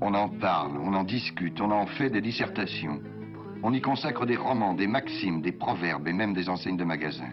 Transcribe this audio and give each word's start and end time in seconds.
On 0.00 0.14
en 0.14 0.28
parle, 0.28 0.78
on 0.78 0.94
en 0.94 1.04
discute, 1.04 1.60
on 1.60 1.70
en 1.70 1.86
fait 1.86 2.10
des 2.10 2.20
dissertations. 2.20 3.00
On 3.62 3.72
y 3.72 3.80
consacre 3.80 4.24
des 4.26 4.36
romans, 4.36 4.74
des 4.74 4.86
maximes, 4.86 5.42
des 5.42 5.52
proverbes 5.52 6.06
et 6.06 6.12
même 6.12 6.34
des 6.34 6.48
enseignes 6.48 6.76
de 6.76 6.84
magasins. 6.84 7.32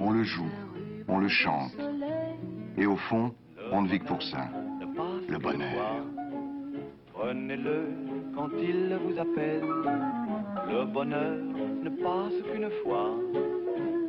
On 0.00 0.10
le 0.10 0.24
joue, 0.24 0.50
on 1.06 1.18
le 1.18 1.28
chante. 1.28 1.72
Et 2.76 2.86
au 2.86 2.96
fond, 2.96 3.32
on 3.70 3.82
ne 3.82 3.88
vit 3.88 4.00
que 4.00 4.06
pour 4.06 4.22
ça. 4.22 4.48
Le 5.28 5.38
bonheur. 5.38 6.02
Prenez-le 7.12 7.88
quand 8.34 8.48
il 8.60 8.98
vous 9.04 9.18
appelle. 9.18 9.62
Le 10.68 10.84
bonheur 10.84 11.36
ne 11.82 11.90
passe 11.90 12.34
qu'une 12.52 12.70
fois. 12.82 13.10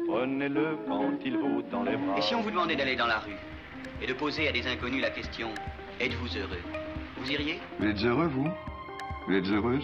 Prenez-le 0.08 0.78
quand 0.88 1.12
il 1.24 1.38
vous 1.38 1.62
les 1.86 1.98
bras. 1.98 2.18
Et 2.18 2.22
si 2.22 2.34
on 2.34 2.42
vous 2.42 2.50
demandait 2.50 2.76
d'aller 2.76 2.96
dans 2.96 3.08
la 3.08 3.20
rue 3.20 3.38
et 4.02 4.08
de 4.08 4.14
poser 4.14 4.48
à 4.48 4.52
des 4.52 4.66
inconnus 4.66 5.02
la 5.02 5.12
question 5.12 5.50
Êtes-vous 6.00 6.38
heureux? 6.38 6.89
Vous 7.20 7.32
iriez 7.32 7.60
Vous 7.80 7.86
êtes 7.86 8.04
heureux, 8.04 8.28
vous 8.28 8.48
Vous 9.28 9.34
êtes 9.34 9.46
heureuse 9.48 9.84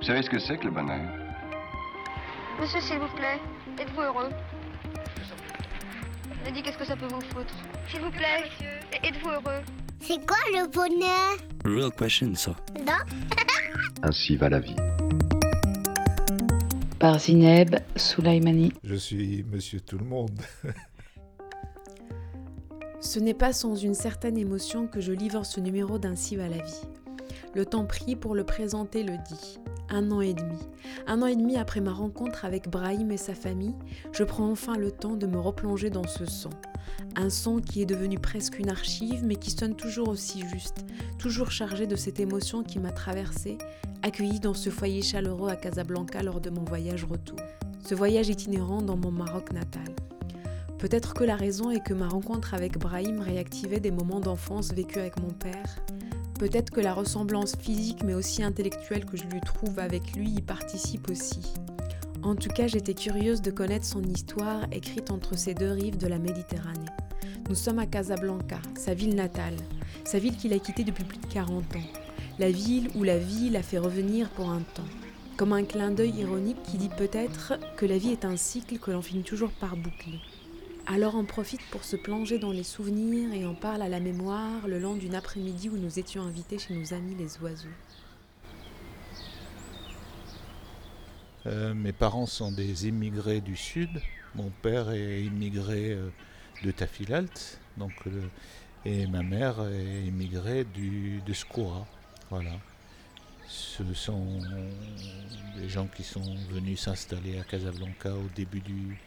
Vous 0.00 0.06
savez 0.06 0.22
ce 0.22 0.30
que 0.30 0.38
c'est 0.38 0.58
que 0.58 0.64
le 0.64 0.70
bonheur 0.70 1.00
Monsieur, 2.60 2.80
s'il 2.80 2.98
vous 2.98 3.08
plaît, 3.16 3.38
êtes-vous 3.80 4.00
heureux 4.02 4.30
Je 6.46 6.50
dis 6.52 6.62
qu'est-ce 6.62 6.78
que 6.78 6.84
ça 6.84 6.96
peut 6.96 7.06
vous 7.06 7.20
foutre 7.20 7.54
S'il 7.88 8.00
vous 8.00 8.10
plaît, 8.10 8.44
êtes-vous 9.02 9.30
heureux 9.30 9.62
C'est 10.00 10.26
quoi 10.26 10.36
le 10.52 10.68
bonheur 10.70 11.36
Real 11.64 11.92
question, 11.92 12.34
ça. 12.34 12.54
Non 12.78 12.92
Ainsi 14.02 14.36
va 14.36 14.48
la 14.48 14.58
vie. 14.60 14.76
Par 16.98 17.18
Zineb 17.18 17.76
Soulaimani. 17.96 18.72
Je 18.84 18.94
suis 18.96 19.44
monsieur 19.50 19.80
tout 19.80 19.98
le 19.98 20.04
monde. 20.04 20.38
Ce 23.12 23.18
n'est 23.18 23.34
pas 23.34 23.52
sans 23.52 23.74
une 23.74 23.92
certaine 23.92 24.38
émotion 24.38 24.86
que 24.86 25.02
je 25.02 25.12
livre 25.12 25.44
ce 25.44 25.60
numéro 25.60 25.98
d'Ainsi 25.98 26.34
va 26.36 26.48
la 26.48 26.56
vie. 26.56 26.80
Le 27.54 27.66
temps 27.66 27.84
pris 27.84 28.16
pour 28.16 28.34
le 28.34 28.42
présenter 28.42 29.02
le 29.02 29.18
dit. 29.28 29.58
Un 29.90 30.10
an 30.12 30.22
et 30.22 30.32
demi. 30.32 30.56
Un 31.06 31.20
an 31.20 31.26
et 31.26 31.36
demi 31.36 31.58
après 31.58 31.82
ma 31.82 31.92
rencontre 31.92 32.46
avec 32.46 32.70
Brahim 32.70 33.10
et 33.10 33.18
sa 33.18 33.34
famille, 33.34 33.74
je 34.12 34.24
prends 34.24 34.50
enfin 34.50 34.78
le 34.78 34.90
temps 34.90 35.16
de 35.16 35.26
me 35.26 35.38
replonger 35.38 35.90
dans 35.90 36.06
ce 36.06 36.24
son. 36.24 36.48
Un 37.14 37.28
son 37.28 37.60
qui 37.60 37.82
est 37.82 37.86
devenu 37.86 38.18
presque 38.18 38.58
une 38.58 38.70
archive, 38.70 39.22
mais 39.26 39.36
qui 39.36 39.50
sonne 39.50 39.76
toujours 39.76 40.08
aussi 40.08 40.48
juste, 40.48 40.86
toujours 41.18 41.50
chargé 41.50 41.86
de 41.86 41.96
cette 41.96 42.18
émotion 42.18 42.62
qui 42.62 42.78
m'a 42.78 42.92
traversée, 42.92 43.58
accueillie 44.00 44.40
dans 44.40 44.54
ce 44.54 44.70
foyer 44.70 45.02
chaleureux 45.02 45.50
à 45.50 45.56
Casablanca 45.56 46.22
lors 46.22 46.40
de 46.40 46.48
mon 46.48 46.64
voyage 46.64 47.04
retour. 47.04 47.36
Ce 47.86 47.94
voyage 47.94 48.30
itinérant 48.30 48.80
dans 48.80 48.96
mon 48.96 49.10
Maroc 49.10 49.52
natal. 49.52 49.94
Peut-être 50.82 51.14
que 51.14 51.22
la 51.22 51.36
raison 51.36 51.70
est 51.70 51.78
que 51.78 51.94
ma 51.94 52.08
rencontre 52.08 52.54
avec 52.54 52.76
Brahim 52.76 53.20
réactivait 53.20 53.78
des 53.78 53.92
moments 53.92 54.18
d'enfance 54.18 54.72
vécus 54.72 54.96
avec 54.96 55.16
mon 55.20 55.30
père. 55.30 55.76
Peut-être 56.40 56.72
que 56.72 56.80
la 56.80 56.92
ressemblance 56.92 57.54
physique 57.54 58.02
mais 58.04 58.14
aussi 58.14 58.42
intellectuelle 58.42 59.04
que 59.04 59.16
je 59.16 59.22
lui 59.26 59.40
trouve 59.42 59.78
avec 59.78 60.16
lui 60.16 60.30
y 60.30 60.42
participe 60.42 61.08
aussi. 61.08 61.54
En 62.24 62.34
tout 62.34 62.48
cas, 62.48 62.66
j'étais 62.66 62.94
curieuse 62.94 63.42
de 63.42 63.52
connaître 63.52 63.84
son 63.84 64.02
histoire 64.02 64.64
écrite 64.72 65.12
entre 65.12 65.38
ces 65.38 65.54
deux 65.54 65.70
rives 65.70 65.98
de 65.98 66.08
la 66.08 66.18
Méditerranée. 66.18 66.90
Nous 67.48 67.54
sommes 67.54 67.78
à 67.78 67.86
Casablanca, 67.86 68.58
sa 68.76 68.92
ville 68.92 69.14
natale, 69.14 69.54
sa 70.02 70.18
ville 70.18 70.36
qu'il 70.36 70.52
a 70.52 70.58
quittée 70.58 70.82
depuis 70.82 71.04
plus 71.04 71.18
de 71.18 71.26
40 71.26 71.76
ans, 71.76 71.90
la 72.40 72.50
ville 72.50 72.90
où 72.96 73.04
la 73.04 73.18
vie 73.18 73.50
l'a 73.50 73.62
fait 73.62 73.78
revenir 73.78 74.30
pour 74.30 74.50
un 74.50 74.62
temps. 74.74 74.82
Comme 75.36 75.52
un 75.52 75.62
clin 75.62 75.92
d'œil 75.92 76.18
ironique 76.18 76.60
qui 76.64 76.76
dit 76.76 76.90
peut-être 76.98 77.52
que 77.76 77.86
la 77.86 77.98
vie 77.98 78.10
est 78.10 78.24
un 78.24 78.36
cycle 78.36 78.78
que 78.78 78.90
l'on 78.90 79.00
finit 79.00 79.22
toujours 79.22 79.52
par 79.52 79.76
boucler. 79.76 80.18
Alors 80.86 81.14
on 81.14 81.24
profite 81.24 81.62
pour 81.70 81.84
se 81.84 81.94
plonger 81.94 82.38
dans 82.38 82.50
les 82.50 82.64
souvenirs 82.64 83.32
et 83.32 83.46
en 83.46 83.54
parle 83.54 83.82
à 83.82 83.88
la 83.88 84.00
mémoire 84.00 84.66
le 84.66 84.80
long 84.80 84.96
d'une 84.96 85.14
après-midi 85.14 85.68
où 85.68 85.76
nous 85.76 85.98
étions 85.98 86.22
invités 86.22 86.58
chez 86.58 86.74
nos 86.74 86.92
amis 86.92 87.14
les 87.14 87.38
oiseaux. 87.38 87.68
Euh, 91.46 91.72
mes 91.74 91.92
parents 91.92 92.26
sont 92.26 92.50
des 92.50 92.88
immigrés 92.88 93.40
du 93.40 93.56
sud. 93.56 93.90
Mon 94.34 94.50
père 94.62 94.90
est 94.90 95.22
immigré 95.22 95.92
euh, 95.92 96.08
de 96.64 96.70
Tafilalt, 96.72 97.60
euh, 97.80 98.28
et 98.84 99.06
ma 99.06 99.22
mère 99.22 99.62
est 99.68 100.06
immigrée 100.06 100.64
du, 100.64 101.20
de 101.24 101.32
Skoura. 101.32 101.86
Ce 103.46 103.84
sont 103.94 104.40
des 105.56 105.68
gens 105.68 105.86
qui 105.86 106.02
sont 106.02 106.34
venus 106.50 106.80
s'installer 106.80 107.38
à 107.38 107.44
Casablanca 107.44 108.14
au 108.14 108.28
début 108.34 108.60
du, 108.60 108.98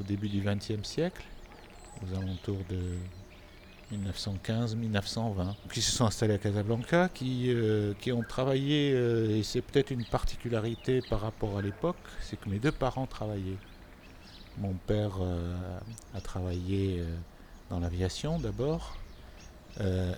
au 0.00 0.04
début 0.04 0.28
du 0.28 0.40
XXe 0.40 0.82
siècle, 0.82 1.22
aux 2.02 2.16
alentours 2.16 2.62
de 2.68 2.98
1915-1920, 3.92 5.54
qui 5.72 5.82
se 5.82 5.92
sont 5.92 6.06
installés 6.06 6.34
à 6.34 6.38
Casablanca, 6.38 7.08
qui, 7.12 7.46
euh, 7.48 7.92
qui 8.00 8.12
ont 8.12 8.22
travaillé, 8.22 8.92
euh, 8.94 9.36
et 9.36 9.42
c'est 9.42 9.60
peut-être 9.60 9.90
une 9.90 10.04
particularité 10.04 11.00
par 11.08 11.20
rapport 11.20 11.58
à 11.58 11.62
l'époque, 11.62 11.96
c'est 12.20 12.40
que 12.40 12.48
mes 12.48 12.58
deux 12.58 12.72
parents 12.72 13.06
travaillaient. 13.06 13.58
Mon 14.58 14.74
père 14.74 15.16
euh, 15.20 15.78
a 16.14 16.20
travaillé 16.20 17.02
dans 17.70 17.80
l'aviation 17.80 18.38
d'abord, 18.38 18.98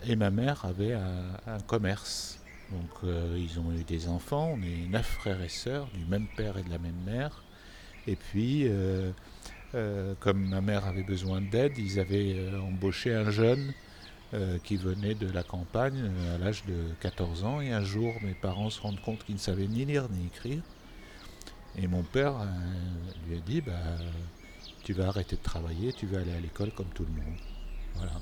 et 0.06 0.17
ma 0.17 0.31
mère 0.31 0.65
avait 0.65 0.95
un, 0.95 1.31
un 1.47 1.61
commerce. 1.61 2.41
Donc 2.73 3.12
ils 3.37 3.61
ont 3.61 3.71
eu 3.73 3.85
des 3.85 4.09
enfants, 4.09 4.56
on 4.59 4.62
est 4.62 4.89
neuf 4.89 5.06
frères 5.06 5.41
et 5.41 5.49
sœurs, 5.49 5.87
du 5.95 6.05
même 6.06 6.27
père 6.37 6.59
et 6.59 6.65
de 6.65 6.71
la 6.71 6.79
même 6.79 6.99
mère. 7.06 7.45
Et 8.09 8.17
puis, 8.17 8.69
euh, 9.75 10.15
comme 10.21 10.47
ma 10.47 10.61
mère 10.61 10.87
avait 10.87 11.03
besoin 11.03 11.41
d'aide, 11.41 11.77
ils 11.79 11.99
avaient 11.99 12.35
euh, 12.37 12.61
embauché 12.61 13.12
un 13.12 13.31
jeune 13.31 13.73
euh, 14.33 14.59
qui 14.62 14.77
venait 14.77 15.17
de 15.17 15.29
la 15.29 15.43
campagne 15.43 16.12
à 16.33 16.39
l'âge 16.39 16.65
de 16.67 16.77
14 17.01 17.43
ans. 17.45 17.61
Et 17.61 17.73
un 17.73 17.83
jour, 17.83 18.15
mes 18.23 18.35
parents 18.35 18.71
se 18.71 18.81
rendent 18.81 19.01
compte 19.01 19.25
qu'ils 19.25 19.35
ne 19.35 19.41
savaient 19.41 19.67
ni 19.67 19.85
lire 19.85 20.09
ni 20.11 20.27
écrire. 20.27 20.62
Et 21.77 21.89
mon 21.89 22.05
père 22.05 22.35
lui 23.29 23.37
a 23.37 23.41
dit 23.41 23.61
bah, 23.62 23.73
Tu 24.85 24.93
vas 24.93 25.09
arrêter 25.09 25.35
de 25.35 25.43
travailler, 25.43 25.93
tu 25.93 26.06
vas 26.06 26.21
aller 26.21 26.33
à 26.33 26.41
l'école 26.41 26.71
comme 26.71 26.91
tout 26.95 27.05
le 27.05 27.23
monde. 27.23 27.39
Voilà. 27.97 28.12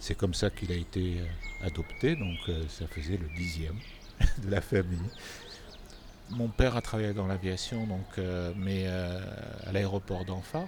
C'est 0.00 0.14
comme 0.14 0.32
ça 0.32 0.48
qu'il 0.48 0.72
a 0.72 0.76
été 0.76 1.20
adopté, 1.62 2.16
donc 2.16 2.38
ça 2.68 2.86
faisait 2.86 3.18
le 3.18 3.28
dixième 3.36 3.76
de 4.44 4.50
la 4.50 4.62
famille. 4.62 5.10
Mon 6.30 6.48
père 6.48 6.74
a 6.74 6.80
travaillé 6.80 7.12
dans 7.12 7.26
l'aviation, 7.26 7.86
donc, 7.86 8.18
mais 8.56 8.86
à 8.86 9.72
l'aéroport 9.72 10.24
d'Anfa, 10.24 10.66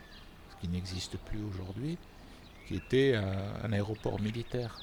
qui 0.60 0.68
n'existe 0.68 1.16
plus 1.16 1.42
aujourd'hui, 1.42 1.98
qui 2.66 2.76
était 2.76 3.14
un, 3.62 3.72
aéroport 3.72 4.20
militaire. 4.20 4.80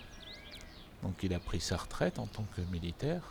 Donc 1.03 1.16
il 1.24 1.34
a 1.34 1.40
pris 1.40 1.59
sa 1.59 1.78
retraite 1.78 2.19
en 2.19 2.28
tant 2.28 2.46
que 2.56 2.62
militaire. 2.72 3.22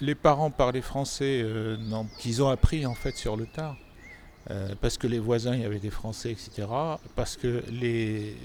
Les 0.00 0.14
parents 0.14 0.50
parlaient 0.50 0.80
français 0.80 1.42
euh, 1.42 1.76
qu'ils 2.18 2.42
ont 2.42 2.48
appris 2.48 2.86
en 2.86 2.94
fait 2.94 3.16
sur 3.16 3.36
le 3.36 3.46
tard. 3.46 3.76
Euh, 4.50 4.74
parce 4.80 4.98
que 4.98 5.06
les 5.06 5.20
voisins, 5.20 5.54
il 5.54 5.62
y 5.62 5.64
avait 5.64 5.78
des 5.78 5.90
Français, 5.90 6.32
etc. 6.32 6.66
Parce 7.14 7.36
que 7.36 7.62
les, 7.70 8.36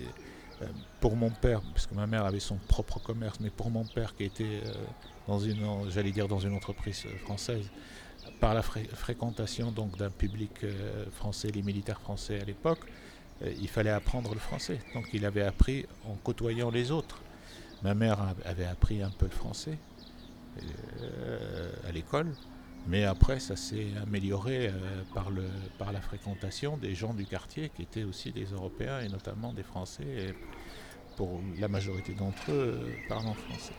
euh, 0.62 0.66
pour 1.00 1.16
mon 1.16 1.32
père, 1.32 1.62
parce 1.74 1.88
que 1.88 1.96
ma 1.96 2.06
mère 2.06 2.26
avait 2.26 2.40
son 2.40 2.58
propre 2.68 3.00
commerce, 3.00 3.40
mais 3.40 3.50
pour 3.50 3.72
mon 3.72 3.84
père 3.84 4.16
qui 4.16 4.26
était 4.26 4.62
dans 5.28 5.40
une, 5.40 5.90
j'allais 5.90 6.12
dire 6.12 6.28
dans 6.28 6.40
une 6.40 6.54
entreprise 6.54 7.04
française, 7.24 7.68
par 8.40 8.54
la 8.54 8.62
fré- 8.62 8.88
fréquentation 8.94 9.72
donc 9.72 9.98
d'un 9.98 10.12
public 10.12 10.64
euh, 10.64 11.10
français, 11.12 11.50
les 11.50 11.62
militaires 11.64 12.02
français 12.02 12.42
à 12.42 12.46
l'époque, 12.46 12.86
euh, 13.42 13.54
il 13.60 13.68
fallait 13.68 13.92
apprendre 13.92 14.34
le 14.34 14.40
français. 14.40 14.80
Donc 14.94 15.06
il 15.14 15.26
avait 15.26 15.44
appris 15.44 15.86
en 16.04 16.16
côtoyant 16.16 16.70
les 16.70 16.92
autres. 16.92 17.22
Ma 17.82 17.94
mère 17.94 18.36
avait 18.46 18.66
appris 18.66 19.02
un 19.04 19.12
peu 19.12 19.26
le 19.26 19.32
français 19.32 19.78
euh, 21.02 21.72
à 21.88 21.92
l'école, 21.92 22.36
mais 22.86 23.04
après 23.06 23.40
ça 23.40 23.56
s'est 23.56 23.94
amélioré 24.02 24.72
par, 25.14 25.30
la 25.92 26.02
fréquentation 26.02 26.78
des 26.78 26.96
gens 26.96 27.14
du 27.14 27.26
quartier 27.28 27.70
qui 27.70 27.84
étaient 27.84 28.04
aussi 28.04 28.32
des 28.32 28.46
Européens 28.46 29.02
et 29.02 29.10
notamment 29.10 29.54
des 29.54 29.64
Français. 29.64 30.36
Pour 31.16 31.42
la 31.58 31.68
majorité 31.68 32.14
d'entre 32.14 32.52
eux, 32.52 33.04
parlant 33.08 33.34
français. 33.34 33.74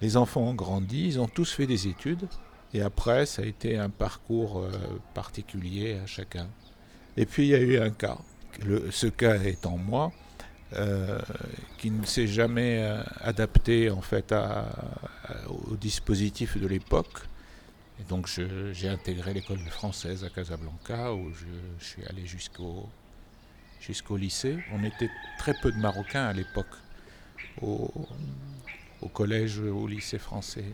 Les 0.00 0.16
enfants 0.16 0.42
ont 0.42 0.54
grandi, 0.54 1.06
ils 1.06 1.20
ont 1.20 1.28
tous 1.28 1.52
fait 1.52 1.66
des 1.66 1.86
études, 1.88 2.26
et 2.72 2.82
après, 2.82 3.26
ça 3.26 3.42
a 3.42 3.44
été 3.44 3.76
un 3.76 3.90
parcours 3.90 4.60
euh, 4.60 4.70
particulier 5.14 5.98
à 6.02 6.06
chacun. 6.06 6.46
Et 7.16 7.26
puis, 7.26 7.44
il 7.44 7.48
y 7.48 7.54
a 7.54 7.60
eu 7.60 7.78
un 7.78 7.90
cas, 7.90 8.18
ce 8.90 9.08
cas 9.08 9.36
étant 9.42 9.76
moi, 9.76 10.12
euh, 10.74 11.18
qui 11.78 11.90
ne 11.90 12.04
s'est 12.06 12.28
jamais 12.28 12.78
euh, 12.80 13.02
adapté 13.20 13.90
en 13.90 14.00
fait 14.00 14.32
au 15.48 15.74
dispositif 15.76 16.56
de 16.56 16.66
l'époque. 16.66 17.26
Et 17.98 18.04
donc, 18.04 18.28
j'ai 18.72 18.88
intégré 18.88 19.34
l'école 19.34 19.58
française 19.58 20.24
à 20.24 20.30
Casablanca, 20.30 21.12
où 21.12 21.32
je, 21.34 21.84
suis 21.84 22.04
allé 22.06 22.24
jusqu'au 22.24 22.86
lycée. 24.16 24.58
On 24.72 24.84
était 24.84 25.10
très 25.38 25.52
peu 25.60 25.70
de 25.72 25.76
Marocains 25.76 26.24
à 26.24 26.32
l'époque. 26.32 26.74
Au 29.02 29.08
collège, 29.08 29.58
au 29.58 29.86
lycée 29.86 30.18
français. 30.18 30.64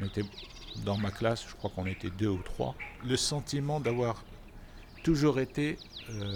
On 0.00 0.04
était 0.04 0.24
dans 0.84 0.96
ma 0.96 1.10
classe, 1.10 1.46
je 1.48 1.54
crois 1.54 1.70
qu'on 1.70 1.86
était 1.86 2.10
deux 2.10 2.28
ou 2.28 2.42
trois. 2.42 2.74
Le 3.04 3.16
sentiment 3.16 3.80
d'avoir 3.80 4.24
toujours 5.02 5.38
été 5.40 5.78
euh, 6.10 6.34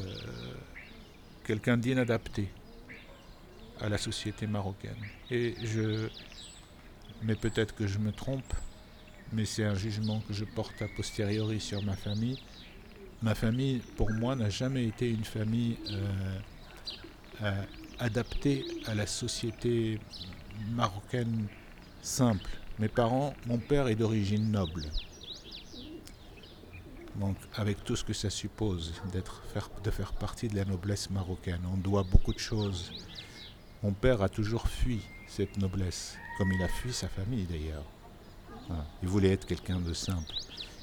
quelqu'un 1.45 1.77
d'inadapté. 1.77 2.49
à 3.81 3.89
la 3.89 3.99
société 3.99 4.47
marocaine. 4.47 5.03
Et 5.31 5.55
je, 5.63 6.09
mais 7.23 7.35
peut-être 7.35 7.75
que 7.75 7.87
je 7.87 7.99
me 7.99 8.13
trompe, 8.13 8.53
mais 9.33 9.45
c'est 9.45 9.65
un 9.65 9.75
jugement 9.75 10.21
que 10.21 10.35
je 10.35 10.45
porte 10.45 10.83
a 10.83 10.89
posteriori 10.89 11.61
sur 11.61 11.83
ma 11.83 11.97
famille. 11.97 12.39
Ma 13.23 13.35
famille, 13.35 13.81
pour 13.97 14.11
moi, 14.11 14.35
n'a 14.35 14.51
jamais 14.51 14.85
été 14.87 15.11
une 15.11 15.25
famille 15.25 15.79
euh, 15.91 16.39
euh, 17.43 17.63
adaptée 17.99 18.65
à 18.87 18.95
la 18.95 19.07
société 19.07 19.99
marocaine 20.73 21.47
simple. 22.03 22.51
Mes 22.79 22.89
parents, 22.89 23.35
mon 23.47 23.59
père 23.59 23.89
est 23.89 23.95
d'origine 23.95 24.51
noble. 24.51 24.87
Donc, 27.17 27.37
avec 27.55 27.85
tout 27.85 27.97
ce 27.97 28.05
que 28.05 28.13
ça 28.13 28.31
suppose 28.31 28.95
d'être, 29.13 29.43
de 29.83 29.91
faire 29.91 30.13
partie 30.13 30.49
de 30.49 30.57
la 30.57 30.65
noblesse 30.65 31.11
marocaine, 31.11 31.61
on 31.73 31.77
doit 31.77 32.05
beaucoup 32.05 32.33
de 32.33 32.39
choses. 32.39 32.91
Mon 33.83 33.93
père 33.93 34.23
a 34.23 34.29
toujours 34.29 34.69
fui 34.69 35.01
cette 35.27 35.59
noblesse, 35.59 36.17
comme 36.39 36.53
il 36.53 36.63
a 36.63 36.69
fui 36.69 36.93
sa 36.93 37.09
famille 37.09 37.45
d'ailleurs. 37.45 37.85
Il 39.03 39.09
voulait 39.09 39.33
être 39.33 39.47
quelqu'un 39.47 39.81
de 39.81 39.93
simple. 39.93 40.33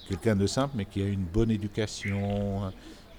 Quelqu'un 0.08 0.36
de 0.36 0.48
simple, 0.48 0.76
mais 0.78 0.86
qui 0.86 1.02
a 1.02 1.08
une 1.08 1.26
bonne 1.26 1.52
éducation, 1.52 2.72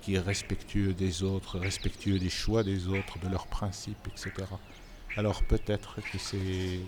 qui 0.02 0.14
est 0.14 0.20
respectueux 0.20 0.94
des 0.94 1.22
autres, 1.22 1.58
respectueux 1.58 2.18
des 2.18 2.30
choix 2.30 2.62
des 2.62 2.88
autres, 2.88 3.18
de 3.18 3.28
leurs 3.28 3.46
principes, 3.46 4.08
etc. 4.08 4.46
Alors 5.18 5.42
peut-être 5.42 6.00
que 6.12 6.16
c'est 6.16 6.78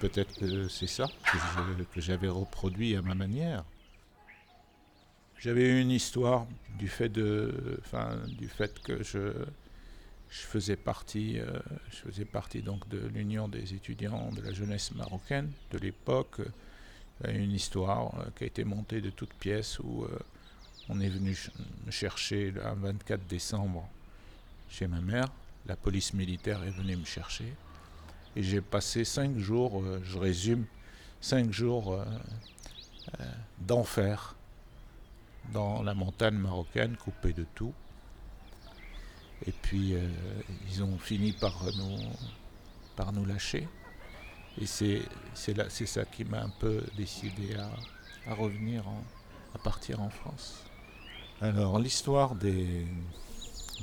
peut-être 0.00 0.38
que 0.38 0.68
c'est 0.68 0.86
ça 0.86 1.08
que 1.92 2.00
j'avais 2.00 2.28
reproduit 2.28 2.94
à 2.94 3.02
ma 3.02 3.16
manière. 3.16 3.64
J'avais 5.36 5.80
une 5.80 5.90
histoire 5.90 6.46
du 6.78 6.86
fait 6.86 7.12
que 8.84 9.02
je, 9.02 9.32
faisais 10.28 10.76
partie, 10.76 11.40
euh, 11.40 12.24
partie 12.30 12.62
donc 12.62 12.88
de 12.88 13.04
l'Union 13.08 13.48
des 13.48 13.74
étudiants 13.74 14.30
de 14.30 14.42
la 14.42 14.52
jeunesse 14.52 14.94
marocaine 14.94 15.50
de 15.72 15.78
l'époque. 15.78 16.40
Une 17.24 17.50
histoire 17.50 18.14
euh, 18.20 18.26
qui 18.36 18.44
a 18.44 18.46
été 18.46 18.62
montée 18.62 19.00
de 19.00 19.10
toutes 19.10 19.34
pièces 19.34 19.80
où 19.80 20.04
euh, 20.04 20.18
on 20.88 21.00
est 21.00 21.08
venu 21.08 21.36
me 21.84 21.90
chercher 21.90 22.52
le 22.52 22.60
24 22.62 23.26
décembre 23.26 23.88
chez 24.70 24.86
ma 24.86 25.00
mère. 25.00 25.26
La 25.66 25.74
police 25.74 26.14
militaire 26.14 26.62
est 26.62 26.70
venue 26.70 26.96
me 26.96 27.04
chercher. 27.04 27.52
Et 28.36 28.42
j'ai 28.42 28.60
passé 28.60 29.04
cinq 29.04 29.38
jours, 29.38 29.82
je 30.04 30.18
résume, 30.18 30.64
cinq 31.20 31.52
jours 31.52 32.02
d'enfer 33.60 34.34
dans 35.52 35.82
la 35.82 35.94
montagne 35.94 36.36
marocaine, 36.36 36.96
coupée 36.96 37.32
de 37.32 37.44
tout. 37.54 37.72
Et 39.46 39.52
puis 39.52 39.94
euh, 39.94 40.08
ils 40.70 40.82
ont 40.82 40.98
fini 40.98 41.32
par 41.32 41.64
nous, 41.76 41.96
par 42.96 43.12
nous 43.12 43.24
lâcher. 43.24 43.68
Et 44.60 44.66
c'est, 44.66 45.02
ça 45.34 46.04
qui 46.04 46.24
m'a 46.24 46.42
un 46.42 46.52
peu 46.60 46.82
décidé 46.96 47.56
à, 48.26 48.34
revenir, 48.34 48.84
à 49.54 49.58
partir 49.58 50.00
en 50.00 50.10
France. 50.10 50.64
Alors 51.40 51.78
l'histoire 51.78 52.34
de 52.36 52.84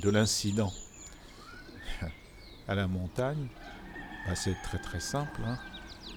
l'incident 0.04 0.72
à 2.68 2.74
la 2.74 2.86
montagne, 2.86 3.48
c'est 4.34 4.60
très 4.62 4.78
très 4.78 5.00
simple. 5.00 5.40
Hein. 5.44 5.58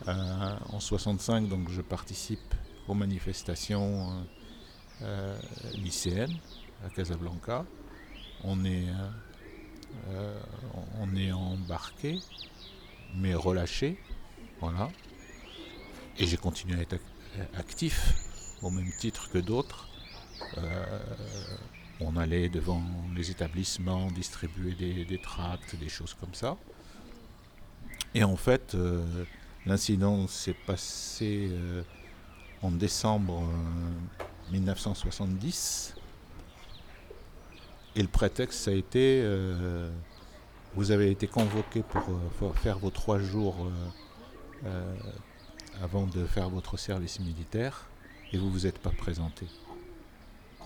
Euh, 0.07 0.57
en 0.69 0.79
65, 0.79 1.47
donc 1.47 1.69
je 1.69 1.81
participe 1.81 2.53
aux 2.87 2.93
manifestations 2.93 4.11
euh, 4.11 4.23
euh, 5.03 5.39
lycéenne 5.75 6.35
à 6.85 6.89
Casablanca. 6.89 7.65
On 8.43 8.65
est, 8.65 8.87
on 10.99 11.15
est 11.15 11.31
embarqué, 11.31 12.19
mais 13.15 13.33
relâché. 13.33 13.97
Voilà. 14.59 14.89
Et 16.17 16.27
j'ai 16.27 16.35
continué 16.35 16.77
à 16.77 16.81
être 16.81 16.97
actif 17.55 18.13
au 18.61 18.69
même 18.69 18.91
titre 18.99 19.29
que 19.31 19.37
d'autres. 19.37 19.87
on 22.01 22.17
allait 22.17 22.49
devant 22.49 22.83
les 23.15 23.31
établissements 23.31 24.11
distribuer 24.11 24.73
des, 25.05 25.21
tracts, 25.21 25.77
des 25.77 25.87
choses 25.87 26.13
comme 26.15 26.33
ça. 26.33 26.57
Et 28.15 28.23
en 28.23 28.35
fait, 28.35 28.75
l'incident 29.65 30.27
s'est 30.27 30.55
passé 30.65 31.51
en 32.61 32.71
décembre 32.71 33.43
1970. 34.51 35.95
Et 37.95 38.01
le 38.01 38.07
prétexte, 38.07 38.59
ça 38.59 38.71
a 38.71 38.73
été, 38.73 39.21
euh, 39.23 39.89
vous 40.73 40.91
avez 40.91 41.11
été 41.11 41.27
convoqué 41.27 41.83
pour, 41.83 42.03
euh, 42.09 42.53
faire 42.53 42.79
vos 42.79 42.89
trois 42.89 43.19
jours 43.19 43.67
euh, 44.65 44.95
avant 45.81 46.07
de 46.07 46.25
faire 46.25 46.49
votre 46.49 46.77
service 46.77 47.19
militaire 47.19 47.85
et 48.31 48.37
vous 48.37 48.47
ne 48.47 48.51
vous 48.51 48.65
êtes 48.65 48.79
pas 48.79 48.89
présenté. 48.89 49.45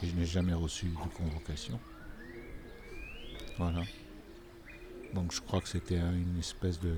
Et 0.01 0.07
je 0.07 0.15
n'ai 0.15 0.25
jamais 0.25 0.53
reçu 0.53 0.85
de 0.85 1.17
convocation. 1.17 1.79
Voilà. 3.57 3.81
Donc 5.13 5.33
je 5.33 5.41
crois 5.41 5.59
que 5.59 5.67
c'était 5.67 5.97
une 5.97 6.37
espèce 6.39 6.79
de 6.79 6.93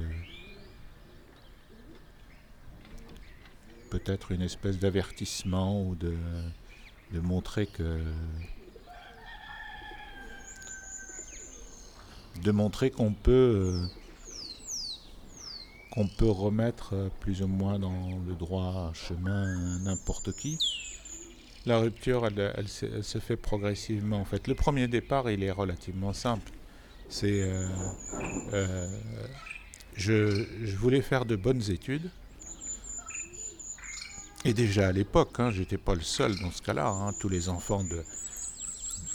peut-être 3.90 4.32
une 4.32 4.42
espèce 4.42 4.80
d'avertissement 4.80 5.84
ou 5.84 5.96
de 5.96 6.16
montrer 7.20 7.68
que 7.68 8.04
de 12.44 12.52
montrer 12.52 12.92
qu'on 12.92 13.14
peut 13.14 13.32
euh, 13.32 13.86
qu'on 15.92 16.08
peut 16.08 16.30
remettre 16.30 16.94
euh, 16.94 17.10
plus 17.20 17.42
ou 17.42 17.48
moins 17.48 17.80
dans 17.80 18.20
le 18.28 18.34
droit 18.36 18.92
chemin 18.94 19.80
n'importe 19.80 20.32
qui. 20.34 20.58
La 21.66 21.78
rupture, 21.80 22.26
elle, 22.26 22.68
se, 22.68 23.20
fait 23.20 23.36
progressivement. 23.36 24.22
En 24.22 24.26
fait, 24.26 24.48
le 24.48 24.56
premier 24.56 24.88
départ, 24.88 25.30
il 25.30 25.44
est 25.44 25.52
relativement 25.52 26.14
simple. 26.14 26.52
C'est, 27.10 27.52
euh, 28.54 28.88
je 29.96 30.76
voulais 30.78 31.02
faire 31.02 31.26
de 31.26 31.36
bonnes 31.36 31.70
études. 31.70 32.10
Et 34.46 34.54
déjà 34.54 34.88
à 34.88 34.92
l'époque, 34.94 35.40
hein, 35.40 35.52
j'étais 35.52 35.78
pas 35.78 35.96
le 35.96 36.02
seul 36.02 36.40
dans 36.40 36.52
ce 36.52 36.62
cas-là. 36.62 36.88
Hein. 36.88 37.12
tous 37.20 37.28
les 37.28 37.50
enfants 37.50 37.84
de, 37.84 38.04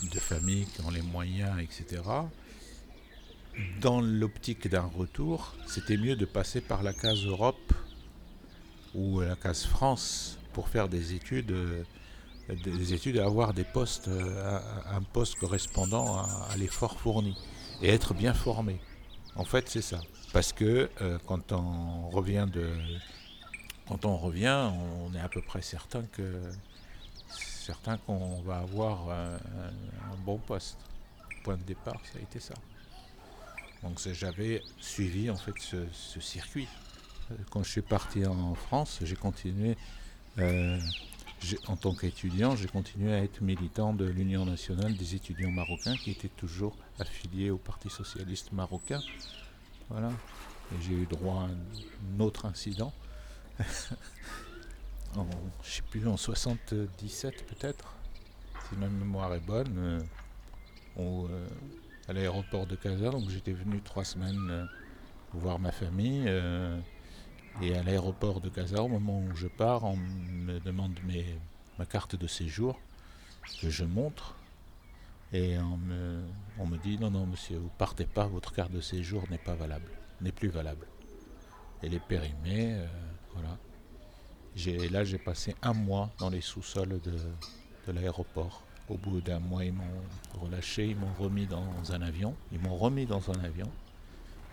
de 0.02 0.64
qui 0.64 0.80
ont 0.84 0.90
les 0.90 1.00
moyens, 1.00 1.58
etc. 1.60 2.02
Dans 3.80 4.00
l'optique 4.00 4.68
d'un 4.68 4.90
retour, 4.98 5.54
c'était 5.66 5.96
mieux 5.96 6.16
de 6.16 6.26
passer 6.26 6.60
par 6.60 6.82
la 6.82 6.92
case 6.92 7.24
Europe 7.24 7.72
ou 8.94 9.20
la 9.20 9.36
case 9.36 9.64
France 9.64 10.38
pour 10.52 10.68
faire 10.68 10.88
des 10.88 11.14
études, 11.14 11.52
euh, 11.52 11.82
des 12.48 12.92
études 12.92 13.16
et 13.16 13.20
avoir 13.20 13.54
des 13.54 13.64
postes, 13.64 14.08
euh, 14.08 14.58
un 14.90 15.02
poste 15.02 15.36
correspondant 15.36 16.18
à, 16.18 16.56
l'effort 16.58 17.00
fourni 17.00 17.34
et 17.80 17.88
être 17.88 18.12
bien 18.12 18.34
formé. 18.34 18.78
En 19.36 19.44
fait, 19.44 19.68
c'est 19.68 19.82
ça. 19.82 20.00
Parce 20.32 20.52
que 20.52 20.90
euh, 21.00 21.18
quand 21.26 21.52
on 21.52 22.10
revient 22.10 22.46
de, 22.52 22.68
quand 23.88 24.04
on 24.04 24.16
revient, 24.16 24.70
on 25.04 25.14
est 25.14 25.20
à 25.20 25.28
peu 25.28 25.42
près 25.42 25.62
certain 25.62 26.02
que 26.12 26.40
certain 27.64 27.96
qu'on 27.98 28.42
va 28.42 28.58
avoir 28.58 29.10
un, 29.10 30.16
bon 30.24 30.38
poste. 30.38 30.78
Point 31.42 31.56
de 31.56 31.62
départ, 31.62 32.00
ça 32.10 32.18
a 32.18 32.22
été 32.22 32.40
ça. 32.40 32.54
Donc 33.82 34.00
j'avais 34.12 34.62
suivi 34.80 35.28
en 35.28 35.36
fait 35.36 35.54
ce, 35.58 36.20
circuit. 36.20 36.68
Quand 37.50 37.62
je 37.62 37.70
suis 37.70 37.82
parti 37.82 38.24
en 38.24 38.54
France, 38.54 39.00
j'ai 39.02 39.16
continué, 39.16 39.76
euh, 40.38 40.78
en 41.66 41.76
tant 41.76 41.94
qu'étudiant, 41.94 42.56
j'ai 42.56 42.68
continué 42.68 43.12
à 43.12 43.22
être 43.22 43.42
militant 43.42 43.92
de 43.92 44.06
l'Union 44.06 44.46
nationale 44.46 44.96
des 44.96 45.14
étudiants 45.14 45.50
marocains 45.50 45.96
qui 45.96 46.10
était 46.12 46.28
toujours 46.28 46.76
affilié 46.98 47.50
au 47.50 47.58
Parti 47.58 47.90
socialiste 47.90 48.52
marocain. 48.52 49.00
Voilà. 49.90 50.08
Et 50.72 50.82
j'ai 50.82 50.94
eu 50.94 51.06
droit 51.06 51.42
à 51.42 51.48
un 51.48 52.20
autre 52.20 52.46
incident 52.46 52.92
en, 55.16 55.26
je 55.62 55.70
sais 55.70 55.82
plus, 55.82 56.06
en 56.08 56.16
77 56.16 57.46
peut-être, 57.46 57.94
si 58.68 58.76
ma 58.76 58.88
mémoire 58.88 59.32
est 59.34 59.40
bonne, 59.40 59.74
euh, 59.78 60.00
euh, 60.98 61.48
à 62.08 62.12
l'aéroport 62.12 62.66
de 62.66 62.76
Casa. 62.76 63.10
Donc 63.10 63.28
j'étais 63.30 63.52
venu 63.52 63.80
trois 63.80 64.04
semaines 64.04 64.50
euh, 64.50 64.64
voir 65.32 65.58
ma 65.58 65.72
famille. 65.72 66.28
et 67.62 67.76
à 67.76 67.82
l'aéroport 67.82 68.40
de 68.40 68.48
Casa, 68.48 68.82
au 68.82 68.88
moment 68.88 69.20
où 69.20 69.34
je 69.36 69.46
pars, 69.46 69.84
on 69.84 69.96
me 69.96 70.58
demande 70.60 70.98
ma 71.78 71.86
carte 71.86 72.16
de 72.16 72.26
séjour 72.26 72.78
que 73.60 73.70
je 73.70 73.84
montre. 73.84 74.36
Et 75.32 75.58
on 75.58 75.76
me, 75.76 76.22
on 76.58 76.66
me 76.66 76.76
dit 76.78 76.98
non, 76.98 77.10
non, 77.10 77.26
monsieur, 77.26 77.58
vous 77.58 77.70
partez 77.78 78.04
pas, 78.04 78.26
votre 78.26 78.52
carte 78.52 78.70
de 78.70 78.80
séjour 78.80 79.24
n'est 79.30 79.38
pas 79.38 79.54
valable, 79.54 79.90
n'est 80.20 80.32
plus 80.32 80.48
valable. 80.48 80.86
Elle 81.82 81.94
est 81.94 82.06
périmée. 82.06 82.84
Voilà. 83.34 83.58
Là, 84.90 85.04
j'ai 85.04 85.18
passé 85.18 85.54
un 85.62 85.72
mois 85.72 86.10
dans 86.18 86.30
les 86.30 86.40
sous-sols 86.40 87.00
de, 87.00 87.92
l'aéroport. 87.92 88.62
Au 88.88 88.96
bout 88.96 89.20
d'un 89.20 89.40
mois, 89.40 89.64
ils 89.64 89.72
m'ont 89.72 89.84
relâché, 90.40 90.86
ils 90.86 90.96
m'ont 90.96 91.12
remis 91.18 91.46
dans 91.46 91.64
un 91.90 92.02
avion. 92.02 92.34
Ils 92.52 92.60
m'ont 92.60 92.76
remis 92.76 93.06
dans 93.06 93.30
un 93.30 93.44
avion. 93.44 93.70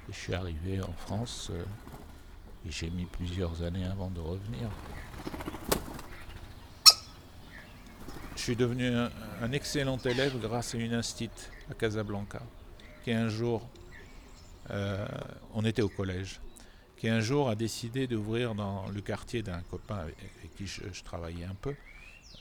je 0.09 0.17
suis 0.17 0.33
arrivé 0.33 0.81
en 0.81 0.91
France 0.93 1.49
euh, 1.51 1.63
et 2.65 2.71
j'ai 2.71 2.89
mis 2.89 3.05
plusieurs 3.05 3.61
années 3.61 3.85
avant 3.85 4.09
de 4.09 4.19
revenir. 4.19 4.69
Je 8.35 8.41
suis 8.41 8.55
devenu 8.55 8.87
un, 8.87 9.51
excellent 9.51 9.97
élève 9.97 10.39
grâce 10.41 10.73
à 10.73 10.79
une 10.79 10.93
instite 10.93 11.51
à 11.69 11.75
Casablanca, 11.75 12.41
qui 13.03 13.11
un 13.11 13.29
jour, 13.29 13.69
euh, 14.71 15.05
on 15.53 15.63
était 15.63 15.83
au 15.83 15.89
collège, 15.89 16.39
qui 17.01 17.09
un 17.09 17.19
jour 17.19 17.49
a 17.49 17.55
décidé 17.55 18.05
d'ouvrir 18.05 18.53
dans 18.53 18.87
le 18.89 19.01
quartier 19.01 19.41
d'un 19.41 19.61
copain 19.71 19.95
avec, 19.95 20.15
qui 20.55 20.67
je, 20.67 21.01
travaillais 21.03 21.45
un 21.45 21.55
peu, 21.55 21.73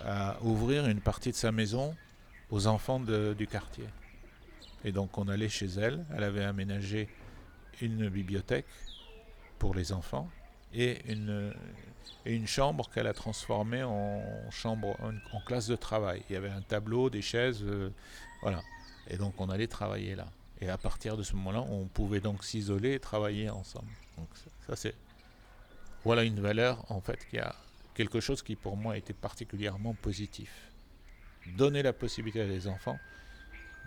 à 0.02 0.37
ouvrir 0.43 0.87
une 0.87 1.00
partie 1.00 1.31
de 1.31 1.35
sa 1.35 1.50
maison 1.50 1.97
aux 2.50 2.67
enfants 2.67 3.00
du 3.00 3.47
quartier. 3.47 3.87
Et 4.85 4.93
donc 4.93 5.17
on 5.17 5.29
allait 5.29 5.49
chez 5.49 5.64
elle, 5.64 6.05
elle 6.14 6.25
avait 6.25 6.45
aménagé 6.45 7.09
une 7.81 8.11
bibliothèque 8.11 8.67
pour 9.59 9.75
les 9.75 9.93
enfants 9.93 10.29
et 10.75 11.11
une, 11.11 11.55
chambre 12.47 12.90
qu'elle 12.90 13.07
a 13.07 13.14
transformée 13.14 13.83
en 13.83 14.23
chambre, 14.50 14.95
en, 15.33 15.40
classe 15.40 15.69
de 15.69 15.76
travail. 15.76 16.23
Il 16.29 16.35
y 16.35 16.37
avait 16.37 16.50
un 16.50 16.61
tableau, 16.61 17.09
des 17.09 17.23
chaises, 17.23 17.62
euh, 17.62 17.88
voilà. 18.43 18.61
Et 19.09 19.17
donc 19.17 19.40
on 19.40 19.49
allait 19.49 19.69
travailler 19.69 20.17
là. 20.17 20.26
Et 20.61 20.69
à 20.69 20.76
partir 20.76 21.17
de 21.17 21.23
ce 21.23 21.35
moment-là, 21.37 21.62
on 21.62 21.87
pouvait 21.87 22.21
donc 22.21 22.45
s'isoler 22.45 22.93
et 22.93 23.00
travailler 23.00 23.49
ensemble. 23.49 23.88
Donc 24.21 24.29
ça, 24.67 24.77
c'est 24.77 24.95
voilà 26.05 26.23
une 26.23 26.41
valeur 26.41 26.91
en 26.91 27.00
fait 27.00 27.27
qui 27.29 27.39
a 27.39 27.55
quelque 27.95 28.21
chose 28.21 28.43
qui 28.43 28.57
pour 28.57 28.77
moi 28.77 28.97
était 28.97 29.12
particulièrement 29.12 29.95
positif. 29.95 30.71
Donner 31.57 31.83
la 31.83 31.93
possibilité 31.93 32.43
à 32.43 32.47
les 32.47 32.69
enfants 32.69 32.99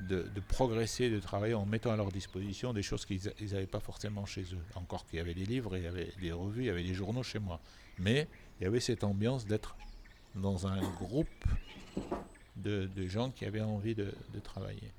de, 0.02 0.28
progresser, 0.48 1.10
de 1.10 1.20
travailler 1.20 1.54
en 1.54 1.66
mettant 1.66 1.92
à 1.92 1.96
leur 1.96 2.12
disposition 2.12 2.74
des 2.74 2.84
choses 2.84 3.06
qu'ils 3.06 3.22
n'avaient 3.40 3.68
pas 3.68 3.80
forcément 3.80 4.25
chez 4.25 4.42
eux. 4.42 4.63
Encore 4.75 5.06
qu'il 5.06 5.18
y 5.18 5.22
avait 5.22 5.34
des 5.34 5.46
livres, 5.46 5.78
il 5.78 5.84
y 5.84 5.88
avait 5.88 6.12
des 6.20 6.32
revues, 6.32 6.63
il 6.63 6.66
y 6.66 6.70
avait 6.70 6.84
des 6.84 6.94
journaux 6.94 7.24
chez 7.24 7.40
moi. 7.40 7.60
Mais 8.00 8.28
il 8.60 8.63
y 8.63 8.68
avait 8.68 8.80
cette 8.80 9.04
ambiance 9.04 9.46
d'être 9.46 9.75
dans 10.36 10.68
un 10.68 10.82
groupe 10.82 11.28
de, 12.56 12.90
gens 13.08 13.30
qui 13.32 13.46
avaient 13.46 13.62
envie 13.62 13.96
de, 13.96 14.13
travailler. 14.44 14.92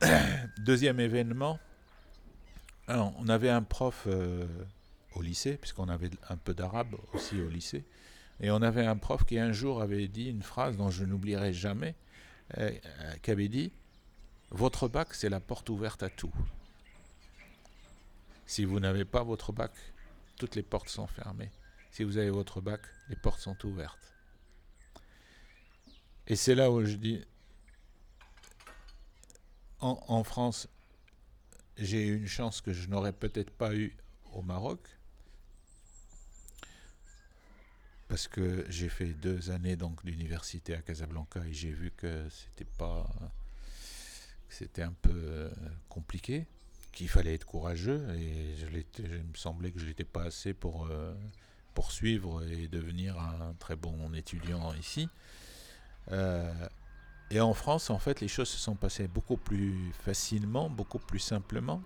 Deuxième 0.58 1.00
événement, 1.00 1.58
on 2.88 3.28
avait 3.28 3.50
un 3.50 3.62
prof 3.62 4.04
euh, 4.06 4.46
au 5.14 5.22
lycée, 5.22 5.56
puisqu'on 5.56 5.88
avait 5.88 6.10
un 6.28 6.36
peu 6.36 6.54
d'arabe 6.54 6.96
aussi 7.12 7.40
au 7.40 7.48
lycée, 7.48 7.84
et 8.40 8.50
on 8.50 8.62
avait 8.62 8.86
un 8.86 8.96
prof 8.96 9.24
qui 9.24 9.38
un 9.38 9.52
jour 9.52 9.82
avait 9.82 10.08
dit 10.08 10.28
une 10.28 10.42
phrase 10.42 10.76
dont 10.76 10.90
je 10.90 11.04
n'oublierai 11.04 11.52
jamais, 11.52 11.94
euh, 12.58 12.70
qui 13.22 13.30
avait 13.30 13.48
dit 13.48 13.72
Votre 14.50 14.88
bac, 14.88 15.14
c'est 15.14 15.28
la 15.28 15.40
porte 15.40 15.70
ouverte 15.70 16.02
à 16.02 16.10
tout. 16.10 16.32
Si 18.46 18.64
vous 18.64 18.80
n'avez 18.80 19.04
pas 19.04 19.22
votre 19.22 19.52
bac, 19.52 19.72
toutes 20.36 20.56
les 20.56 20.62
portes 20.62 20.88
sont 20.88 21.06
fermées. 21.06 21.50
Si 21.90 22.04
vous 22.04 22.16
avez 22.16 22.30
votre 22.30 22.60
bac, 22.60 22.80
les 23.08 23.16
portes 23.16 23.40
sont 23.40 23.56
ouvertes. 23.64 24.12
Et 26.26 26.36
c'est 26.36 26.54
là 26.54 26.70
où 26.70 26.84
je 26.84 26.96
dis 26.96 27.24
en, 29.80 30.22
France, 30.22 30.68
j'ai 31.76 32.06
eu 32.06 32.16
une 32.16 32.28
chance 32.28 32.60
que 32.60 32.72
je 32.72 32.88
n'aurais 32.88 33.12
peut-être 33.12 33.50
pas 33.50 33.74
eu 33.74 33.96
au 34.32 34.42
Maroc. 34.42 34.80
parce 38.12 38.28
que 38.28 38.66
j'ai 38.68 38.90
fait 38.90 39.14
deux 39.14 39.50
années 39.50 39.74
donc 39.74 40.04
d'université 40.04 40.74
à 40.74 40.82
Casablanca 40.82 41.40
et 41.46 41.54
j'ai 41.54 41.70
vu 41.70 41.90
que 41.96 42.28
c'était 42.28 42.70
pas 42.76 43.06
c'était 44.50 44.82
un 44.82 44.92
peu 44.92 45.14
euh, 45.14 45.50
compliqué, 45.88 46.46
qu'il 46.92 47.08
fallait 47.08 47.32
être 47.32 47.46
courageux 47.46 48.06
et 48.14 48.54
je, 48.58 48.66
je 49.02 49.16
me 49.16 49.34
semblait 49.34 49.70
que 49.70 49.80
je 49.80 49.86
n'étais 49.86 50.04
pas 50.04 50.24
assez 50.24 50.52
pour 50.52 50.86
euh, 50.86 51.14
poursuivre 51.72 52.44
et 52.44 52.68
devenir 52.68 53.18
un 53.18 53.54
très 53.58 53.76
bon 53.76 54.12
étudiant 54.14 54.74
ici. 54.74 55.08
Euh, 56.10 56.52
et 57.32 57.40
en 57.40 57.54
France, 57.54 57.88
en 57.88 57.98
fait, 57.98 58.20
les 58.20 58.28
choses 58.28 58.50
se 58.50 58.58
sont 58.58 58.74
passées 58.74 59.08
beaucoup 59.08 59.38
plus 59.38 59.90
facilement, 60.04 60.68
beaucoup 60.68 60.98
plus 60.98 61.18
simplement, 61.18 61.82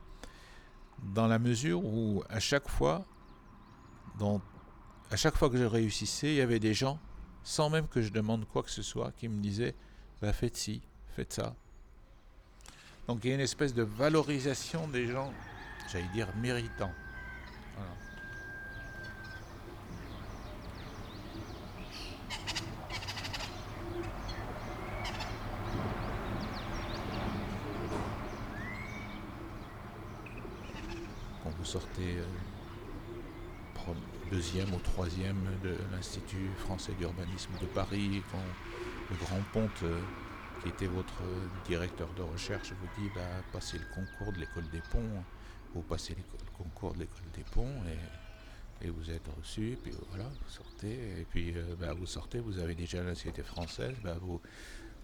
dans 1.14 1.28
la 1.28 1.38
mesure 1.38 1.84
où 1.84 2.24
à 2.28 2.40
chaque 2.40 2.68
fois, 2.68 3.04
à 5.08 5.16
chaque 5.16 5.36
fois 5.36 5.48
que 5.48 5.56
je 5.56 5.62
réussissais, 5.64 6.30
il 6.32 6.34
y 6.34 6.40
avait 6.40 6.58
des 6.58 6.74
gens, 6.74 6.98
sans 7.44 7.70
même 7.70 7.86
que 7.86 8.02
je 8.02 8.10
demande 8.10 8.44
quoi 8.48 8.64
que 8.64 8.70
ce 8.70 8.82
soit, 8.82 9.12
qui 9.12 9.28
me 9.28 9.40
disaient 9.40 9.76
bah, 10.20 10.32
faites 10.32 10.56
ci, 10.56 10.82
faites 11.14 11.32
ça. 11.32 11.54
Donc 13.06 13.20
il 13.22 13.28
y 13.28 13.30
a 13.30 13.34
une 13.36 13.40
espèce 13.40 13.72
de 13.72 13.84
valorisation 13.84 14.88
des 14.88 15.06
gens, 15.06 15.32
j'allais 15.92 16.08
dire 16.08 16.26
méritants. 16.38 16.92
Sortez 31.66 32.18
euh, 32.18 32.25
deuxième 34.30 34.73
ou 34.73 34.78
troisième 34.78 35.44
de 35.62 35.76
l'Institut 35.92 36.49
français 36.58 36.92
d'urbanisme 36.92 37.52
de 37.61 37.66
Paris, 37.66 38.23
quand 38.30 38.38
le 39.11 39.16
grand 39.16 39.42
Ponte, 39.52 39.82
euh, 39.82 40.00
qui 40.62 40.68
était 40.68 40.87
votre 40.87 41.23
directeur 41.66 42.08
de 42.14 42.23
recherche, 42.23 42.73
vous 42.73 43.02
dit 43.02 43.11
bah, 43.14 43.23
passez 43.52 43.78
le 43.78 43.85
concours 43.94 44.32
de 44.32 44.38
l'école 44.38 44.68
des 44.70 44.80
ponts, 44.92 45.25
vous 45.75 45.82
passez 45.82 46.14
le 46.14 46.23
concours 46.56 46.94
de 46.94 47.00
l'école 47.00 47.30
des 47.35 47.44
ponts 47.44 47.82
et, 48.82 48.88
vous 48.88 49.11
êtes 49.11 49.26
reçu, 49.37 49.76
puis 49.82 49.92
voilà, 50.11 50.25
vous 50.25 50.50
sortez, 50.50 51.20
et 51.20 51.26
puis 51.28 51.52
euh, 51.56 51.75
bah, 51.80 51.92
vous 51.92 52.06
sortez, 52.06 52.38
vous 52.38 52.58
avez 52.58 52.76
déjà 52.76 52.99
la 52.99 53.11
nationalité 53.11 53.42
française, 53.42 53.96
bah, 54.04 54.16
vous, 54.20 54.40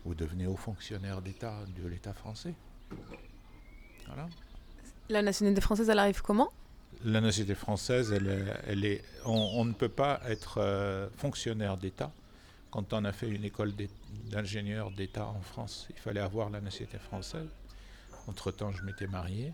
vous 0.05 0.15
devenez 0.15 0.47
haut 0.47 0.57
fonctionnaire 0.57 1.21
d'État 1.21 1.65
de 1.77 1.89
l'État 1.89 2.13
français. 2.13 2.55
Voilà. 4.07 4.29
La 5.09 5.23
nationalité 5.23 5.61
française, 5.61 5.89
elle 5.89 5.99
arrive 5.99 6.23
comment? 6.23 6.53
La 7.05 7.21
nationalité 7.21 7.55
française, 7.55 8.13
elle, 8.13 8.85
est, 8.85 9.03
on, 9.25 9.65
ne 9.65 9.73
peut 9.73 9.89
pas 9.89 10.21
être 10.27 10.59
euh, 10.59 11.09
fonctionnaire 11.17 11.77
d'État 11.77 12.13
quand 12.71 12.93
on 12.93 13.05
a 13.05 13.13
fait 13.13 13.29
une 13.29 13.45
école 13.45 13.73
d'ingénieur 14.31 14.91
d'État 14.91 15.27
en 15.27 15.41
France. 15.41 15.89
Il 15.91 15.99
fallait 15.99 16.21
avoir 16.21 16.49
la 16.49 16.61
nationalité 16.61 16.99
française. 16.99 17.49
Entre-temps, 18.29 18.71
je 18.73 18.83
m'étais 18.85 19.07
marié. 19.07 19.53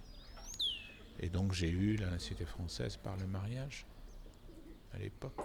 Et 1.21 1.29
donc, 1.29 1.53
j'ai 1.53 1.71
eu 1.71 1.97
la 1.97 2.11
nationalité 2.11 2.45
française 2.45 2.97
par 2.97 3.17
le 3.17 3.27
mariage 3.27 3.87
à 4.95 4.99
l'époque. 4.99 5.41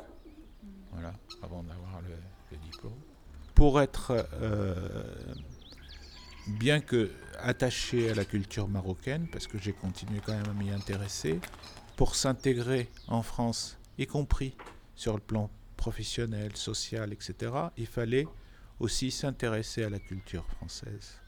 Voilà, 0.92 1.14
avant 1.42 1.64
d'avoir 1.64 2.02
le, 2.02 2.58
diplôme. 2.58 2.94
Pour 3.56 3.82
être, 3.82 4.28
euh, 4.42 4.76
bien 6.48 6.80
que 6.80 7.12
attaché 7.40 8.10
à 8.10 8.16
la 8.16 8.26
culture 8.26 8.68
marocaine, 8.68 9.28
parce 9.32 9.48
que 9.48 9.58
j'ai 9.58 9.74
continué 9.74 10.20
quand 10.26 10.34
même 10.34 10.50
à 10.50 10.54
m'y 10.54 10.72
intéresser, 10.72 11.40
pour 11.96 12.16
s'intégrer 12.16 12.90
en 13.08 13.22
France, 13.22 13.78
y 13.98 14.08
compris 14.08 14.56
sur 14.96 15.14
le 15.14 15.20
plan 15.20 15.50
professionnel, 15.78 16.56
social, 16.56 17.14
etc., 17.14 17.52
il 17.78 17.88
fallait 17.88 18.28
aussi 18.80 19.12
s'intéresser 19.12 19.84
à 19.84 19.90
la 19.90 20.00
culture 20.00 20.46
française. 20.46 21.20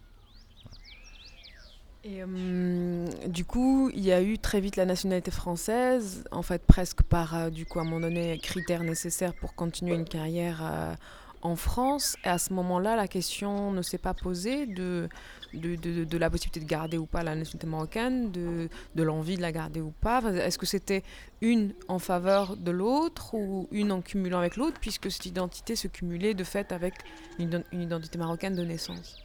Et 2.04 2.22
euh, 2.22 3.08
du 3.28 3.46
coup, 3.46 3.90
il 3.96 4.06
y 4.06 4.12
a 4.12 4.22
eu 4.22 4.38
très 4.38 4.62
vite 4.62 4.76
la 4.76 4.86
nationalité 4.86 5.32
française, 5.32 6.24
en 6.30 6.44
fait 6.44 6.62
presque 6.64 7.02
par, 7.02 7.36
euh, 7.36 7.50
du 7.50 7.66
coup, 7.66 7.80
à 7.80 7.82
un 7.82 7.86
moment 7.86 8.02
donné, 8.02 8.38
critère 8.38 8.84
nécessaire 8.84 9.34
pour 9.34 9.56
continuer 9.56 9.96
une 9.96 10.06
carrière 10.06 10.60
euh, 10.64 10.94
en 11.42 11.56
France. 11.56 12.18
Et 12.24 12.28
à 12.28 12.38
ce 12.38 12.54
moment-là, 12.54 12.96
la 12.96 13.08
question 13.08 13.72
ne 13.72 13.82
s'est 13.82 13.98
pas 13.98 14.14
posée 14.14 14.66
de, 14.66 15.10
de, 15.54 16.18
la 16.18 16.30
possibilité 16.30 16.60
de 16.60 16.66
garder 16.66 16.98
ou 16.98 17.06
pas 17.06 17.24
la 17.24 17.36
nationalité 17.36 17.68
marocaine, 17.68 18.32
de, 18.32 18.70
l'envie 18.96 19.38
de 19.38 19.42
la 19.42 19.52
garder 19.52 19.82
ou 19.82 19.92
pas. 20.02 20.22
Est-ce 20.22 20.58
que 20.58 20.66
c'était 20.66 21.04
une 21.42 21.74
en 21.88 22.00
faveur 22.00 22.58
de 22.58 22.72
l'autre 22.72 23.34
ou 23.34 23.68
une 23.72 23.92
en 23.92 24.02
cumulant 24.02 24.40
avec 24.40 24.56
l'autre, 24.58 24.78
puisque 24.80 25.12
cette 25.12 25.26
identité 25.26 25.76
se 25.76 25.88
cumulait 25.88 26.34
de 26.34 26.44
fait 26.44 26.72
avec 26.72 26.96
une, 27.40 27.64
identité 27.72 28.18
marocaine 28.18 28.56
de 28.56 28.64
naissance? 28.64 29.18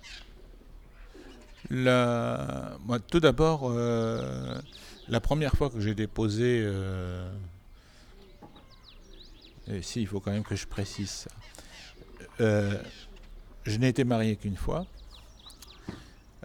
La... 1.68 2.76
Tout 3.10 3.20
d'abord, 3.20 3.64
euh, 3.64 4.58
la 5.08 5.20
première 5.20 5.54
fois 5.54 5.70
que 5.70 5.80
j'ai 5.80 5.94
déposé... 5.94 6.62
Euh, 6.64 7.30
et 9.72 9.82
si, 9.82 10.00
il 10.00 10.06
faut 10.06 10.18
quand 10.18 10.32
même 10.32 10.42
que 10.42 10.56
je 10.56 10.66
précise 10.66 11.10
ça. 11.10 11.30
Euh, 12.40 12.82
je 13.64 13.76
n'ai 13.76 13.88
été 13.88 14.04
marié 14.04 14.36
qu'une 14.36 14.56
fois. 14.56 14.86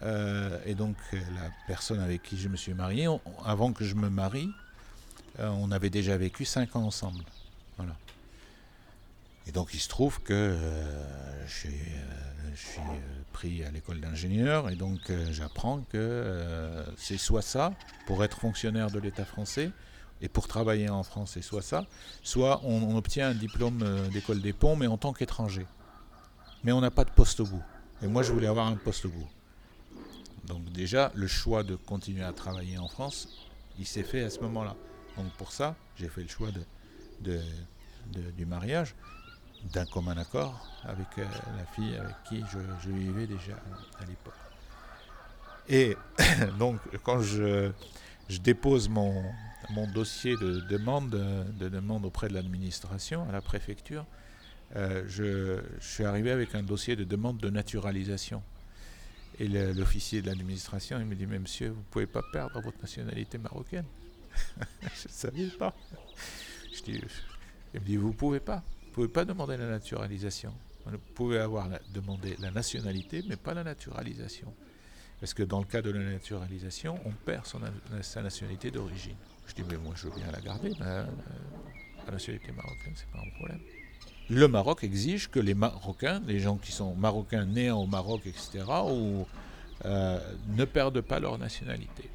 Euh, 0.04 0.60
et 0.66 0.76
donc 0.76 0.98
la 1.14 1.50
personne 1.68 2.00
avec 2.00 2.22
qui 2.22 2.38
je 2.38 2.50
me 2.50 2.58
suis 2.58 2.74
marié, 2.74 3.08
avant 3.46 3.72
que 3.72 3.86
je 3.86 3.96
me 3.96 4.10
marie, 4.10 4.50
euh, 5.40 5.48
on 5.48 5.72
avait 5.72 5.90
déjà 5.90 6.18
vécu 6.18 6.44
cinq 6.44 6.76
ans 6.76 6.84
ensemble. 6.84 7.24
Voilà. 7.78 7.96
Et 9.48 9.52
donc 9.52 9.74
il 9.74 9.80
se 9.80 9.88
trouve 9.88 10.22
que 10.22 10.58
je 11.48 11.54
suis, 11.54 11.70
pris 13.32 13.64
à 13.64 13.72
l'école 13.72 14.00
d'ingénieur 14.00 14.70
et 14.70 14.76
donc 14.76 15.12
j'apprends 15.32 15.82
que 15.92 16.86
c'est 16.98 17.18
soit 17.18 17.42
ça 17.42 17.74
pour 18.08 18.24
être 18.24 18.40
fonctionnaire 18.40 18.90
de 18.90 19.00
l'État 19.00 19.26
français 19.26 19.72
et 20.22 20.30
pour 20.30 20.48
travailler 20.48 20.90
en 20.90 21.04
France 21.04 21.32
c'est 21.34 21.42
soit 21.44 21.62
ça, 21.62 21.86
soit 22.24 22.62
on, 22.64 22.96
obtient 22.96 23.30
un 23.30 23.34
diplôme 23.36 23.84
d'école 24.12 24.42
des 24.42 24.54
ponts 24.54 24.78
mais 24.78 24.88
en 24.88 24.98
tant 24.98 25.14
qu'étranger. 25.14 25.68
Mais 26.66 26.72
on 26.72 26.82
n'a 26.82 26.90
pas 26.90 27.06
de 27.06 27.12
poste 27.12 27.40
au 27.42 27.46
bout. 27.46 27.62
Et 28.02 28.08
moi 28.08 28.24
je 28.24 28.34
voulais 28.34 28.48
avoir 28.48 28.66
un 28.66 28.76
poste 28.76 29.06
au 29.06 29.10
bout. 29.10 29.28
Donc 30.46 30.64
déjà 30.72 31.12
le 31.14 31.28
choix 31.28 31.62
de 31.62 31.76
continuer 31.76 32.24
à 32.24 32.34
travailler 32.34 32.80
en 32.80 32.88
France, 32.88 33.30
il 33.78 33.86
s'est 33.86 34.02
fait 34.02 34.24
à 34.24 34.32
ce 34.32 34.40
moment-là. 34.40 34.76
Donc 35.16 35.32
pour 35.34 35.52
ça 35.52 35.76
j'ai 35.96 36.10
fait 36.10 36.24
le 36.24 36.28
choix 36.28 36.50
du 37.22 38.46
mariage 38.48 38.96
d'un 39.74 39.86
commun 39.86 40.18
accord 40.18 40.68
avec 40.84 41.08
euh, 41.20 41.26
la 41.58 41.66
fille 41.66 41.96
avec 41.98 42.16
qui 42.28 42.44
je, 42.52 42.90
vivais 42.90 43.28
déjà 43.28 43.54
à 44.00 44.06
l'époque. 44.06 44.34
Et 45.70 45.96
donc 46.60 46.80
quand 47.04 47.22
je, 47.22 47.72
dépose 48.42 48.90
mon, 48.90 49.24
mon 49.70 49.88
dossier 49.92 50.36
de 50.38 50.62
demande, 50.62 51.12
de 51.12 51.70
demande 51.70 52.06
auprès 52.06 52.28
de 52.28 52.34
l'administration, 52.34 53.30
à 53.30 53.32
la 53.32 53.42
préfecture, 53.42 54.06
euh, 54.76 55.04
je, 55.08 55.62
suis 55.80 56.04
arrivé 56.04 56.32
avec 56.32 56.56
un 56.56 56.64
dossier 56.64 56.96
de 56.96 57.04
demande 57.04 57.38
de 57.38 57.50
naturalisation. 57.50 58.42
Et 59.38 59.48
l'officier 59.48 60.22
de 60.22 60.28
l'administration, 60.28 60.98
il 61.00 61.06
me 61.06 61.16
dit, 61.16 61.26
mais 61.26 61.40
monsieur, 61.40 61.70
vous 61.70 61.80
ne 61.80 61.86
pouvez 61.92 62.08
pas 62.08 62.22
perdre 62.32 62.62
votre 62.62 62.80
nationalité 62.80 63.38
marocaine. 63.38 63.86
je 64.82 64.86
ne 64.86 65.12
savais 65.12 65.48
pas. 65.48 65.76
Je 66.74 66.82
dis, 66.82 67.02
il 67.74 67.82
me 67.82 67.86
dit, 67.86 67.98
vous 67.98 68.10
ne 68.10 68.14
pouvez 68.14 68.40
pas. 68.40 68.64
Vous 68.82 68.88
ne 68.88 68.94
pouvez 68.94 69.08
pas 69.10 69.26
demander 69.26 69.58
la 69.58 69.68
naturalisation. 69.68 70.54
Vous 70.86 70.98
pouvez 71.16 71.40
avoir 71.40 71.68
la, 71.68 71.80
demander 71.94 72.38
la 72.40 72.52
nationalité, 72.52 73.24
mais 73.28 73.36
pas 73.36 73.54
la 73.54 73.64
naturalisation. 73.64 74.54
Parce 75.20 75.34
que 75.34 75.44
dans 75.44 75.60
le 75.60 75.66
cas 75.66 75.82
de 75.82 75.90
la 75.92 76.00
naturalisation, 76.00 77.00
on 77.06 77.12
perd 77.12 77.46
son, 77.46 77.60
na- 77.60 78.04
sa 78.04 78.22
nationalité 78.22 78.72
d'origine. 78.72 79.16
Je 79.48 79.54
dis, 79.56 79.64
mais 79.70 79.78
moi, 79.78 79.94
je 79.98 80.08
veux 80.08 80.16
bien 80.16 80.32
la 80.32 80.40
garder, 80.40 80.72
ma, 80.80 81.06
ma 82.06 82.12
nationalité 82.12 82.52
marocaine, 82.52 82.94
c'est 82.96 83.08
pas 83.08 83.20
un 83.20 83.30
problème. 83.38 83.60
Le 84.30 84.48
Maroc 84.48 84.84
exige 84.84 85.30
que 85.30 85.40
les 85.40 85.54
Marocains, 85.54 86.22
les 86.26 86.40
gens 86.40 86.58
qui 86.58 86.72
sont 86.72 86.96
Marocains 86.96 87.46
nés 87.46 87.70
au 87.70 87.86
Maroc, 87.86 88.22
etc., 88.26 88.64
euh, 89.86 90.20
ne 90.50 90.66
perdent 90.66 91.02
pas 91.02 91.20
leur 91.20 91.38
nationalité. 91.38 92.10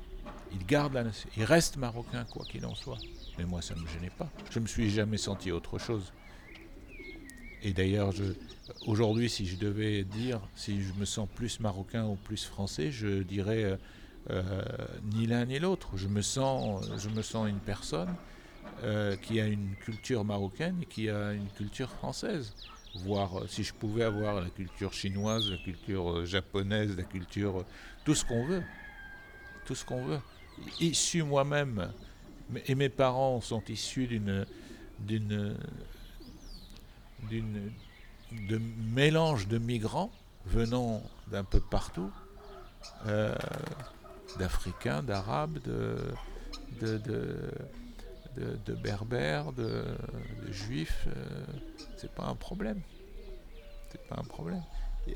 Ils 0.53 0.67
gardent 0.67 0.95
la 0.95 1.05
ils 1.37 1.45
restent 1.45 1.77
Marocains 1.77 2.25
quoi 2.25 2.45
qu'il 2.45 2.67
en 2.67 2.75
soit. 2.75 2.99
Mais 3.39 3.45
moi, 3.45 3.63
ça 3.63 3.75
ne 3.77 3.81
me 3.81 3.87
gênait 3.87 4.11
pas. 4.11 4.29
Je 4.51 4.59
me 4.59 4.67
suis 4.67 4.91
jamais 4.91 5.19
senti 5.19 5.53
autre 5.53 5.79
chose. 5.79 6.13
Et 7.63 7.73
d'ailleurs, 7.73 8.13
aujourd'hui, 8.87 9.31
si 9.31 9.47
je 9.47 9.57
devais 9.57 10.03
dire 10.03 10.41
si 10.57 10.83
je 10.83 10.93
me 10.95 11.05
sens 11.05 11.29
plus 11.33 11.61
marocain 11.61 12.07
ou 12.07 12.17
plus 12.17 12.45
français, 12.45 12.91
je 12.91 13.23
dirais 13.23 13.65
euh, 13.65 13.77
euh, 14.31 14.63
ni 15.13 15.27
l'un 15.27 15.45
ni 15.45 15.59
l'autre. 15.59 15.91
Je 15.95 16.09
je 16.09 17.09
me 17.09 17.23
sens 17.23 17.49
une 17.49 17.61
personne 17.61 18.15
euh, 18.83 19.15
qui 19.17 19.39
a 19.39 19.47
une 19.47 19.75
culture 19.77 20.25
marocaine 20.25 20.79
et 20.81 20.87
qui 20.87 21.11
a 21.11 21.33
une 21.35 21.51
culture 21.51 21.91
française. 21.91 22.55
Voir 23.05 23.39
euh, 23.39 23.47
si 23.47 23.63
je 23.63 23.75
pouvais 23.75 24.05
avoir 24.05 24.41
la 24.41 24.49
culture 24.49 24.95
chinoise, 24.95 25.51
la 25.51 25.59
culture 25.59 26.11
euh, 26.11 26.25
japonaise, 26.25 26.97
la 26.97 27.03
culture, 27.03 27.67
tout 28.07 28.15
ce 28.15 28.25
qu'on 28.25 28.47
veut, 28.47 28.63
tout 29.67 29.75
ce 29.75 29.85
qu'on 29.85 30.03
veut. 30.03 30.21
Issu 30.81 31.23
moi-même, 31.23 31.93
et 32.67 32.75
mes 32.75 32.89
parents 32.89 33.43
sont 33.43 33.63
issus 33.69 34.07
d'une 34.07 34.47
d'une 34.99 35.57
d'une 37.29 37.71
de 38.33 38.59
mélange 38.95 39.47
de 39.47 39.59
migrants 39.59 40.11
venant 40.47 41.03
d'un 41.31 41.45
peu 41.45 41.61
partout, 41.61 42.11
d'Africains, 44.39 45.03
d'Arabes, 45.03 45.59
de, 45.63 45.97
de, 46.81 46.99
de- 48.37 48.75
Berbères, 48.75 49.53
de, 49.53 49.85
de 50.47 50.53
Juifs. 50.53 51.07
euh, 51.09 51.45
c'est 51.97 52.11
pas 52.11 52.25
un 52.25 52.35
problème. 52.35 52.81
C'est 53.91 54.03
pas 54.09 54.17
un 54.19 54.25
problème. 54.25 54.63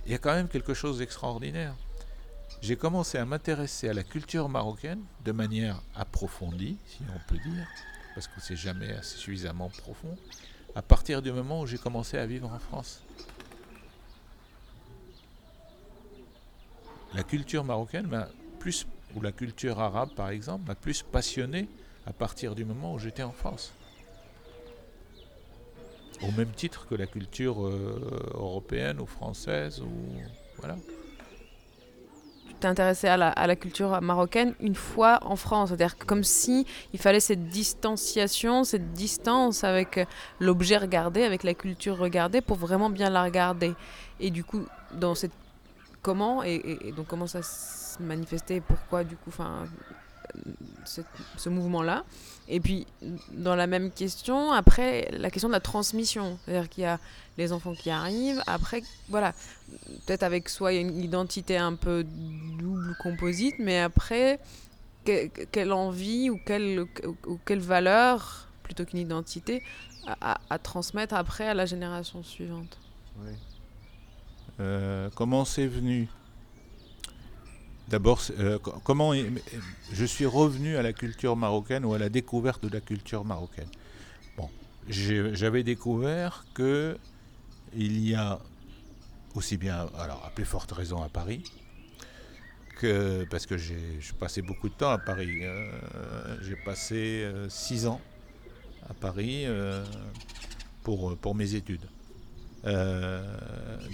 Il 0.07 0.13
y 0.13 0.15
a 0.15 0.19
quand 0.19 0.35
même 0.35 0.49
quelque 0.49 0.75
chose 0.75 0.99
d'extraordinaire. 0.99 1.75
J'ai 2.61 2.77
commencé 2.77 3.19
à 3.19 3.25
m'intéresser 3.25 3.89
à 3.89 3.95
la 3.95 4.03
culture 4.03 4.49
marocaine 4.49 5.01
de 5.25 5.33
manière 5.33 5.81
approfondie, 5.95 6.77
si 6.87 7.03
on 7.15 7.19
peut 7.29 7.39
dire, 7.39 7.67
parce 8.15 8.27
que 8.27 8.41
c'est 8.41 8.57
jamais 8.57 8.93
assez 8.93 9.19
suffisamment 9.19 9.69
profond, 9.69 10.17
à 10.75 10.83
partir 10.83 11.21
du 11.23 11.31
moment 11.33 11.61
où 11.61 11.67
j'ai 11.67 11.79
commencé 11.79 12.17
à 12.17 12.27
vivre 12.27 12.51
en 12.53 12.59
France. 12.59 13.03
La 17.15 17.23
culture 17.23 17.65
marocaine 17.65 18.07
m'a 18.07 18.29
plus, 18.59 18.87
ou 19.15 19.21
la 19.21 19.33
culture 19.33 19.79
arabe 19.79 20.11
par 20.15 20.31
exemple, 20.31 20.67
m'a 20.67 20.75
plus 20.75 21.03
passionné 21.03 21.69
à 22.07 22.13
partir 22.13 22.55
du 22.55 22.65
moment 22.65 22.95
où 22.95 22.99
j'étais 22.99 23.23
en 23.23 23.33
France. 23.33 23.73
Au 26.23 26.31
même 26.33 26.51
titre 26.51 26.87
que 26.89 26.95
la 26.95 27.07
culture 27.07 27.67
euh, 27.67 28.31
européenne 28.35 29.01
ou 29.01 29.07
française 29.07 29.81
ou 29.81 29.91
voilà. 30.59 30.77
Tu 32.47 32.55
t'es 32.61 32.69
intéressé 32.69 33.09
à 33.09 33.17
la, 33.17 33.57
culture 33.57 34.01
marocaine 34.01 34.55
une 34.61 34.77
fois 34.77 35.19
en 35.23 35.37
France, 35.37 35.71
c'est-à-dire 35.71 35.99
comme 35.99 36.23
si 36.23 36.67
fallait 36.97 37.21
cette 37.21 37.49
distanciation, 37.49 38.65
cette 38.65 38.93
distance 38.93 39.65
avec 39.65 39.99
euh, 39.99 40.05
l'objet 40.39 40.77
regardé, 40.77 41.25
avec 41.25 41.43
la 41.43 41.55
culture 41.55 41.99
regardée, 41.99 42.41
pour 42.41 42.57
vraiment 42.57 42.91
bien 42.91 43.11
la 43.11 43.25
regarder. 43.25 43.75
Et 44.21 44.31
du 44.31 44.45
coup, 44.45 44.65
dans 44.93 45.15
cette 45.15 45.33
comment 46.01 46.43
et, 46.43 46.93
donc 46.97 47.07
comment 47.07 47.27
ça 47.27 47.43
se 47.43 48.01
manifestait, 48.01 48.57
et 48.57 48.61
pourquoi 48.61 49.03
du 49.03 49.17
coup, 49.17 49.33
ce 50.85 51.49
mouvement-là. 51.49 52.05
Et 52.49 52.61
puis 52.61 52.87
dans 53.33 53.57
la 53.57 53.67
même 53.67 53.91
question, 53.91 54.53
après 54.53 55.09
la 55.13 55.31
question 55.31 55.49
de 55.49 55.55
la 55.55 55.61
transmission, 55.61 56.39
c'est-à-dire 56.45 56.69
qu'il 56.69 56.85
y 56.85 56.87
a 56.87 56.99
les 57.39 57.53
enfants 57.53 57.75
qui 57.75 57.91
arrivent, 57.91 58.43
après 58.47 58.83
voilà, 59.09 59.33
peut-être 60.07 60.23
avec 60.23 60.49
soi 60.49 60.73
il 60.73 60.77
y 60.77 60.79
a 60.79 60.83
une 60.83 60.99
identité 60.99 61.57
un 61.57 61.75
peu 61.75 62.05
double 62.05 62.95
composite, 63.03 63.55
mais 63.59 63.81
après 63.81 64.39
que- 65.05 65.29
que- 65.29 65.45
quelle 65.45 65.73
envie 65.73 66.29
ou 66.31 66.39
quelle 66.45 66.81
ou, 67.27 67.39
valeur 67.61 68.49
plutôt 68.63 68.85
qu'une 68.85 69.01
identité 69.01 69.63
à 70.21 70.59
transmettre 70.59 71.15
après 71.15 71.49
à 71.49 71.55
la 71.55 71.65
génération 71.65 72.23
suivante. 72.23 72.79
Euh, 74.61 75.09
comment 75.15 75.45
c'est 75.45 75.67
venu? 75.67 76.09
D'abord, 77.89 78.23
euh, 78.39 78.59
co- 78.59 78.75
comment 78.83 79.13
je 79.93 80.05
suis 80.05 80.27
revenu 80.27 80.77
à 80.77 80.83
la 80.83 80.93
culture 80.93 81.37
marocaine 81.37 81.85
ou 81.85 81.93
à 81.95 81.99
la 81.99 82.09
découverte 82.09 82.63
de 82.65 82.69
la 82.73 82.81
culture 82.81 83.25
marocaine 83.25 83.69
Bon, 84.37 84.49
j'avais 84.89 85.63
découvert 85.63 86.45
que 86.55 86.97
il 87.77 87.99
y 88.09 88.15
a 88.15 88.41
aussi 89.35 89.57
bien, 89.57 89.87
alors 89.99 90.23
à 90.25 90.31
plus 90.31 90.45
forte 90.45 90.73
raison 90.73 91.03
à 91.03 91.09
Paris, 91.09 91.43
que 92.81 93.25
parce 93.25 93.47
que 93.47 93.57
j'ai 93.59 94.01
passé 94.19 94.43
beaucoup 94.43 94.69
de 94.69 94.75
temps 94.75 94.91
à 94.91 94.99
Paris. 94.99 95.41
euh, 95.43 95.71
j'ai 96.43 96.57
passé 96.57 97.23
euh, 97.25 97.49
six 97.49 97.87
ans 97.87 98.01
à 98.89 98.95
Paris 98.95 99.47
pour, 100.83 101.17
pour 101.19 101.35
mes 101.35 101.55
études. 101.55 101.87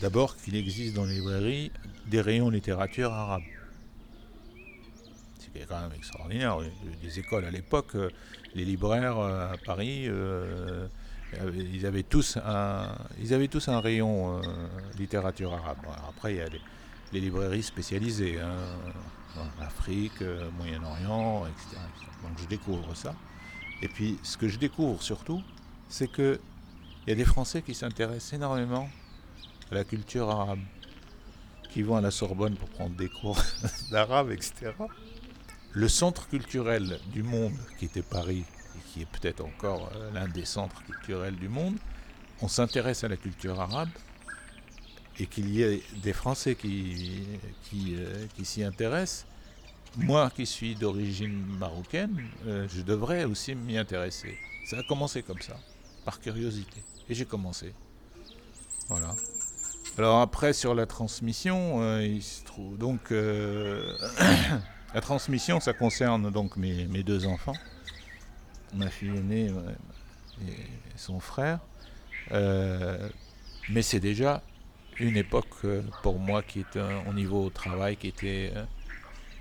D'abord 0.00 0.37
qu'il 0.37 0.55
existe 0.57 0.94
dans 0.94 1.05
les 1.05 1.14
librairies 1.14 1.72
des 2.07 2.20
rayons 2.20 2.50
littérature 2.50 3.12
arabe. 3.12 3.42
C'est 5.54 5.66
quand 5.66 5.80
même 5.80 5.92
extraordinaire. 5.96 6.58
Les 7.02 7.18
écoles 7.18 7.44
à 7.44 7.50
l'époque, 7.50 7.94
euh, 7.94 8.10
les 8.54 8.64
libraires 8.64 9.18
euh, 9.18 9.52
à 9.52 9.56
Paris, 9.56 10.04
euh, 10.06 10.86
ils, 11.54 11.86
avaient 11.86 12.02
tous 12.02 12.36
un, 12.36 12.94
ils 13.20 13.34
avaient 13.34 13.48
tous 13.48 13.68
un 13.68 13.80
rayon 13.80 14.40
littérature 14.98 15.52
arabe. 15.52 15.78
Après, 16.08 16.34
il 16.34 16.36
y 16.38 16.40
a 16.40 16.48
les, 17.12 17.20
librairies 17.20 17.62
spécialisées, 17.62 18.40
hein, 18.40 18.56
en 19.36 19.62
Afrique, 19.62 20.22
Moyen-Orient, 20.56 21.46
etc., 21.46 21.80
etc. 21.94 22.10
Donc 22.22 22.38
je 22.38 22.46
découvre 22.46 22.94
ça. 22.94 23.14
Et 23.82 23.88
puis 23.88 24.18
ce 24.22 24.36
que 24.36 24.48
je 24.48 24.58
découvre 24.58 25.02
surtout, 25.02 25.42
c'est 25.88 26.10
que 26.10 26.40
il 27.06 27.10
y 27.10 27.12
a 27.12 27.16
des 27.16 27.24
Français 27.24 27.62
qui 27.62 27.74
s'intéressent 27.74 28.34
énormément 28.34 28.88
à 29.70 29.74
la 29.74 29.84
culture 29.84 30.28
arabe, 30.28 30.60
qui 31.70 31.82
vont 31.82 31.96
à 31.96 32.00
la 32.00 32.10
Sorbonne 32.10 32.56
pour 32.56 32.68
prendre 32.68 32.96
des 32.96 33.08
cours 33.08 33.38
d'arabe, 33.90 34.32
etc. 34.32 34.72
Le 35.72 35.87
centre 35.87 36.28
culturel 36.28 36.98
du 37.12 37.22
monde, 37.22 37.54
qui 37.78 37.85
était 37.85 38.02
Paris, 38.02 38.42
et 38.76 38.92
qui 38.92 39.02
est 39.02 39.06
peut-être 39.06 39.44
encore 39.44 39.92
euh, 39.94 40.11
l'un 40.12 40.26
des 40.26 40.44
centres 40.44 40.83
culturels 40.83 41.37
du 41.37 41.48
monde, 41.48 41.76
on 42.42 42.48
s'intéresse 42.48 43.04
à 43.04 43.09
la 43.09 43.16
culture 43.16 43.61
arabe, 43.61 43.90
et 45.20 45.26
qu'il 45.26 45.48
y 45.50 45.62
ait 45.62 45.80
des 46.02 46.12
Français 46.12 46.56
qui, 46.56 47.24
euh, 47.94 48.26
s'y 48.42 48.64
intéressent, 48.64 49.26
moi 49.96 50.30
qui 50.35 50.44
suis 50.44 50.74
d'origine 50.74 51.44
marocaine, 51.59 52.20
euh, 52.46 52.66
je 52.68 52.83
devrais 52.83 53.24
aussi 53.24 53.54
m'y 53.54 53.78
intéresser. 53.78 54.37
Ça 54.68 54.78
a 54.78 54.83
commencé 54.83 55.22
comme 55.22 55.40
ça, 55.40 55.56
par 56.04 56.18
curiosité. 56.20 56.83
Et 57.09 57.14
j'ai 57.14 57.26
commencé. 57.26 57.72
Voilà. 58.88 59.14
Alors 59.98 60.20
après 60.20 60.52
sur 60.52 60.74
la 60.74 60.87
transmission, 60.87 62.00
il 62.00 62.22
se 62.22 62.44
trouve 62.44 62.78
donc 62.78 63.12
la 64.94 65.00
transmission, 65.00 65.61
ça 65.61 65.72
concerne 65.72 66.31
donc 66.31 66.57
mes, 66.57 66.87
deux 67.03 67.26
enfants, 67.26 67.57
ma 68.74 68.90
fille 68.90 69.16
aînée 69.16 69.50
ouais, 69.50 70.48
et 70.48 70.57
son 70.96 71.20
frère. 71.20 71.61
Euh, 72.33 73.09
mais 73.68 73.83
c'est 73.83 74.00
déjà 74.00 74.42
une 74.98 75.16
époque 75.16 75.64
euh, 75.64 75.83
pour 76.03 76.18
moi 76.18 76.42
qui 76.42 76.61
était 76.61 76.79
euh, 76.79 77.00
au 77.09 77.12
niveau 77.12 77.50
travail 77.50 77.96
qui 77.96 78.09
était 78.09 78.53
euh, 78.55 78.64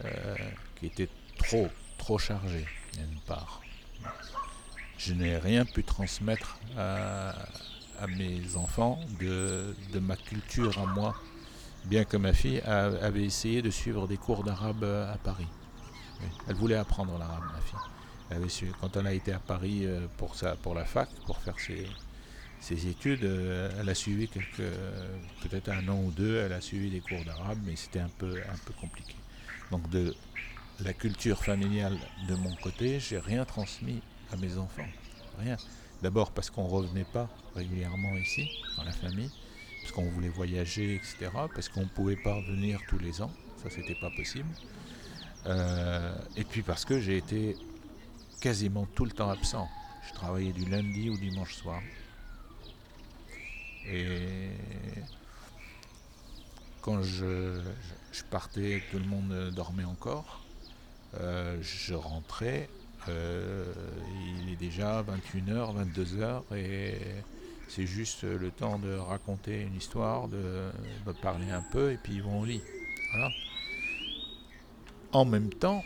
euh, 0.06 1.06
trop 1.38 1.68
trop 1.98 2.18
chargé 2.18 2.66
d'une 2.94 3.20
part. 3.28 3.62
Je 4.98 5.14
n'ai 5.14 5.38
rien 5.38 5.66
pu 5.66 5.84
transmettre 5.84 6.58
à, 6.78 7.34
à 8.00 8.08
mes 8.08 8.56
enfants 8.56 9.00
de, 9.20 9.76
de 9.94 10.00
ma 10.00 10.16
culture 10.16 10.78
à 10.80 10.86
moi, 10.86 11.16
bien 11.86 12.04
que 12.06 12.18
ma 12.18 12.34
fille 12.34 12.62
avait 12.62 13.24
essayé 13.24 13.62
de 13.62 13.70
suivre 13.70 14.08
des 14.08 14.18
cours 14.18 14.44
d'arabe 14.44 14.84
à 14.84 15.18
Paris. 15.24 15.48
Elle 16.48 16.56
voulait 16.56 16.76
apprendre 16.76 17.18
l'arabe, 17.18 17.44
ma 17.54 17.62
fille. 17.62 17.80
Avait 18.32 18.50
su- 18.50 18.72
quand 18.80 18.96
elle 18.98 19.08
a 19.08 19.14
été 19.14 19.32
à 19.32 19.40
Paris 19.40 19.86
euh, 19.86 20.06
pour, 20.18 20.36
sa, 20.36 20.56
pour 20.56 20.76
la 20.76 20.86
fac, 20.86 21.10
pour 21.26 21.38
faire 21.40 21.60
ses, 21.60 21.88
ses 22.60 22.88
études, 22.88 23.24
euh, 23.24 23.72
elle 23.80 23.90
a 23.90 23.96
suivi 23.96 24.28
peut-être 24.28 25.70
un 25.70 25.88
an 25.88 26.00
ou 26.04 26.12
deux, 26.12 26.38
elle 26.38 26.54
a 26.54 26.62
suivi 26.62 26.92
des 26.92 27.00
cours 27.00 27.24
d'arabe, 27.26 27.58
mais 27.66 27.76
c'était 27.76 28.00
un 28.02 28.10
peu, 28.20 28.30
un 28.38 28.58
peu 28.66 28.74
compliqué. 28.80 29.16
Donc 29.72 29.90
de 29.90 30.16
la 30.82 30.94
culture 30.94 31.44
familiale 31.44 31.98
de 32.28 32.36
mon 32.36 32.54
côté, 32.58 33.00
j'ai 33.00 33.18
rien 33.18 33.46
transmis 33.46 34.02
à 34.32 34.36
mes 34.36 34.58
enfants. 34.58 34.86
Rien. 35.40 35.58
D'abord 36.04 36.32
parce 36.32 36.50
qu'on 36.50 36.68
revenait 36.68 37.06
pas 37.12 37.28
régulièrement 37.56 38.16
ici, 38.16 38.48
dans 38.78 38.84
la 38.84 38.92
famille, 38.92 39.32
parce 39.82 39.92
qu'on 39.92 40.10
voulait 40.10 40.30
voyager, 40.30 40.96
etc. 40.96 41.32
Parce 41.54 41.70
qu'on 41.70 41.82
ne 41.82 41.86
pouvait 41.86 42.16
pas 42.16 42.40
venir 42.42 42.80
tous 42.88 43.00
les 43.00 43.22
ans, 43.22 43.32
ça 43.62 43.70
c'était 43.70 43.96
pas 43.96 44.10
possible. 44.16 44.50
Euh, 45.46 46.16
et 46.36 46.44
puis 46.44 46.62
parce 46.62 46.86
que 46.86 47.00
j'ai 47.00 47.18
été 47.18 47.56
quasiment 48.42 48.86
tout 48.96 49.06
le 49.06 49.12
temps 49.12 49.30
absent. 49.30 49.68
Je 50.08 50.14
travaillais 50.14 50.52
du 50.52 50.66
lundi 50.66 51.10
au 51.10 51.18
dimanche 51.18 51.56
soir. 51.56 51.82
Et 53.88 54.50
quand 56.82 57.02
je, 57.02 57.62
je 58.12 58.24
partais, 58.24 58.84
tout 58.92 59.00
le 59.00 59.06
monde 59.06 59.52
dormait 59.56 59.86
encore. 59.86 60.42
Euh, 61.20 61.58
je 61.62 61.96
rentrais, 61.96 62.70
euh, 63.08 63.66
il 64.44 64.54
est 64.54 64.56
déjà 64.56 65.04
21h, 65.04 65.76
22h 65.94 66.56
et 66.56 66.98
c'est 67.70 67.86
juste 67.86 68.24
le 68.24 68.50
temps 68.50 68.80
de 68.80 68.96
raconter 68.96 69.62
une 69.62 69.76
histoire, 69.76 70.28
de, 70.28 70.72
parler 71.22 71.50
un 71.52 71.62
peu 71.62 71.92
et 71.92 71.98
puis 71.98 72.16
ils 72.16 72.24
vont 72.24 72.42
au 72.42 72.46
lit. 72.46 72.62
En 75.12 75.24
même 75.24 75.54
temps, 75.54 75.84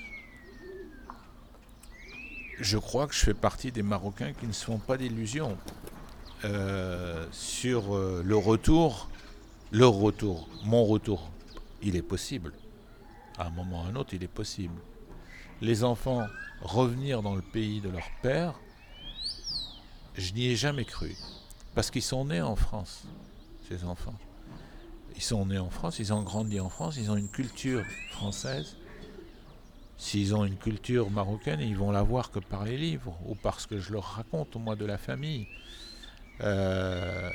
je 2.60 2.78
crois 2.78 3.08
que 3.08 3.14
je 3.14 3.20
fais 3.20 3.34
partie 3.34 3.72
des 3.72 3.84
Marocains 3.84 4.34
qui 4.34 4.48
ne 4.48 4.54
se 4.54 4.66
font 4.66 4.80
pas 4.80 4.98
d'illusions 4.98 5.58
euh, 6.46 7.26
sur 7.32 7.96
euh, 7.96 8.22
le 8.26 8.36
retour, 8.36 9.10
leur 9.72 9.94
retour, 9.94 10.48
mon 10.64 10.86
retour. 10.86 11.32
Il 11.82 11.96
est 11.96 12.02
possible. 12.02 12.54
À 13.38 13.48
un 13.48 13.50
moment 13.50 13.84
ou 13.84 13.88
à 13.88 13.90
un 13.90 13.96
autre, 13.96 14.14
il 14.14 14.24
est 14.24 14.28
possible. 14.28 14.76
Les 15.62 15.84
enfants 15.84 16.28
revenir 16.62 17.22
dans 17.22 17.36
le 17.36 17.42
pays 17.42 17.82
de 17.82 17.90
leur 17.90 18.08
père, 18.22 18.60
je 20.16 20.34
n'y 20.34 20.48
ai 20.48 20.56
jamais 20.56 20.86
cru. 20.86 21.16
Parce 21.76 21.90
qu'ils 21.90 22.04
sont 22.04 22.26
nés 22.26 22.42
en 22.42 22.56
France, 22.56 23.04
ces 23.68 23.84
enfants. 23.84 24.18
Ils 25.16 25.22
sont 25.22 25.46
nés 25.46 25.60
en 25.60 25.70
France, 25.70 26.00
ils 26.00 26.14
ont 26.14 26.24
grandi 26.24 26.60
en 26.60 26.70
France, 26.70 26.98
ils 26.98 27.10
ont 27.10 27.16
une 27.16 27.30
culture 27.30 27.84
française. 28.12 28.76
S'ils 29.98 30.36
ont 30.36 30.44
une 30.44 30.58
culture 30.58 31.10
marocaine, 31.10 31.62
ils 31.62 31.78
vont 31.78 31.92
la 31.92 32.04
voir 32.04 32.32
que 32.32 32.40
par 32.40 32.66
les 32.66 32.78
livres 32.78 33.18
ou 33.26 33.36
parce 33.36 33.66
que 33.66 33.80
je 33.80 33.94
leur 33.94 34.04
raconte, 34.04 34.56
moi, 34.56 34.76
de 34.76 34.86
la 34.86 34.98
famille. 34.98 35.48
Euh, 36.42 37.32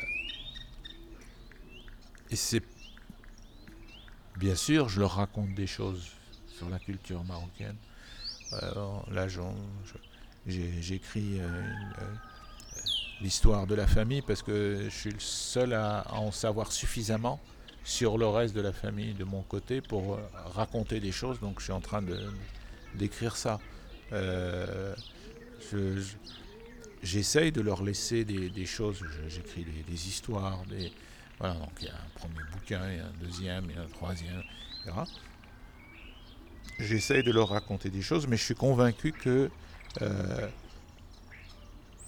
et 2.30 2.36
c'est. 2.36 2.62
Bien 4.36 4.54
sûr, 4.54 4.88
je 4.88 5.00
leur 5.00 5.12
raconte 5.12 5.54
des 5.54 5.66
choses 5.66 6.10
sur 6.46 6.68
la 6.68 6.78
culture 6.78 7.24
marocaine. 7.24 7.76
Alors, 8.52 9.06
là, 9.10 9.26
j'écris 10.46 11.40
euh, 11.40 11.48
euh, 11.98 12.14
l'histoire 13.20 13.66
de 13.66 13.74
la 13.74 13.86
famille 13.86 14.22
parce 14.22 14.42
que 14.42 14.84
je 14.84 14.94
suis 14.94 15.10
le 15.10 15.18
seul 15.20 15.72
à, 15.72 16.06
en 16.12 16.30
savoir 16.32 16.72
suffisamment 16.72 17.40
sur 17.84 18.18
le 18.18 18.26
reste 18.26 18.54
de 18.54 18.60
la 18.60 18.72
famille 18.72 19.14
de 19.14 19.24
mon 19.24 19.42
côté 19.42 19.80
pour 19.80 20.14
euh, 20.14 20.18
raconter 20.54 21.00
des 21.00 21.12
choses. 21.12 21.40
Donc, 21.40 21.58
je 21.58 21.64
suis 21.64 21.72
en 21.72 21.80
train 21.80 22.02
d'écrire 22.94 23.36
ça. 23.36 23.60
Euh, 24.12 24.94
je- 25.72 26.00
je- 26.00 26.16
J'essaye 27.00 27.52
de 27.52 27.60
leur 27.60 27.84
laisser 27.84 28.24
des, 28.24 28.66
choses. 28.66 29.04
J'écris 29.28 29.64
des, 29.64 29.84
des 29.88 30.08
histoires. 30.08 30.64
Des, 30.68 30.92
voilà, 31.38 31.54
donc 31.54 31.70
il 31.80 31.86
y 31.86 31.88
a 31.88 31.94
un 31.94 32.18
premier 32.18 32.42
bouquin, 32.52 32.80
il 32.90 32.96
y 32.96 33.00
a 33.00 33.04
un 33.06 33.24
deuxième, 33.24 33.66
il 33.70 33.76
y 33.76 33.78
a 33.78 33.82
un 33.82 33.86
troisième, 33.88 34.42
etc. 34.84 34.96
J'essaye 36.80 37.22
de 37.22 37.30
leur 37.32 37.48
raconter 37.50 37.88
des 37.90 38.02
choses, 38.02 38.26
mais 38.26 38.36
je 38.36 38.44
suis 38.44 38.54
convaincu 38.56 39.12
que. 39.12 39.48
euh, 40.02 40.48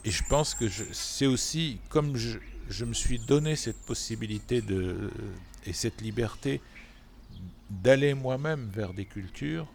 et 0.04 0.10
je 0.10 0.22
pense 0.28 0.54
que 0.54 0.68
c'est 0.92 1.26
aussi 1.26 1.78
comme 1.88 2.16
je, 2.16 2.84
me 2.84 2.94
suis 2.94 3.18
donné 3.18 3.56
cette 3.56 3.80
possibilité 3.82 4.60
de, 4.62 5.10
et 5.66 5.72
cette 5.72 6.00
liberté 6.00 6.60
d'aller 7.68 8.14
moi-même 8.14 8.68
vers 8.70 8.92
des 8.94 9.04
cultures, 9.06 9.66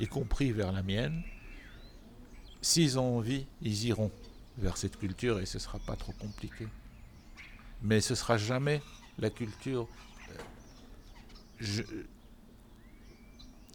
y 0.00 0.06
compris 0.06 0.52
vers 0.52 0.72
la 0.72 0.82
mienne. 0.82 1.22
S'ils 2.60 2.98
ont 2.98 3.18
envie, 3.18 3.46
ils 3.62 3.84
iront 3.86 4.10
vers 4.58 4.76
cette 4.76 4.96
culture 4.98 5.38
et 5.40 5.46
ce 5.46 5.58
sera 5.58 5.78
pas 5.78 5.96
trop 5.96 6.12
compliqué. 6.12 6.66
Mais 7.82 8.00
ce 8.00 8.14
sera 8.14 8.36
jamais 8.36 8.82
la 9.18 9.30
culture. 9.30 9.88
euh, 10.30 10.34
je- 11.60 11.82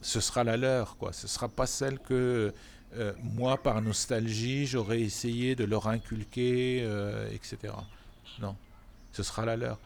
ce 0.01 0.19
sera 0.19 0.43
la 0.43 0.57
leur, 0.57 0.97
quoi. 0.97 1.13
Ce 1.13 1.27
sera 1.27 1.47
pas 1.47 1.65
celle 1.65 1.97
que 1.99 2.53
euh, 2.97 3.13
moi, 3.21 3.57
par 3.61 3.81
nostalgie, 3.81 4.65
j'aurais 4.65 5.01
essayé 5.01 5.55
de 5.55 5.63
leur 5.63 5.87
inculquer, 5.87 6.81
euh, 6.83 7.27
etc. 7.31 7.73
Non, 8.39 8.55
ce 9.11 9.23
sera 9.23 9.45
la 9.45 9.55
leur. 9.57 9.79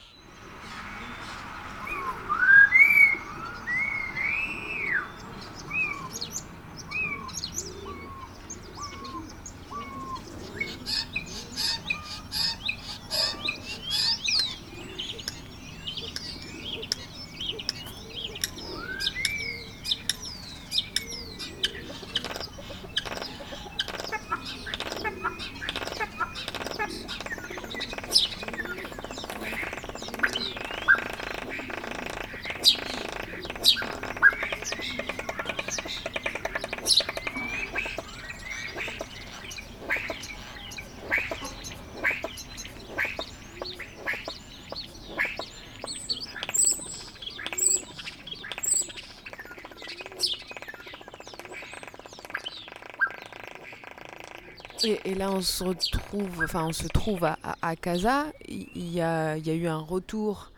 Et, 54.88 55.02
et 55.04 55.16
là, 55.16 55.32
on 55.32 55.42
se 55.42 55.66
retrouve, 55.66 56.44
enfin, 56.46 56.66
on 56.66 56.72
se 56.72 56.88
trouve 56.88 57.26
à, 57.26 57.38
à, 57.44 57.58
à 57.62 57.76
Casa. 57.76 58.28
Il 58.48 58.90
y 58.90 59.02
a, 59.02 59.36
il 59.36 59.46
y 59.46 59.50
a 59.50 59.54
eu 59.54 59.68
un 59.68 59.80
retour 59.80 60.54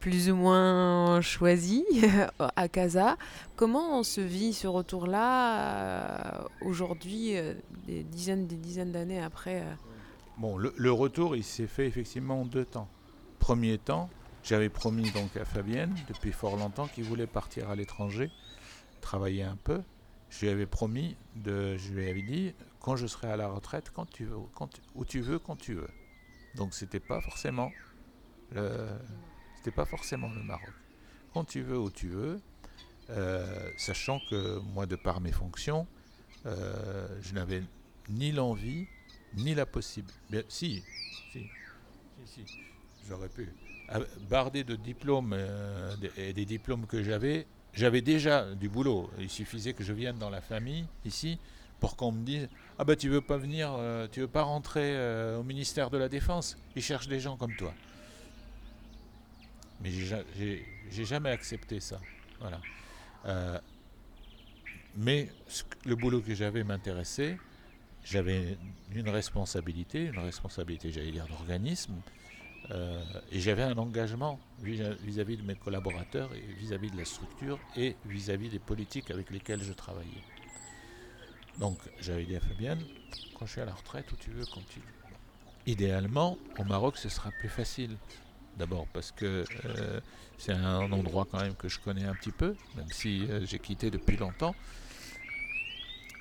plus 0.00 0.28
ou 0.28 0.34
moins 0.34 1.20
choisi 1.20 1.84
à 2.56 2.68
Casa. 2.68 3.16
Comment 3.54 3.96
on 3.96 4.02
se 4.02 4.20
vit 4.20 4.54
ce 4.54 4.66
retour-là 4.66 5.68
euh, 5.68 6.48
aujourd'hui, 6.62 7.36
euh, 7.36 7.54
des 7.86 8.02
dizaines, 8.02 8.48
des 8.48 8.56
dizaines 8.56 8.90
d'années 8.90 9.22
après 9.22 9.60
euh 9.60 9.74
Bon, 10.38 10.56
le, 10.56 10.72
le 10.76 10.90
retour, 10.90 11.36
il 11.36 11.44
s'est 11.44 11.68
fait 11.68 11.86
effectivement 11.86 12.40
en 12.40 12.44
deux 12.46 12.64
temps. 12.64 12.88
Premier 13.38 13.78
temps, 13.78 14.10
j'avais 14.42 14.70
promis 14.70 15.12
donc 15.12 15.36
à 15.36 15.44
Fabienne, 15.44 15.94
depuis 16.08 16.32
fort 16.32 16.56
longtemps, 16.56 16.88
qu'il 16.88 17.04
voulait 17.04 17.28
partir 17.28 17.70
à 17.70 17.76
l'étranger, 17.76 18.32
travailler 19.00 19.44
un 19.44 19.56
peu. 19.62 19.80
Je 20.30 20.40
lui 20.40 20.48
avais 20.48 20.66
promis, 20.66 21.16
de, 21.36 21.76
je 21.76 21.92
lui 21.92 22.08
avais 22.08 22.22
dit, 22.22 22.52
quand 22.80 22.96
je 22.96 23.06
serai 23.06 23.30
à 23.30 23.36
la 23.36 23.48
retraite, 23.48 23.90
quand 23.94 24.06
tu 24.06 24.24
veux, 24.24 24.38
quand, 24.54 24.80
où 24.94 25.04
tu 25.04 25.20
veux, 25.20 25.38
quand 25.38 25.56
tu 25.56 25.74
veux. 25.74 25.90
Donc 26.56 26.74
c'était 26.74 27.00
pas 27.00 27.20
forcément 27.20 27.70
C'était 28.50 29.70
pas 29.70 29.84
forcément 29.84 30.28
le 30.30 30.42
Maroc. 30.42 30.72
Quand 31.32 31.44
tu 31.44 31.60
veux, 31.62 31.78
où 31.78 31.90
tu 31.90 32.08
veux, 32.08 32.40
euh, 33.10 33.70
sachant 33.76 34.20
que 34.30 34.58
moi, 34.58 34.86
de 34.86 34.96
par 34.96 35.20
mes 35.20 35.32
fonctions, 35.32 35.86
euh, 36.46 37.06
je 37.20 37.34
n'avais 37.34 37.62
ni 38.08 38.32
l'envie, 38.32 38.86
ni 39.34 39.54
la 39.54 39.66
possibilité. 39.66 40.44
Si, 40.48 40.82
si, 41.32 41.46
si, 42.24 42.46
si, 42.46 42.60
j'aurais 43.08 43.28
pu. 43.28 43.52
Ah, 43.88 43.98
Bardé 44.28 44.64
de 44.64 44.76
diplômes 44.76 45.34
euh, 45.34 45.94
et 46.16 46.32
des 46.32 46.44
diplômes 46.44 46.86
que 46.86 47.02
j'avais, 47.02 47.46
j'avais 47.72 48.00
déjà 48.00 48.54
du 48.54 48.68
boulot. 48.68 49.10
Il 49.18 49.28
suffisait 49.28 49.74
que 49.74 49.84
je 49.84 49.92
vienne 49.92 50.18
dans 50.18 50.30
la 50.30 50.40
famille, 50.40 50.86
ici, 51.04 51.38
pour 51.80 51.96
qu'on 51.96 52.12
me 52.12 52.24
dise 52.24 52.48
Ah 52.78 52.84
ben 52.84 52.94
tu 52.94 53.08
veux 53.08 53.20
pas 53.20 53.38
venir, 53.38 53.76
tu 54.12 54.20
veux 54.20 54.28
pas 54.28 54.42
rentrer 54.42 54.96
au 55.36 55.42
ministère 55.42 55.90
de 55.90 55.98
la 55.98 56.08
Défense? 56.08 56.56
Ils 56.76 56.82
cherchent 56.82 57.08
des 57.08 57.20
gens 57.20 57.36
comme 57.36 57.56
toi. 57.56 57.74
Mais 59.82 59.90
j'ai 59.90 61.04
jamais 61.04 61.30
accepté 61.30 61.80
ça. 61.80 61.98
Euh, 63.26 63.58
mais 64.96 65.28
le 65.84 65.96
boulot 65.96 66.20
que 66.20 66.34
j'avais 66.34 66.64
m'intéressait. 66.64 67.38
J'avais 68.02 68.56
une 68.94 69.10
responsabilité, 69.10 70.06
une 70.06 70.18
responsabilité, 70.18 70.90
j'allais 70.90 71.12
dire, 71.12 71.26
d'organisme. 71.26 71.94
Euh, 72.70 73.02
et 73.30 73.40
j'avais 73.40 73.62
un 73.62 73.76
engagement 73.76 74.38
vis-à-vis 74.62 75.36
de 75.36 75.42
mes 75.42 75.54
collaborateurs 75.54 76.30
vis-à-vis 76.58 76.90
de 76.90 76.96
la 76.96 77.04
structure 77.04 77.58
et 77.76 77.96
vis-à-vis 78.06 78.48
des 78.48 78.58
politiques 78.58 79.10
avec 79.10 79.30
lesquelles 79.30 79.62
je 79.62 79.72
travaillais. 79.72 80.22
Donc 81.58 81.78
j'avais 82.00 82.24
dit 82.24 82.36
à 82.36 82.40
Fabienne, 82.40 82.82
quand 83.38 83.46
je 83.46 83.52
suis 83.52 83.60
à 83.60 83.64
la 83.64 83.74
retraite, 83.74 84.10
où 84.12 84.16
tu 84.16 84.30
veux, 84.30 84.44
quand 84.46 84.62
tu 84.68 84.80
Idéalement, 85.66 86.38
au 86.58 86.64
Maroc, 86.64 86.96
ce 86.96 87.08
sera 87.08 87.30
plus 87.38 87.48
facile. 87.48 87.96
D'abord 88.56 88.86
parce 88.92 89.12
que 89.12 89.44
euh, 89.64 90.00
c'est 90.36 90.52
un 90.52 90.90
endroit 90.90 91.26
quand 91.30 91.40
même 91.40 91.54
que 91.54 91.68
je 91.68 91.78
connais 91.78 92.04
un 92.04 92.14
petit 92.14 92.32
peu, 92.32 92.56
même 92.76 92.90
si 92.90 93.24
euh, 93.30 93.46
j'ai 93.46 93.58
quitté 93.58 93.90
depuis 93.90 94.16
longtemps. 94.16 94.54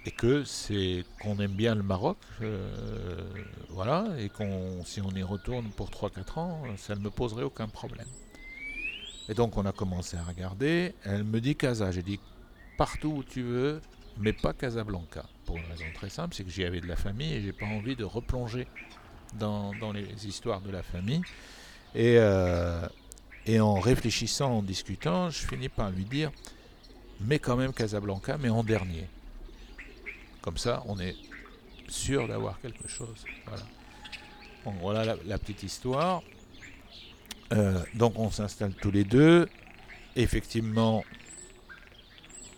Et 0.05 0.11
que 0.11 0.43
c'est 0.43 1.03
qu'on 1.21 1.37
aime 1.39 1.51
bien 1.51 1.75
le 1.75 1.83
Maroc, 1.83 2.17
euh, 2.41 3.33
voilà, 3.69 4.07
et 4.17 4.29
qu'on 4.29 4.83
si 4.85 5.01
on 5.01 5.09
y 5.11 5.23
retourne 5.23 5.69
pour 5.71 5.89
3-4 5.89 6.39
ans, 6.39 6.63
ça 6.77 6.95
ne 6.95 7.01
me 7.01 7.09
poserait 7.09 7.43
aucun 7.43 7.67
problème. 7.67 8.07
Et 9.27 9.33
donc 9.33 9.57
on 9.57 9.65
a 9.65 9.71
commencé 9.71 10.15
à 10.15 10.23
regarder. 10.23 10.95
Elle 11.03 11.23
me 11.23 11.41
dit 11.41 11.55
Casa. 11.55 11.91
J'ai 11.91 12.03
dit 12.03 12.19
partout 12.77 13.15
où 13.17 13.23
tu 13.23 13.41
veux, 13.41 13.81
mais 14.19 14.34
pas 14.34 14.53
Casablanca. 14.53 15.25
Pour 15.45 15.58
une 15.58 15.65
raison 15.65 15.86
très 15.95 16.10
simple, 16.10 16.36
c'est 16.36 16.43
que 16.43 16.49
j'y 16.49 16.63
avais 16.63 16.82
de 16.82 16.88
la 16.88 16.95
famille 16.95 17.34
et 17.34 17.41
j'ai 17.41 17.53
pas 17.53 17.65
envie 17.65 17.95
de 17.95 18.03
replonger 18.03 18.67
dans, 19.34 19.73
dans 19.79 19.91
les 19.91 20.27
histoires 20.27 20.62
de 20.62 20.69
la 20.69 20.84
famille. 20.84 21.21
Et, 21.95 22.15
euh, 22.17 22.86
et 23.45 23.60
en 23.60 23.79
réfléchissant, 23.79 24.58
en 24.58 24.62
discutant, 24.62 25.29
je 25.29 25.39
finis 25.47 25.69
par 25.69 25.89
lui 25.89 26.03
dire, 26.03 26.32
mais 27.21 27.39
quand 27.39 27.55
même 27.55 27.73
Casablanca, 27.73 28.38
mais 28.38 28.49
en 28.49 28.63
dernier. 28.63 29.08
Comme 30.41 30.58
ça, 30.58 30.84
on 30.86 30.99
est 30.99 31.15
sûr 31.88 32.27
d'avoir 32.27 32.60
quelque 32.62 32.88
chose. 32.88 33.25
Voilà, 33.45 33.63
voilà 34.82 35.15
la, 35.25 35.38
petite 35.38 35.63
histoire. 35.63 36.21
Euh, 37.51 37.82
donc 37.95 38.19
on 38.19 38.29
s'installe 38.29 38.73
tous 38.73 38.91
les 38.91 39.03
deux. 39.03 39.49
Effectivement, 40.15 41.03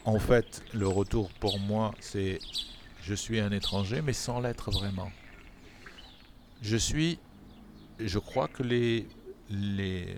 en 0.06 0.20
fait, 0.20 0.64
le 0.74 0.88
retour 0.88 1.30
pour 1.40 1.60
moi, 1.60 1.94
c'est 2.00 2.40
je 3.04 3.14
suis 3.14 3.40
un 3.40 3.52
étranger, 3.52 4.02
mais 4.02 4.14
sans 4.14 4.40
l'être 4.40 4.72
vraiment. 4.72 5.12
Je 6.62 6.78
suis, 6.78 7.20
je 8.00 8.20
crois 8.20 8.48
que 8.48 8.64
les 8.64 9.08
les, 9.50 10.18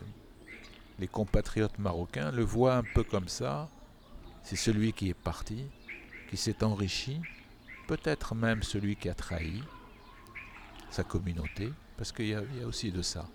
les 1.00 1.08
compatriotes 1.08 1.80
marocains 1.80 2.32
le 2.32 2.44
voient 2.44 2.76
un 2.76 2.84
peu 2.84 3.04
comme 3.04 3.28
ça. 3.28 3.70
C'est 4.44 4.56
celui 4.56 4.94
qui 4.94 5.10
est 5.10 5.14
parti, 5.14 5.66
qui 6.30 6.38
s'est 6.38 6.64
enrichi, 6.64 7.20
peut-être 7.88 8.36
même 8.36 8.64
celui 8.64 8.96
qui 8.96 9.10
a 9.10 9.14
trahi 9.14 9.64
sa 10.90 11.04
communauté, 11.04 11.72
parce 11.98 12.12
qu'il 12.12 12.28
y, 12.28 12.36
a 12.36 12.68
aussi 12.68 12.92
de 12.92 13.02
ça, 13.02 13.28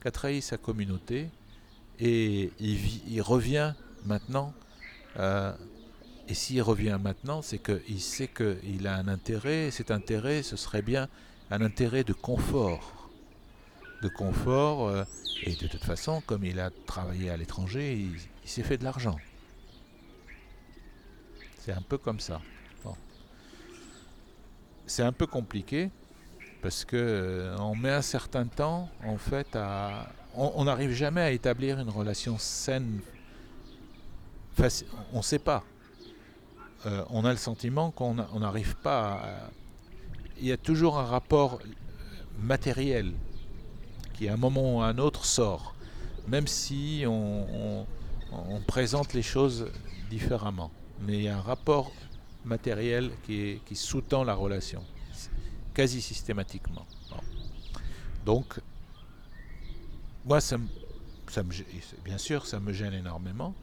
qui 0.00 0.08
a 0.08 0.10
trahi 0.10 0.42
sa 0.42 0.58
communauté 0.58 1.28
et 1.98 2.52
il, 2.58 3.22
revient 3.22 3.74
maintenant. 4.04 4.54
Euh, 5.18 5.52
et 6.28 6.34
s'il 6.34 6.62
revient 6.62 6.98
maintenant, 7.02 7.42
c'est 7.42 7.58
qu'il 7.58 8.00
sait 8.00 8.28
qu'il 8.28 8.86
a 8.86 8.96
un 8.96 9.08
intérêt, 9.08 9.66
et 9.66 9.70
cet 9.70 9.90
intérêt, 9.90 10.42
ce 10.42 10.56
serait 10.56 10.82
bien 10.82 11.08
un 11.50 11.60
intérêt 11.60 12.04
de 12.04 12.12
confort 12.12 13.02
de 14.02 14.08
confort. 14.08 14.88
Euh, 14.88 15.04
et 15.44 15.54
de 15.54 15.66
toute 15.66 15.84
façon, 15.84 16.20
comme 16.26 16.44
il 16.44 16.60
a 16.60 16.70
travaillé 16.86 17.30
à 17.30 17.36
l'étranger, 17.36 17.94
il, 17.94 18.48
s'est 18.48 18.62
fait 18.62 18.76
de 18.76 18.84
l'argent. 18.84 19.16
C'est 21.58 21.72
un 21.72 21.80
peu 21.80 21.96
comme 21.96 22.20
ça. 22.20 22.42
C'est 24.84 25.04
un 25.04 25.12
peu 25.12 25.26
compliqué 25.26 25.90
parce 26.60 26.84
que 26.84 26.96
euh, 26.96 27.56
on 27.58 27.74
met 27.74 27.92
un 27.92 28.02
certain 28.02 28.46
temps 28.46 28.90
en 29.04 29.16
fait 29.16 29.56
à. 29.56 30.10
On 30.34 30.64
n'arrive 30.64 30.92
jamais 30.92 31.20
à 31.20 31.30
établir 31.30 31.78
une 31.78 31.90
relation 31.90 32.36
saine. 32.38 33.00
On 35.12 35.18
ne 35.18 35.22
sait 35.22 35.38
pas. 35.38 35.62
Euh, 36.84 37.04
on 37.10 37.24
a 37.24 37.30
le 37.30 37.36
sentiment 37.36 37.90
qu'on 37.90 38.14
n'arrive 38.14 38.76
pas 38.76 39.12
à. 39.12 39.50
Il 40.40 40.46
y 40.46 40.52
a 40.52 40.56
toujours 40.56 40.98
un 40.98 41.04
rapport 41.04 41.60
matériel 42.40 43.12
qui 44.14 44.28
à 44.28 44.34
un 44.34 44.36
moment 44.36 44.76
ou 44.76 44.80
à 44.82 44.86
un 44.86 44.98
autre 44.98 45.24
sort, 45.24 45.74
même 46.26 46.46
si 46.46 47.04
on, 47.06 47.86
présente 48.66 49.12
les 49.12 49.22
choses 49.22 49.66
différemment. 50.10 50.70
Mais 51.00 51.18
il 51.18 51.22
y 51.24 51.28
a 51.28 51.36
un 51.36 51.40
rapport 51.40 51.92
matériel 52.44 53.10
qui, 53.24 53.60
sous-tend 53.74 54.24
la 54.24 54.34
relation, 54.34 54.82
quasi 55.74 56.00
systématiquement. 56.00 56.86
Donc, 58.24 58.58
moi, 60.24 60.40
ça 60.40 60.56
me, 60.56 60.66
bien 62.04 62.18
sûr, 62.18 62.46
ça 62.46 62.58
me 62.58 62.72
gêne 62.72 62.94
énormément, 62.94 63.54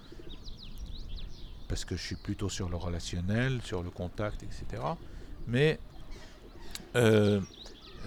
parce 1.70 1.86
que 1.86 1.96
je 1.96 2.02
suis 2.02 2.16
plutôt 2.16 2.50
sur 2.50 2.68
le 2.68 2.76
relationnel, 2.76 3.62
sur 3.64 3.84
le 3.84 3.92
contact, 3.92 4.44
etc. 4.44 4.84
Mais 5.48 5.80
euh, 6.96 7.40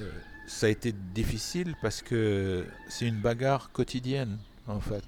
euh, 0.00 0.10
ça 0.46 0.66
a 0.66 0.68
été 0.68 0.92
difficile 0.92 1.74
parce 1.80 2.02
que 2.02 2.66
c'est 2.88 3.06
une 3.06 3.20
bagarre 3.20 3.70
quotidienne 3.72 4.38
en 4.66 4.80
fait 4.80 5.04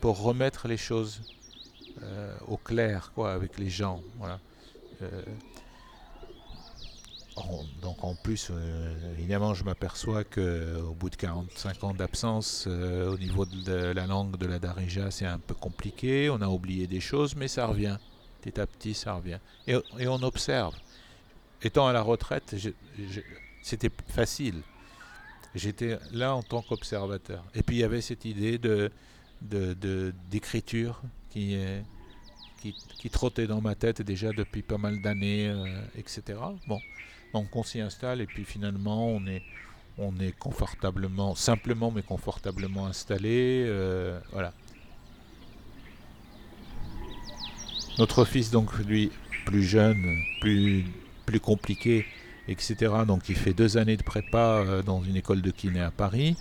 pour 0.00 0.20
remettre 0.20 0.66
les 0.66 0.76
choses 0.76 1.22
euh, 2.02 2.36
au 2.48 2.56
clair 2.56 3.12
quoi 3.14 3.32
avec 3.32 3.58
les 3.58 3.70
gens 3.70 4.00
voilà 4.18 4.40
euh, 7.38 7.80
donc 7.80 8.04
en 8.04 8.14
plus 8.14 8.48
euh, 8.50 9.12
évidemment 9.18 9.54
je 9.54 9.64
m'aperçois 9.64 10.24
que 10.24 10.80
au 10.82 10.94
bout 10.94 11.10
de 11.10 11.16
45 11.16 11.84
ans 11.84 11.94
d'absence 11.94 12.66
au 12.66 13.18
niveau 13.18 13.46
de 13.46 13.92
la 13.92 14.06
langue 14.06 14.36
de 14.36 14.46
la 14.46 14.58
Darija 14.58 15.10
c'est 15.10 15.26
un 15.26 15.38
peu 15.38 15.54
compliqué. 15.54 16.30
On 16.30 16.40
a 16.40 16.48
oublié 16.48 16.86
des 16.86 17.00
choses 17.00 17.34
mais 17.36 17.48
ça 17.48 17.66
revient. 17.66 17.98
Petit 18.40 18.60
à 18.60 18.66
petit 18.66 18.94
ça 18.94 19.14
revient. 19.14 19.38
Et, 19.66 19.76
et 19.98 20.08
on 20.08 20.22
observe. 20.22 20.74
Étant 21.62 21.86
à 21.86 21.92
la 21.92 22.02
retraite 22.02 22.54
c'était 23.62 23.90
facile. 24.08 24.62
J'étais 25.54 25.98
là 26.12 26.34
en 26.34 26.42
tant 26.42 26.62
qu'observateur. 26.62 27.44
Et 27.54 27.62
puis 27.62 27.76
il 27.76 27.78
y 27.80 27.84
avait 27.84 28.00
cette 28.00 28.24
idée 28.24 28.58
de, 28.58 28.90
d'écriture 30.30 31.02
qui, 31.30 31.56
qui, 32.62 32.74
qui, 32.98 33.10
trottait 33.10 33.46
dans 33.46 33.60
ma 33.60 33.74
tête 33.74 34.02
déjà 34.02 34.32
depuis 34.32 34.62
pas 34.62 34.78
mal 34.78 35.02
d'années, 35.02 35.48
euh, 35.48 35.66
etc. 35.96 36.38
Bon, 36.68 36.78
donc 37.32 37.54
on 37.56 37.62
s'y 37.62 37.80
installe 37.80 38.20
et 38.20 38.26
puis 38.26 38.44
finalement 38.44 39.06
on 39.06 39.26
est, 39.26 39.42
on 39.98 40.12
confortablement, 40.38 41.34
simplement 41.34 41.90
mais 41.90 42.02
confortablement 42.02 42.86
installé. 42.86 43.64
Euh, 43.66 44.18
voilà. 44.32 44.52
Notre 47.98 48.24
fils, 48.24 48.50
donc 48.50 48.72
lui, 48.78 49.10
plus 49.44 49.62
jeune, 49.62 50.22
plus, 50.40 50.84
plus 51.26 51.40
compliqué, 51.40 52.06
etc. 52.48 52.76
Donc 53.06 53.28
il 53.28 53.36
fait 53.36 53.52
deux 53.52 53.76
années 53.76 53.96
de 53.96 54.02
prépa 54.02 54.38
euh, 54.38 54.82
dans 54.82 55.02
une 55.02 55.16
école 55.16 55.42
de 55.42 55.50
kiné 55.50 55.80
à 55.80 55.90
Paris. 55.90 56.36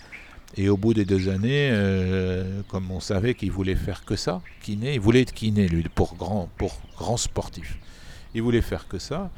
Et 0.58 0.68
au 0.68 0.76
bout 0.76 0.94
des 0.94 1.06
deux 1.06 1.30
années, 1.30 1.70
euh, 1.72 2.62
comme 2.68 2.92
on 2.92 3.00
savait 3.00 3.36
qu'il 3.36 3.52
voulait 3.52 3.76
faire 3.76 4.04
que 4.04 4.18
ça, 4.18 4.42
kiné, 4.62 4.96
il 4.96 5.00
voulait 5.00 5.22
être 5.22 5.34
kiné 5.34 5.68
lui 5.68 5.84
pour 5.84 6.16
grand, 6.16 6.50
pour 6.58 6.78
grand 6.98 7.18
sportif. 7.18 7.78
Il 8.34 8.42
voulait 8.42 8.62
faire 8.62 8.88
que 8.88 9.00
ça. 9.00 9.30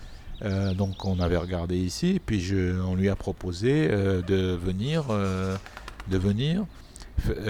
Euh, 0.43 0.73
donc 0.73 1.05
on 1.05 1.19
avait 1.19 1.37
regardé 1.37 1.77
ici, 1.77 2.19
puis 2.25 2.53
on 2.85 2.95
lui 2.95 3.09
a 3.09 3.15
proposé 3.15 3.87
de 3.87 4.55
venir, 4.55 5.05
de 5.07 6.17
venir. 6.17 6.65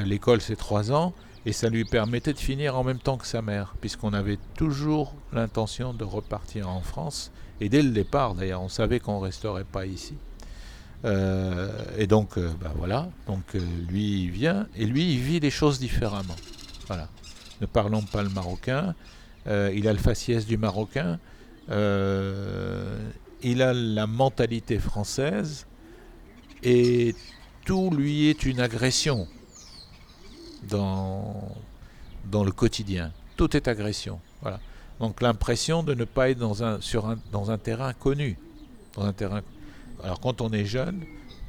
L'école 0.06 0.42
c'est 0.42 0.56
trois 0.56 0.92
ans 0.92 1.14
et 1.46 1.54
ça 1.54 1.70
lui 1.70 1.86
permettait 1.86 2.34
de 2.34 2.40
finir 2.40 2.78
en 2.78 2.84
même 2.84 3.00
temps 3.00 3.18
que 3.18 3.26
sa 3.26 3.42
mère, 3.42 3.76
puisqu'on 3.82 4.14
avait 4.14 4.38
toujours 4.56 5.16
l'intention 5.32 5.94
de 5.94 6.04
repartir 6.04 6.70
en 6.70 6.82
France 6.82 7.32
et 7.62 7.70
dès 7.70 7.82
le 7.82 7.92
départ, 7.92 8.36
d'ailleurs, 8.36 8.62
on 8.62 8.70
savait 8.70 9.00
qu'on 9.00 9.20
ne 9.20 9.26
resterait 9.26 9.64
pas 9.64 9.86
ici. 9.86 10.16
et 11.06 12.08
donc, 12.08 12.38
bah, 12.38 12.74
voilà. 12.76 13.10
Donc, 13.28 13.44
lui, 13.90 14.30
vient 14.30 14.68
et 14.76 14.86
lui, 14.86 15.14
il 15.14 15.20
vit 15.20 15.40
les 15.40 15.50
choses 15.50 15.80
différemment. 15.80 16.36
Voilà. 16.88 17.10
Ne 17.62 17.66
parlons 17.66 18.02
pas 18.02 18.24
le 18.24 18.30
marocain. 18.30 18.96
il 19.48 19.88
a 19.88 19.94
le 19.94 20.00
faciès 20.00 20.46
du 20.46 20.58
marocain. 20.58 21.20
Il 21.70 23.62
a 23.62 23.74
la 23.74 24.08
mentalité 24.08 24.80
française 24.80 25.66
et 26.64 27.16
tout 27.66 27.90
lui 27.90 28.28
est 28.28 28.46
une 28.46 28.60
agression 28.60 29.28
dans, 30.70 31.56
dans 32.26 32.44
le 32.44 32.52
quotidien. 32.52 33.12
Tout 33.38 33.56
est 33.56 33.68
agression. 33.68 34.20
Voilà. 34.42 34.60
Donc 35.00 35.22
l'impression 35.22 35.84
de 35.84 35.94
ne 35.94 36.06
pas 36.06 36.30
être 36.30 36.40
dans 36.40 36.64
un, 36.64 36.80
sur 36.82 37.08
un, 37.08 37.18
dans 37.32 37.52
un 37.52 37.58
terrain 37.58 37.94
connu. 37.94 38.38
Dans 38.96 39.04
un 39.04 39.14
terrain... 39.14 39.42
Alors 40.04 40.20
quand 40.20 40.42
on 40.42 40.52
est 40.52 40.66
jeune, 40.66 41.04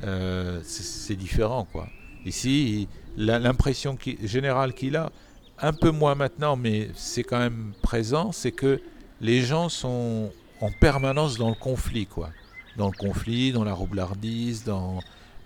euh, 0.05 0.61
c'est 0.65 1.17
différent. 1.17 1.67
quoi. 1.71 1.89
Ici, 2.25 2.89
l'impression 3.17 3.99
générale 4.23 4.75
qu'il 4.75 4.97
a, 4.97 5.11
un 5.59 5.73
peu 5.73 5.91
moins 5.91 6.15
maintenant, 6.15 6.57
mais 6.57 6.89
c'est 6.95 7.23
quand 7.23 7.39
même 7.39 7.73
présent, 7.83 8.33
c'est 8.33 8.53
que 8.53 8.81
les 9.21 9.43
gens 9.43 9.69
sont 9.69 10.33
en 10.61 10.71
permanence 10.71 11.37
dans 11.37 11.49
le 11.49 11.55
conflit. 11.55 12.07
quoi. 12.07 12.31
Dans 12.77 12.87
le 12.87 12.97
conflit, 12.97 13.53
dans 13.53 13.65
la 13.65 13.73
roublardise, 13.73 14.65
dans 14.65 15.01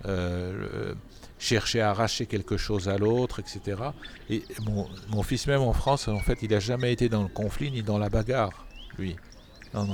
euh, 0.05 0.93
chercher 1.37 1.81
à 1.81 1.91
arracher 1.91 2.25
quelque 2.25 2.57
chose 2.57 2.89
à 2.89 2.97
l'autre, 2.97 3.39
etc. 3.39 3.81
Et 4.29 4.43
mon, 5.09 5.23
fils 5.23 5.47
même 5.47 5.61
en 5.61 5.73
France, 5.73 6.07
en 6.07 6.19
fait, 6.19 6.39
il 6.41 6.51
n'a 6.51 6.59
jamais 6.59 6.91
été 6.91 7.09
dans 7.09 7.23
le 7.23 7.29
conflit 7.29 7.71
ni 7.71 7.81
dans 7.81 7.97
la 7.97 8.09
bagarre, 8.09 8.65
lui. 8.97 9.15
Non, 9.73 9.85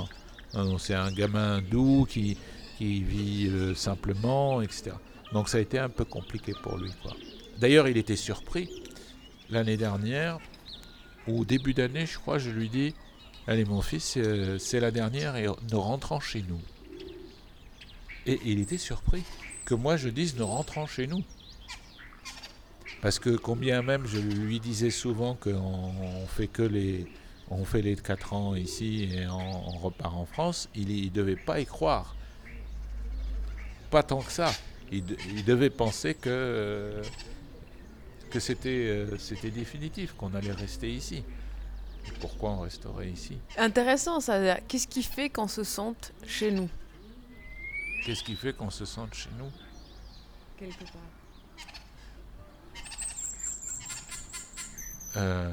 non. 0.52 0.78
c'est 0.78 0.94
un 0.94 1.12
gamin 1.12 1.60
doux 1.60 2.06
qui, 2.08 2.36
qui 2.78 3.02
vit 3.02 3.48
euh, 3.48 3.74
simplement, 3.74 4.62
etc. 4.62 4.92
Donc 5.32 5.48
ça 5.48 5.58
a 5.58 5.60
été 5.60 5.78
un 5.78 5.88
peu 5.88 6.04
compliqué 6.04 6.52
pour 6.62 6.78
lui. 6.78 6.90
D'ailleurs, 7.58 7.88
il 7.88 7.96
était 7.96 8.16
surpris 8.16 8.68
l'année 9.50 9.76
dernière, 9.76 10.38
ou 11.28 11.40
au 11.40 11.44
début 11.44 11.74
d'année, 11.74 12.06
je 12.06 12.18
crois, 12.18 12.38
je 12.38 12.50
lui 12.50 12.68
dis, 12.68 12.94
allez 13.46 13.64
mon 13.64 13.82
fils, 13.82 14.14
euh, 14.16 14.58
c'est 14.58 14.80
la 14.80 14.90
dernière 14.90 15.36
et 15.36 15.46
nous 15.70 15.80
rentrons 15.80 16.20
chez 16.20 16.44
nous. 16.48 16.60
Et 18.26 18.40
il 18.44 18.60
était 18.60 18.78
surpris 18.78 19.22
que 19.64 19.74
moi 19.74 19.96
je 19.96 20.08
dise 20.08 20.36
nous 20.36 20.46
rentrons 20.46 20.86
chez 20.86 21.06
nous. 21.06 21.22
Parce 23.02 23.18
que 23.18 23.30
combien 23.30 23.82
même 23.82 24.06
je 24.06 24.18
lui 24.18 24.58
disais 24.58 24.90
souvent 24.90 25.34
qu'on 25.34 26.26
fait 26.26 26.48
que 26.48 26.62
les 26.62 27.06
on 27.50 27.64
fait 27.64 27.82
les 27.82 27.96
4 27.96 28.32
ans 28.32 28.54
ici 28.54 29.08
et 29.12 29.26
on, 29.28 29.78
repart 29.78 30.14
en 30.14 30.26
France, 30.26 30.68
il 30.74 31.04
ne 31.04 31.08
devait 31.10 31.36
pas 31.36 31.60
y 31.60 31.66
croire. 31.66 32.16
Pas 33.90 34.02
tant 34.02 34.20
que 34.20 34.32
ça. 34.32 34.52
Il, 34.90 35.04
devait 35.44 35.70
penser 35.70 36.14
que, 36.14 37.00
que 38.30 38.40
c'était, 38.40 38.68
euh, 38.68 39.18
c'était 39.18 39.50
définitif, 39.50 40.14
qu'on 40.14 40.34
allait 40.34 40.52
rester 40.52 40.92
ici. 40.92 41.24
Pourquoi 42.20 42.50
on 42.50 42.60
resterait 42.60 43.08
ici 43.08 43.38
Intéressant 43.56 44.20
ça. 44.20 44.60
Qu'est-ce 44.62 44.88
qui 44.88 45.02
fait 45.02 45.28
qu'on 45.30 45.48
se 45.48 45.64
sente 45.64 46.12
chez 46.26 46.50
nous 46.50 46.68
Qu'est-ce 48.04 48.22
qui 48.22 48.36
fait 48.36 48.52
qu'on 48.52 48.70
se 48.70 48.84
sente 48.84 49.14
chez 49.14 49.30
nous 49.38 49.50
Quelque 50.58 50.84
part. 50.84 51.02
Euh, 55.16 55.50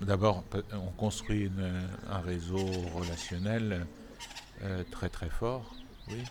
d'abord, 0.00 0.44
on 0.72 0.90
construit 0.92 1.50
un 2.10 2.20
réseau 2.20 2.66
relationnel 2.94 3.86
euh, 4.62 4.82
très 4.90 5.08
très 5.08 5.30
fort. 5.30 5.74
Oui, 6.08 6.24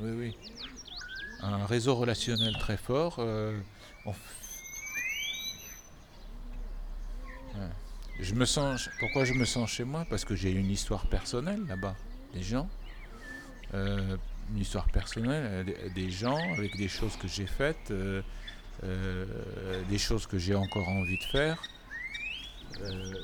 oui, 0.00 0.10
oui. 0.10 0.36
Un 1.40 1.66
réseau 1.66 1.94
relationnel 1.96 2.56
très 2.58 2.76
fort. 2.76 3.16
Euh, 3.18 3.58
je 8.22 8.34
me 8.34 8.44
sens. 8.44 8.88
Pourquoi 9.00 9.24
je 9.24 9.34
me 9.34 9.44
sens 9.44 9.70
chez 9.70 9.84
moi? 9.84 10.06
Parce 10.08 10.24
que 10.24 10.34
j'ai 10.34 10.50
une 10.50 10.70
histoire 10.70 11.06
personnelle 11.06 11.60
là-bas, 11.68 11.96
des 12.34 12.42
gens 12.42 12.68
une 14.50 14.58
histoire 14.58 14.88
personnelle, 14.88 15.64
euh, 15.68 15.88
des 15.94 16.10
gens 16.10 16.38
avec 16.52 16.76
des 16.76 16.88
choses 16.88 17.16
que 17.16 17.28
j'ai 17.28 17.46
faites, 17.46 17.90
euh, 17.90 18.22
euh, 18.84 19.24
des 19.88 19.98
choses 19.98 20.26
que 20.26 20.38
j'ai 20.38 20.54
encore 20.54 20.88
envie 20.88 21.18
de 21.18 21.24
faire, 21.24 21.62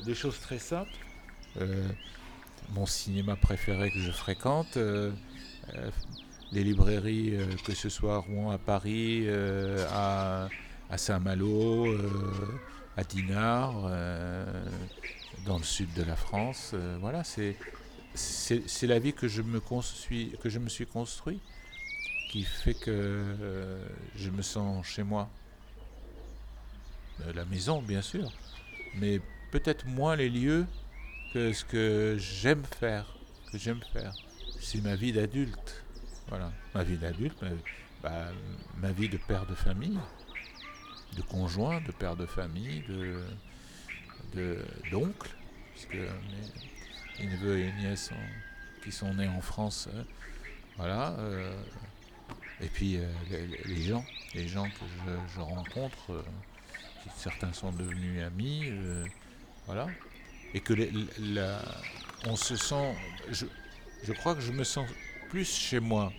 des 0.05 0.13
choses 0.13 0.39
très 0.39 0.59
simples. 0.59 0.91
mon 2.71 2.85
cinéma 2.85 3.35
préféré 3.35 3.89
que 3.89 3.99
je 3.99 4.11
fréquente, 4.11 4.77
les 6.51 6.63
librairies, 6.63 7.35
que 7.65 7.73
ce 7.73 7.89
soit 7.89 8.15
à 8.15 8.17
Rouen, 8.19 8.51
à 8.51 8.59
Paris, 8.59 9.27
à, 9.91 10.49
à 10.89 10.97
Saint-Malo, 10.97 11.87
à 12.99 13.03
Dinard, 13.03 13.73
dans 15.45 15.57
le 15.57 15.63
sud 15.63 15.93
de 15.93 16.03
la 16.03 16.15
France. 16.15 16.75
voilà, 16.99 17.23
c'est 17.23 17.55
c'est 18.15 18.87
la 18.87 18.99
vie 18.99 19.13
que 19.13 19.27
je 19.27 19.41
me 19.41 19.59
que 19.59 20.49
je 20.49 20.59
me 20.59 20.69
suis 20.69 20.85
construit 20.85 21.39
qui 22.29 22.43
fait 22.43 22.75
que 22.75 22.91
euh, 22.91 23.83
je 24.15 24.29
me 24.29 24.43
sens 24.43 24.85
chez 24.85 25.03
moi. 25.03 25.29
Euh, 27.21 27.33
la 27.33 27.43
maison, 27.45 27.81
bien 27.81 28.03
sûr, 28.03 28.31
mais 28.95 29.19
peut-être 29.51 29.85
moins 29.87 30.15
les 30.15 30.29
lieux 30.29 30.65
que 31.33 31.51
ce 31.51 31.65
que 31.65 32.17
j'aime 32.19 32.63
faire, 32.79 33.05
que 33.51 33.57
j'aime 33.57 33.81
faire. 33.91 34.13
C'est 34.61 34.81
ma 34.81 34.95
vie 34.95 35.11
d'adulte. 35.11 35.83
Voilà, 36.27 36.51
ma 36.75 36.83
vie 36.83 36.97
d'adulte, 36.97 37.41
ma, 37.41 37.49
bah, 38.03 38.27
ma, 38.77 38.91
vie 38.91 39.09
de 39.09 39.17
père 39.17 39.47
de 39.47 39.55
famille, 39.55 39.97
de 41.15 41.21
conjoint, 41.21 41.81
de 41.81 41.91
père 41.91 42.15
de 42.15 42.25
famille, 42.25 42.83
de 44.33 44.63
d'oncle, 44.91 45.29
parce 45.73 45.85
que 45.87 46.07
les 47.19 47.27
neveux 47.27 47.59
et 47.59 47.71
nièces 47.73 48.11
qui 48.83 48.91
sont 48.91 49.13
nés 49.13 49.27
en 49.27 49.41
France. 49.41 49.87
Euh, 49.93 50.03
voilà. 50.77 51.15
Euh, 51.19 51.61
et 52.61 52.67
puis 52.67 52.97
euh, 52.97 53.07
les, 53.65 53.81
gens, 53.81 54.05
les 54.33 54.47
gens 54.47 54.65
que 54.65 55.11
je, 55.33 55.39
rencontre, 55.39 56.23
certains 57.15 57.53
sont 57.53 57.71
devenus 57.71 58.23
amis, 58.23 58.71
voilà. 59.65 59.87
Et 60.53 60.59
que 60.59 60.73
on 62.25 62.35
se 62.35 62.55
sent, 62.57 62.95
je, 63.31 64.13
crois 64.13 64.35
que 64.35 64.41
je 64.41 64.51
me 64.51 64.65
sens 64.65 64.89
plus 65.29 65.49
chez 65.49 65.79
moi, 65.79 66.11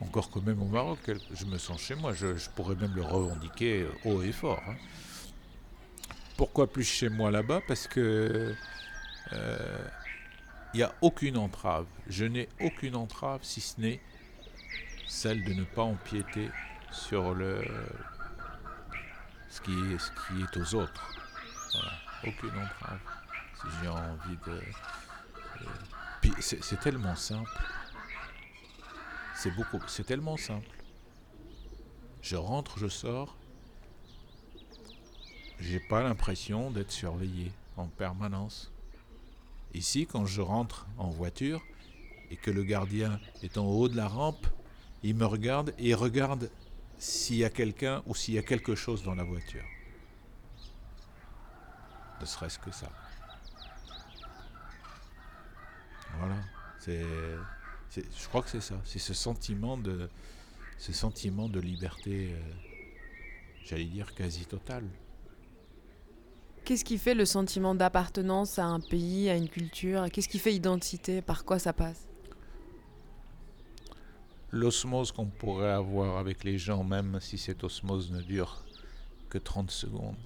encore 0.00 0.30
que 0.30 0.38
même 0.38 0.62
au 0.62 0.66
Maroc, 0.66 0.98
je 1.32 1.44
me 1.46 1.58
sens 1.58 1.80
chez 1.80 1.94
moi. 1.94 2.12
Je, 2.12 2.26
pourrais 2.54 2.74
même 2.76 2.94
le 2.94 3.02
revendiquer 3.02 3.86
haut 4.04 4.22
et 4.22 4.32
fort. 4.32 4.62
Hein. 4.68 4.76
Pourquoi 6.36 6.66
plus 6.66 6.84
chez 6.84 7.08
moi 7.08 7.30
là-bas? 7.30 7.60
Parce 7.66 7.86
que 7.86 8.54
il 9.32 10.80
n'y 10.80 10.82
a 10.82 10.94
aucune 11.00 11.38
entrave. 11.38 11.86
Je 12.06 12.26
n'ai 12.26 12.48
aucune 12.60 12.96
entrave 12.96 13.40
si 13.42 13.62
ce 13.62 13.80
n'est 13.80 14.00
celle 15.06 15.42
de 15.44 15.54
ne 15.54 15.64
pas 15.64 15.82
empiéter 15.82 16.50
sur 16.90 17.34
le 17.34 17.64
ce 19.48 19.60
qui 19.62 19.72
est, 19.72 19.98
ce 19.98 20.10
qui 20.10 20.42
est 20.42 20.56
aux 20.58 20.74
autres. 20.74 21.10
Aucune 22.26 22.50
entrave. 22.50 22.98
Si 23.54 23.66
j'ai 23.80 23.88
envie 23.88 24.36
de. 24.46 24.60
Puis 26.20 26.32
c'est 26.40 26.80
tellement 26.80 27.16
simple. 27.16 27.50
C'est 29.46 29.54
beaucoup. 29.54 29.80
C'est 29.86 30.02
tellement 30.02 30.36
simple. 30.36 30.66
Je 32.20 32.34
rentre, 32.34 32.80
je 32.80 32.88
sors. 32.88 33.36
J'ai 35.60 35.78
pas 35.78 36.02
l'impression 36.02 36.72
d'être 36.72 36.90
surveillé 36.90 37.52
en 37.76 37.86
permanence. 37.86 38.72
Ici, 39.72 40.04
quand 40.04 40.26
je 40.26 40.40
rentre 40.40 40.88
en 40.98 41.10
voiture 41.10 41.62
et 42.32 42.36
que 42.36 42.50
le 42.50 42.64
gardien 42.64 43.20
est 43.44 43.56
en 43.56 43.66
haut 43.66 43.88
de 43.88 43.96
la 43.96 44.08
rampe, 44.08 44.48
il 45.04 45.14
me 45.14 45.26
regarde 45.26 45.72
et 45.78 45.90
il 45.90 45.94
regarde 45.94 46.50
s'il 46.98 47.36
y 47.36 47.44
a 47.44 47.50
quelqu'un 47.50 48.02
ou 48.06 48.16
s'il 48.16 48.34
y 48.34 48.38
a 48.38 48.42
quelque 48.42 48.74
chose 48.74 49.04
dans 49.04 49.14
la 49.14 49.22
voiture. 49.22 49.64
Ne 52.20 52.26
serait-ce 52.26 52.58
que 52.58 52.72
ça. 52.72 52.90
Voilà. 56.18 56.34
C'est, 56.80 57.06
je 57.94 58.28
crois 58.28 58.42
que 58.42 58.50
c'est 58.50 58.60
ça. 58.60 58.80
C'est 58.84 58.98
ce 58.98 59.14
sentiment 59.14 59.76
de, 59.76 60.08
ce 60.78 60.92
sentiment 60.92 61.48
de 61.48 61.60
liberté, 61.60 62.30
euh, 62.32 62.40
j'allais 63.64 63.84
dire 63.84 64.14
quasi 64.14 64.44
totale. 64.46 64.84
Qu'est-ce 66.64 66.84
qui 66.84 66.98
fait 66.98 67.14
le 67.14 67.24
sentiment 67.24 67.74
d'appartenance 67.74 68.58
à 68.58 68.64
un 68.64 68.80
pays, 68.80 69.30
à 69.30 69.36
une 69.36 69.48
culture? 69.48 70.06
Qu'est-ce 70.12 70.28
qui 70.28 70.38
fait 70.38 70.54
identité? 70.54 71.22
Par 71.22 71.44
quoi 71.44 71.58
ça 71.58 71.72
passe? 71.72 72.08
L'osmose 74.50 75.12
qu'on 75.12 75.26
pourrait 75.26 75.70
avoir 75.70 76.18
avec 76.18 76.42
les 76.42 76.58
gens, 76.58 76.82
même 76.82 77.18
si 77.20 77.38
cette 77.38 77.62
osmose 77.62 78.10
ne 78.10 78.20
dure 78.20 78.64
que 79.28 79.38
30 79.38 79.70
secondes. 79.70 80.16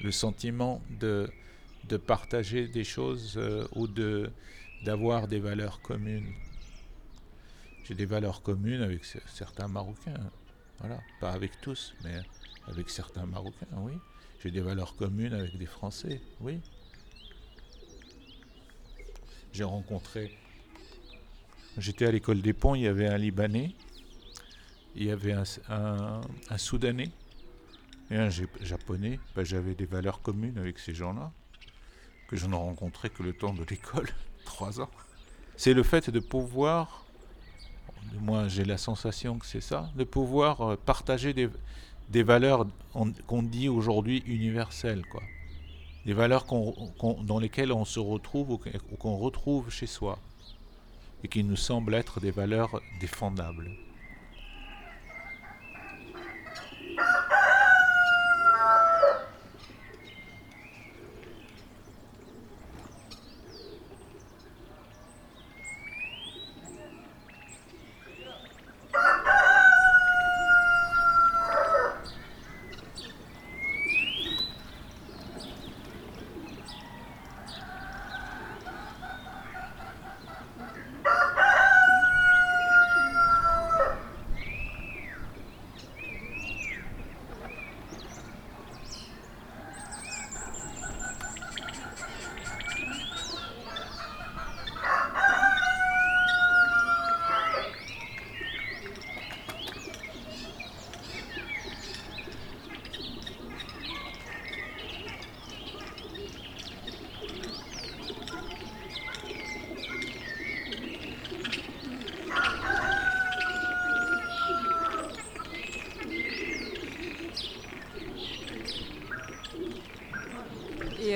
Le 0.00 0.12
sentiment 0.12 0.80
de, 1.00 1.28
de 1.88 1.96
partager 1.96 2.68
des 2.68 2.84
choses 2.84 3.34
euh, 3.36 3.66
ou 3.74 3.86
de, 3.86 4.30
d'avoir 4.84 5.28
des 5.28 5.38
valeurs 5.38 5.80
communes. 5.80 6.32
j'ai 7.84 7.94
des 7.94 8.06
valeurs 8.06 8.42
communes 8.42 8.82
avec 8.82 9.04
certains 9.04 9.68
Marocains. 9.68 10.30
Voilà, 10.80 11.00
pas 11.20 11.30
avec 11.30 11.60
tous, 11.60 11.94
mais 12.02 12.20
avec 12.66 12.90
certains 12.90 13.26
Marocains, 13.26 13.66
oui. 13.76 13.92
J'ai 14.42 14.50
des 14.50 14.60
valeurs 14.60 14.96
communes 14.96 15.34
avec 15.34 15.56
des 15.56 15.66
Français, 15.66 16.20
oui. 16.40 16.60
J'ai 19.52 19.64
rencontré. 19.64 20.36
J'étais 21.78 22.06
à 22.06 22.10
l'école 22.10 22.42
des 22.42 22.52
ponts, 22.52 22.74
il 22.74 22.82
y 22.82 22.86
avait 22.88 23.06
un 23.06 23.16
Libanais, 23.16 23.74
il 24.96 25.04
y 25.04 25.10
avait 25.10 25.32
un, 25.32 26.20
Soudanais 26.58 27.10
et 28.10 28.16
un 28.16 28.30
Japonais. 28.30 29.20
Ben, 29.34 29.44
j'avais 29.44 29.74
des 29.74 29.86
valeurs 29.86 30.20
communes 30.20 30.58
avec 30.58 30.78
ces 30.78 30.94
gens-là, 30.94 31.32
que 32.28 32.36
je 32.36 32.46
n'ai 32.46 32.56
rencontré 32.56 33.10
que 33.10 33.22
le 33.22 33.32
temps 33.32 33.54
de 33.54 33.64
l'école, 33.64 34.08
trois 34.44 34.80
ans. 34.80 34.90
C'est 35.56 35.74
le 35.74 35.82
fait 35.82 36.10
de 36.10 36.20
pouvoir, 36.20 37.04
moi 38.20 38.48
j'ai 38.48 38.64
la 38.64 38.78
sensation 38.78 39.38
que 39.38 39.46
c'est 39.46 39.60
ça, 39.60 39.90
de 39.96 40.04
pouvoir 40.04 40.60
euh, 40.60 40.76
partager 40.76 41.32
des, 41.32 41.48
des 42.08 42.22
valeurs 42.22 42.66
qu'on 43.26 43.42
dit 43.42 43.68
aujourd'hui 43.68 44.22
universelles, 44.26 45.04
quoi. 45.10 45.22
Des 46.04 46.14
valeurs 46.14 46.46
dans 46.46 47.38
lesquelles 47.38 47.72
on 47.72 47.84
se 47.84 48.00
retrouve 48.00 48.50
ou 48.50 48.96
qu'on 48.98 49.16
retrouve 49.16 49.70
chez 49.70 49.86
soi 49.86 50.18
et 51.22 51.28
qui 51.28 51.44
nous 51.44 51.56
semblent 51.56 51.94
être 51.94 52.18
des 52.18 52.32
valeurs 52.32 52.80
défendables. 53.00 53.70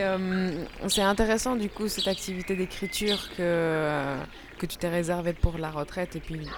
Euh, 0.06 0.64
c'est 0.88 1.02
intéressant 1.02 1.56
du 1.56 1.68
coup 1.68 1.88
cette 1.88 2.08
activité 2.08 2.54
d'écriture 2.54 3.28
que, 3.30 3.36
euh, 3.40 4.16
que 4.58 4.66
tu 4.66 4.76
t'es 4.76 4.88
réservée 4.88 5.32
pour 5.32 5.58
la 5.58 5.70
retraite 5.70 6.16
et 6.16 6.20
puis 6.20 6.48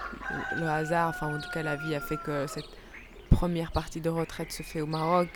le 0.56 0.66
hasard, 0.66 1.08
enfin 1.08 1.34
en 1.34 1.40
tout 1.40 1.50
cas 1.52 1.62
la 1.62 1.76
vie 1.76 1.94
a 1.94 2.00
fait 2.00 2.18
que 2.18 2.46
cette 2.46 2.68
première 3.30 3.72
partie 3.72 4.00
de 4.00 4.10
retraite 4.10 4.52
se 4.52 4.62
fait 4.62 4.80
au 4.80 4.86
Maroc 4.86 5.28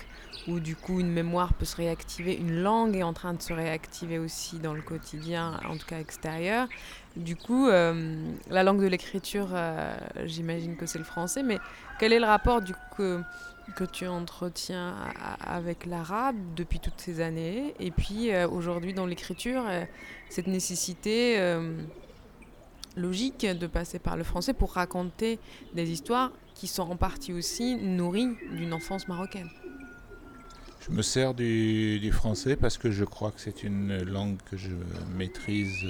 où 0.48 0.60
du 0.60 0.76
coup 0.76 1.00
une 1.00 1.12
mémoire 1.12 1.54
peut 1.54 1.64
se 1.64 1.76
réactiver, 1.76 2.34
une 2.36 2.62
langue 2.62 2.96
est 2.96 3.02
en 3.02 3.12
train 3.12 3.32
de 3.32 3.40
se 3.40 3.52
réactiver 3.52 4.18
aussi 4.18 4.58
dans 4.58 4.74
le 4.74 4.82
quotidien, 4.82 5.60
en 5.68 5.76
tout 5.76 5.86
cas 5.86 6.00
extérieur. 6.00 6.66
Du 7.16 7.36
coup, 7.36 7.68
euh, 7.68 8.32
la 8.50 8.62
langue 8.62 8.80
de 8.80 8.86
l'écriture, 8.86 9.48
j'imagine 10.24 10.76
que 10.76 10.86
c'est 10.86 10.98
le 10.98 11.04
français, 11.04 11.42
mais 11.42 11.58
quel 12.00 12.12
est 12.12 12.18
le 12.18 12.26
rapport 12.26 12.60
du 12.60 12.72
coup 12.96 13.22
que 13.76 13.84
tu 13.84 14.06
entretiens 14.06 14.94
avec 15.40 15.86
l'arabe 15.86 16.36
depuis 16.56 16.80
toutes 16.80 17.00
ces 17.00 17.20
années 17.20 17.74
et 17.78 17.90
puis 17.90 18.30
euh, 18.30 18.48
aujourd'hui 18.48 18.92
dans 18.92 19.06
l'écriture 19.06 19.64
euh, 19.68 19.84
cette 20.28 20.46
nécessité 20.46 21.38
euh, 21.38 21.80
logique 22.96 23.46
de 23.46 23.66
passer 23.66 23.98
par 23.98 24.16
le 24.16 24.24
français 24.24 24.52
pour 24.52 24.72
raconter 24.72 25.38
des 25.74 25.90
histoires 25.90 26.32
qui 26.54 26.66
sont 26.66 26.82
en 26.82 26.96
partie 26.96 27.32
aussi 27.32 27.76
nourries 27.76 28.36
d'une 28.52 28.72
enfance 28.74 29.08
marocaine. 29.08 29.48
Je 30.80 30.90
me 30.90 31.02
sers 31.02 31.32
du, 31.32 32.00
du, 32.00 32.10
français 32.10 32.56
parce 32.56 32.76
que 32.76 32.90
je 32.90 33.04
crois 33.04 33.30
que 33.30 33.40
c'est 33.40 33.62
une 33.62 34.02
langue 34.02 34.38
que 34.50 34.56
je 34.56 34.70
maîtrise 35.16 35.86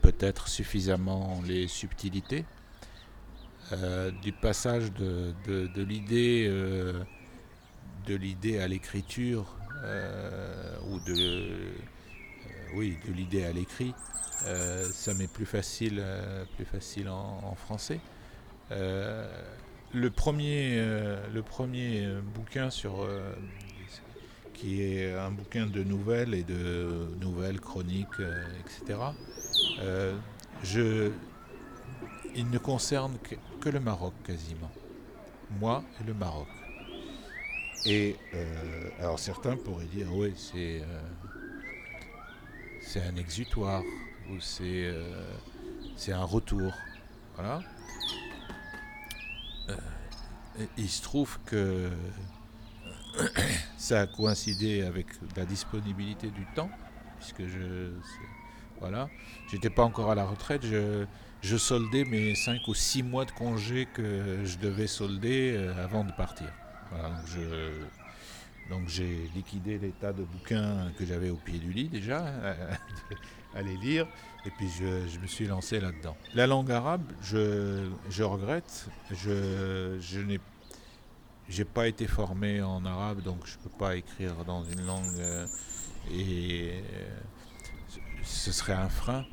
peut-être 0.00 0.48
suffisamment 0.48 1.42
les 1.46 1.66
subtilités 1.66 2.44
euh, 3.72 4.10
du 4.22 4.32
passage 4.32 4.92
de, 4.92 5.32
l'idée 5.76 6.46
euh, 6.48 7.04
de 8.06 8.16
l'idée 8.16 8.58
à 8.58 8.66
l'écriture 8.66 9.56
euh, 9.84 10.76
ou 10.88 10.98
de 11.00 11.72
oui 12.74 12.98
de 13.06 13.12
l'idée 13.12 13.44
à 13.44 13.52
l'écrit 13.52 13.94
ça 14.90 15.14
m'est 15.14 15.32
plus 15.32 15.46
facile 15.46 16.02
plus 16.56 16.64
facile 16.64 17.08
en, 17.08 17.54
français. 17.54 18.00
Le 18.70 20.08
premier 20.08 20.76
le 21.32 21.42
premier 21.42 22.08
bouquin 22.34 22.70
sur 22.70 23.06
qui 24.54 24.82
est 24.82 25.14
un 25.14 25.30
bouquin 25.30 25.66
de 25.66 25.84
nouvelles 25.84 26.34
et 26.34 26.42
de 26.42 27.08
nouvelles 27.20 27.60
chroniques 27.60 28.20
etc 28.64 28.98
je 30.64 31.12
il 32.34 32.50
ne 32.50 32.58
concerne 32.58 33.18
que, 33.60 33.68
le 33.68 33.80
Maroc 33.80 34.14
quasiment. 34.24 34.70
Moi 35.58 35.82
et 36.00 36.04
le 36.04 36.14
Maroc. 36.14 36.48
Et 37.86 38.16
euh, 38.34 38.90
alors 38.98 39.18
certains 39.18 39.56
pourraient 39.56 39.86
dire 39.86 40.14
oui 40.14 40.34
c'est 40.36 40.82
euh, 42.96 43.08
un 43.08 43.16
exutoire 43.16 43.82
ou 44.30 44.38
c'est 44.38 44.84
euh, 44.84 45.32
c'est 45.96 46.12
un 46.12 46.24
retour. 46.24 46.72
Voilà. 47.34 47.62
il 50.76 50.88
se 50.88 51.02
trouve 51.02 51.38
que 51.46 51.90
ça 53.78 54.02
a 54.02 54.06
coïncidé 54.06 54.82
avec 54.82 55.06
la 55.36 55.44
disponibilité 55.46 56.30
du 56.30 56.46
temps, 56.54 56.70
puisque 57.18 57.46
je 57.46 57.92
voilà, 58.80 59.08
j'étais 59.50 59.70
pas 59.70 59.82
encore 59.84 60.10
à 60.10 60.14
la 60.14 60.24
retraite, 60.24 60.64
je 60.64 61.06
je 61.42 61.56
soldais 61.56 62.04
mes 62.04 62.34
5 62.34 62.68
ou 62.68 62.74
6 62.74 63.02
mois 63.02 63.24
de 63.24 63.30
congé 63.30 63.86
que 63.86 64.44
je 64.44 64.58
devais 64.58 64.86
solder 64.86 65.54
euh, 65.56 65.84
avant 65.84 66.04
de 66.04 66.12
partir. 66.12 66.48
donc 68.68 68.88
j'ai 68.88 69.30
liquidé 69.34 69.78
les 69.78 69.90
tas 69.90 70.12
de 70.12 70.22
bouquins 70.22 70.92
que 70.98 71.06
j'avais 71.06 71.30
au 71.30 71.36
pied 71.36 71.58
du 71.58 71.72
lit 71.72 71.88
déjà, 71.88 72.26
à 73.54 73.62
les 73.62 73.76
lire, 73.78 74.06
et 74.44 74.50
puis 74.50 74.68
je, 74.68 75.18
me 75.18 75.26
suis 75.26 75.46
lancé 75.46 75.80
là-dedans. 75.80 76.16
La 76.34 76.46
langue 76.46 76.70
arabe, 76.70 77.02
je, 77.22 78.22
regrette, 78.22 78.88
je, 79.10 80.20
n'ai 80.20 81.64
pas 81.64 81.88
été 81.88 82.06
formé 82.06 82.62
en 82.62 82.84
arabe, 82.84 83.22
donc 83.22 83.46
je 83.46 83.56
peux 83.58 83.76
pas 83.76 83.96
écrire 83.96 84.44
dans 84.44 84.64
une 84.64 84.84
langue 84.86 85.18
euh, 85.18 85.46
et 86.12 86.82
euh, 86.92 87.18
ce 88.22 88.52
serait 88.52 88.72
un 88.72 88.88
frein 88.88 89.24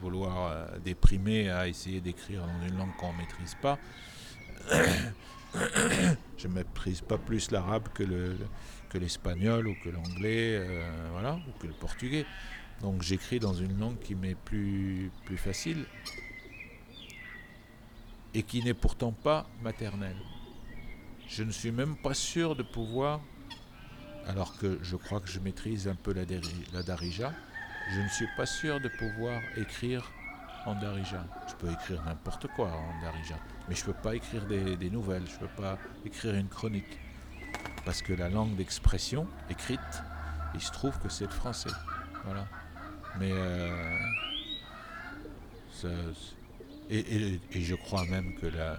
vouloir 0.00 0.46
euh, 0.46 0.78
déprimer 0.78 1.50
à 1.50 1.68
essayer 1.68 2.00
d'écrire 2.00 2.46
dans 2.46 2.68
une 2.68 2.76
langue 2.76 2.94
qu'on 2.96 3.12
ne 3.12 3.18
maîtrise 3.18 3.56
pas. 3.60 3.78
je 6.36 6.48
ne 6.48 6.52
maîtrise 6.52 7.00
pas 7.00 7.18
plus 7.18 7.50
l'arabe 7.50 7.88
que, 7.92 8.02
le, 8.02 8.36
que 8.88 8.98
l'espagnol 8.98 9.68
ou 9.68 9.74
que 9.82 9.88
l'anglais, 9.88 10.56
euh, 10.56 11.36
ou 11.48 11.58
que 11.58 11.66
le 11.66 11.72
portugais. 11.72 12.26
Donc 12.80 13.02
j'écris 13.02 13.40
dans 13.40 13.54
une 13.54 13.78
langue 13.78 13.98
qui 13.98 14.14
m'est 14.14 14.34
plus, 14.36 15.10
plus 15.26 15.36
facile 15.36 15.84
et 18.32 18.42
qui 18.42 18.62
n'est 18.62 18.74
pourtant 18.74 19.12
pas 19.12 19.46
maternelle. 19.62 20.16
Je 21.28 21.42
ne 21.42 21.50
suis 21.50 21.72
même 21.72 21.96
pas 21.96 22.14
sûr 22.14 22.56
de 22.56 22.62
pouvoir, 22.62 23.20
alors 24.26 24.56
que 24.56 24.78
je 24.82 24.96
crois 24.96 25.20
que 25.20 25.28
je 25.28 25.40
maîtrise 25.40 25.88
un 25.88 25.94
peu 25.94 26.12
la 26.12 26.82
darija, 26.82 27.32
je 27.92 28.00
ne 28.00 28.08
suis 28.08 28.28
pas 28.36 28.46
sûr 28.46 28.80
de 28.80 28.88
pouvoir 28.88 29.40
écrire 29.56 30.10
en 30.66 30.74
darija. 30.74 31.24
Je 31.48 31.54
peux 31.54 31.72
écrire 31.72 32.02
n'importe 32.04 32.46
quoi 32.48 32.68
en 32.68 33.02
darija, 33.02 33.36
mais 33.68 33.74
je 33.74 33.80
ne 33.82 33.86
peux 33.86 34.00
pas 34.00 34.14
écrire 34.14 34.46
des, 34.46 34.90
nouvelles, 34.90 35.26
je 35.26 35.34
ne 35.34 35.38
peux 35.40 35.62
pas 35.62 35.78
écrire 36.04 36.34
une 36.34 36.48
chronique. 36.48 36.98
Parce 37.84 38.02
que 38.02 38.12
la 38.12 38.28
langue 38.28 38.54
d'expression 38.56 39.26
écrite, 39.48 39.80
il 40.54 40.60
se 40.60 40.70
trouve 40.70 40.98
que 40.98 41.08
c'est 41.08 41.24
le 41.24 41.30
français. 41.30 41.70
Voilà. 42.24 42.46
Mais 43.18 43.32
euh, 43.32 43.98
et, 46.90 47.40
je 47.54 47.74
crois 47.74 48.04
même 48.06 48.34
que 48.34 48.46
la, 48.46 48.76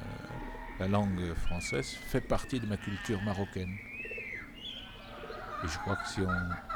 langue 0.88 1.34
française 1.36 1.88
fait 2.08 2.22
partie 2.22 2.60
de 2.60 2.66
ma 2.66 2.78
culture 2.78 3.22
marocaine. 3.22 3.76
Et 5.64 5.68
je 5.68 5.78
crois 5.80 5.96
que 5.96 6.08
si 6.08 6.22
on, 6.22 6.71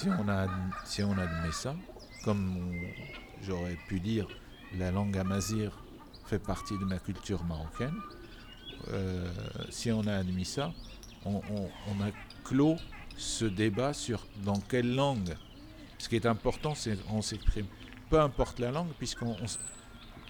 si 0.00 0.08
on, 0.08 0.28
a, 0.28 0.46
on 0.46 1.18
admet 1.18 1.52
ça, 1.52 1.76
comme 2.24 2.72
j'aurais 3.42 3.76
pu 3.86 4.00
dire 4.00 4.26
la 4.78 4.90
langue 4.90 5.18
amazir 5.18 5.72
fait 6.24 6.38
partie 6.38 6.78
de 6.78 6.84
ma 6.84 6.98
culture 6.98 7.44
marocaine, 7.44 7.96
euh, 8.88 9.30
si 9.68 9.92
on 9.92 10.06
a 10.06 10.14
admis 10.14 10.46
ça, 10.46 10.72
on, 11.26 11.40
a 11.40 12.10
clos 12.44 12.76
ce 13.18 13.44
débat 13.44 13.92
sur 13.92 14.26
dans 14.42 14.58
quelle 14.58 14.94
langue. 14.94 15.36
Ce 15.98 16.08
qui 16.08 16.16
est 16.16 16.24
important, 16.24 16.74
c'est 16.74 16.96
qu'on 17.06 17.20
s'exprime. 17.20 17.66
Peu 18.08 18.18
importe 18.20 18.58
la 18.58 18.70
langue, 18.70 18.92
puisqu'on 18.98 19.36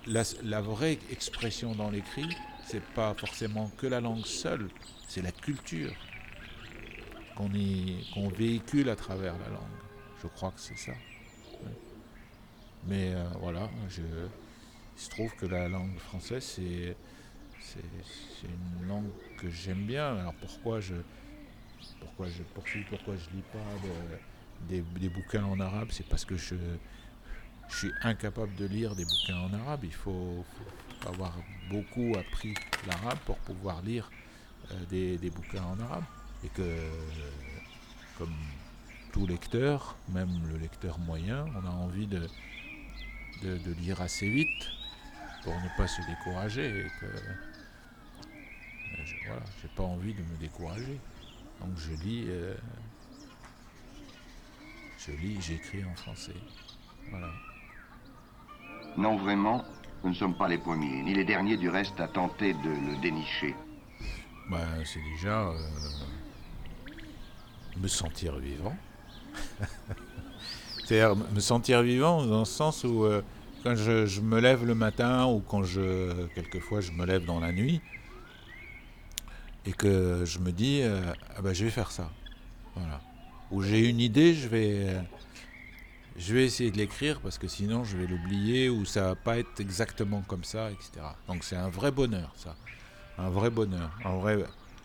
la, 0.07 0.61
vraie 0.61 0.99
expression 1.13 1.77
dans 1.77 1.91
l'écrit, 1.91 2.29
c'est 2.67 2.83
pas 2.83 3.15
forcément 3.15 3.71
que 3.77 3.87
la 3.87 4.01
langue 4.01 4.27
seule, 4.27 4.69
c'est 5.07 5.23
la 5.23 5.31
culture 5.31 5.93
qu'on 8.15 8.29
véhicule 8.29 8.89
à 8.89 8.97
travers 8.97 9.39
la 9.39 9.49
langue. 9.49 9.81
Je 10.23 10.27
crois 10.29 10.51
que 10.51 10.61
c'est 10.61 10.79
ça. 10.79 10.93
Mais 12.87 13.15
euh, 13.15 13.25
voilà, 13.41 13.69
je, 13.89 14.03
il 14.03 15.01
se 15.01 15.11
trouve 15.11 15.35
que 15.37 15.47
la 15.47 15.69
langue 15.69 15.99
française, 15.99 16.45
c'est 16.45 16.97
une 18.45 18.89
langue 18.89 19.11
que 19.39 19.51
j'aime 19.51 19.85
bien. 19.87 20.17
Alors 20.17 20.35
pourquoi 20.35 20.81
je 20.81 20.95
pourquoi 21.99 22.27
je 22.29 22.43
poursuis, 22.43 22.85
pourquoi 22.89 23.15
je 23.17 23.37
lis 23.37 23.45
pas 23.53 23.59
des, 24.69 25.09
bouquins 25.09 25.45
en 25.45 25.59
arabe, 25.61 25.89
c'est 25.91 26.07
parce 26.07 26.25
que 26.25 26.37
je, 26.37 26.55
je 27.69 27.77
suis 27.77 27.93
incapable 28.03 28.55
de 28.57 28.67
lire 28.67 28.95
des 28.95 29.05
bouquins 29.05 29.39
en 29.39 29.53
arabe. 29.55 29.81
Il 29.85 29.93
faut, 29.93 30.45
avoir 31.07 31.39
beaucoup 31.71 32.13
appris 32.19 32.55
l'arabe 32.87 33.19
pour 33.25 33.39
pouvoir 33.39 33.81
lire 33.83 34.11
euh, 34.71 35.17
des, 35.19 35.31
bouquins 35.31 35.65
en 35.65 35.81
arabe. 35.81 36.05
Et 36.45 36.49
que, 36.49 36.77
comme 38.19 38.35
tout 39.13 39.27
lecteur, 39.27 39.97
même 40.09 40.31
le 40.51 40.59
lecteur 40.59 40.99
moyen, 40.99 41.45
on 41.57 41.67
a 41.67 41.71
envie 41.71 42.07
de, 42.07 42.29
de, 43.43 43.73
lire 43.81 44.01
assez 44.01 44.29
vite 44.29 44.69
pour 45.43 45.55
ne 45.55 45.77
pas 45.77 45.87
se 45.87 46.01
décourager. 46.03 46.81
Et 46.81 46.91
que, 47.01 47.07
je, 49.05 49.15
voilà, 49.27 49.43
j'ai 49.61 49.69
pas 49.69 49.83
envie 49.83 50.15
de 50.15 50.23
me 50.23 50.37
décourager. 50.39 50.99
Donc 51.61 51.77
je 51.77 51.93
lis, 52.05 52.25
euh, 52.29 52.55
je 54.99 55.13
lis, 55.13 55.41
j'écris 55.41 55.85
en 55.85 55.95
français. 55.95 56.37
Voilà. 57.11 57.31
Non, 58.97 59.17
vraiment, 59.17 59.65
nous 60.03 60.11
ne 60.11 60.15
sommes 60.15 60.37
pas 60.37 60.49
les 60.49 60.59
premiers, 60.59 61.03
ni 61.03 61.15
les 61.15 61.25
derniers 61.25 61.57
du 61.57 61.69
reste 61.69 62.01
à 62.01 62.09
tenter 62.09 62.55
de 62.55 62.71
le 62.71 63.01
dénicher. 63.01 63.55
Ben, 64.51 64.67
c'est 64.85 65.03
déjà 65.15 65.49
euh, 65.49 65.59
me 67.81 67.89
sentir 67.89 68.37
vivant. 68.39 68.77
C'est-à-dire 70.85 71.17
me 71.17 71.41
sentir 71.41 71.83
vivant 71.83 72.25
dans 72.27 72.41
le 72.41 72.45
sens 72.45 72.85
où 72.85 73.05
euh, 73.05 73.23
quand 73.63 73.77
je, 73.77 74.21
me 74.21 74.41
lève 74.41 74.65
le 74.65 74.75
matin 74.75 75.27
ou 75.27 75.41
quand 75.41 75.63
je, 75.63 76.27
quelquefois 76.35 76.81
je 76.81 76.93
me 76.93 77.07
lève 77.07 77.25
dans 77.25 77.41
la 77.41 77.53
nuit 77.53 77.81
et 79.67 79.73
que 79.73 80.25
je 80.25 80.39
me 80.39 80.51
dis, 80.51 80.81
euh, 80.83 81.01
ah 81.37 81.43
ben, 81.43 81.53
je 81.53 81.65
vais 81.65 81.71
faire 81.71 81.91
ça. 81.91 82.11
Voilà. 82.75 83.01
Ou 83.51 83.63
j'ai 83.63 83.89
une 83.89 84.01
idée, 84.01 84.35
je 84.35 84.49
vais 84.49 84.97
je 86.17 86.35
vais 86.35 86.45
essayer 86.45 86.71
de 86.71 86.77
l'écrire 86.77 87.21
parce 87.21 87.39
que 87.39 87.49
sinon 87.49 87.85
je 87.85 87.97
vais 87.97 88.07
l'oublier 88.07 88.69
ou 88.69 88.85
ça 88.85 89.03
va 89.03 89.15
pas 89.15 89.39
être 89.39 89.61
exactement 89.61 90.23
comme 90.27 90.45
ça, 90.45 90.71
etc. 90.71 91.07
Donc 91.29 91.45
c'est 91.45 91.57
un 91.57 91.69
vrai 91.69 91.91
bonheur, 91.91 92.33
ça. 92.37 92.57
Un 93.17 93.31
vrai 93.31 93.51
bonheur. 93.51 93.91
En 94.05 94.19
vrai, 94.19 94.39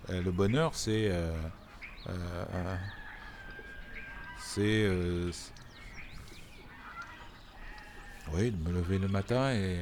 euh, 0.10 0.22
le 0.22 0.32
bonheur, 0.32 0.76
c'est. 0.76 1.12
Euh, 2.10 2.46
euh, 4.54 5.32
c'est. 5.32 5.46
oui, 8.34 8.52
de 8.52 8.58
me 8.58 8.74
lever 8.74 9.00
le 9.00 9.08
matin 9.08 9.52
et, 9.54 9.80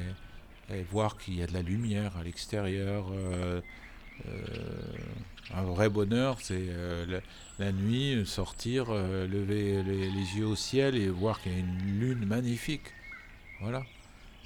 voir 0.90 1.18
qu'il 1.18 1.34
y 1.34 1.42
a 1.42 1.46
de 1.46 1.52
la 1.52 1.62
lumière 1.62 2.16
à 2.16 2.22
l'extérieur. 2.22 3.06
Un 5.52 5.62
vrai 5.62 5.90
bonheur, 5.90 6.38
c'est 6.40 6.66
euh, 6.68 7.20
la, 7.58 7.72
nuit, 7.72 8.24
sortir, 8.26 8.86
euh, 8.88 9.26
lever 9.26 9.82
les, 9.82 10.36
yeux 10.36 10.46
au 10.46 10.56
ciel 10.56 10.96
et 10.96 11.08
voir 11.08 11.40
qu'il 11.40 11.52
y 11.52 11.56
a 11.56 11.58
une 11.58 12.00
lune 12.00 12.24
magnifique. 12.24 12.92
Voilà. 13.60 13.82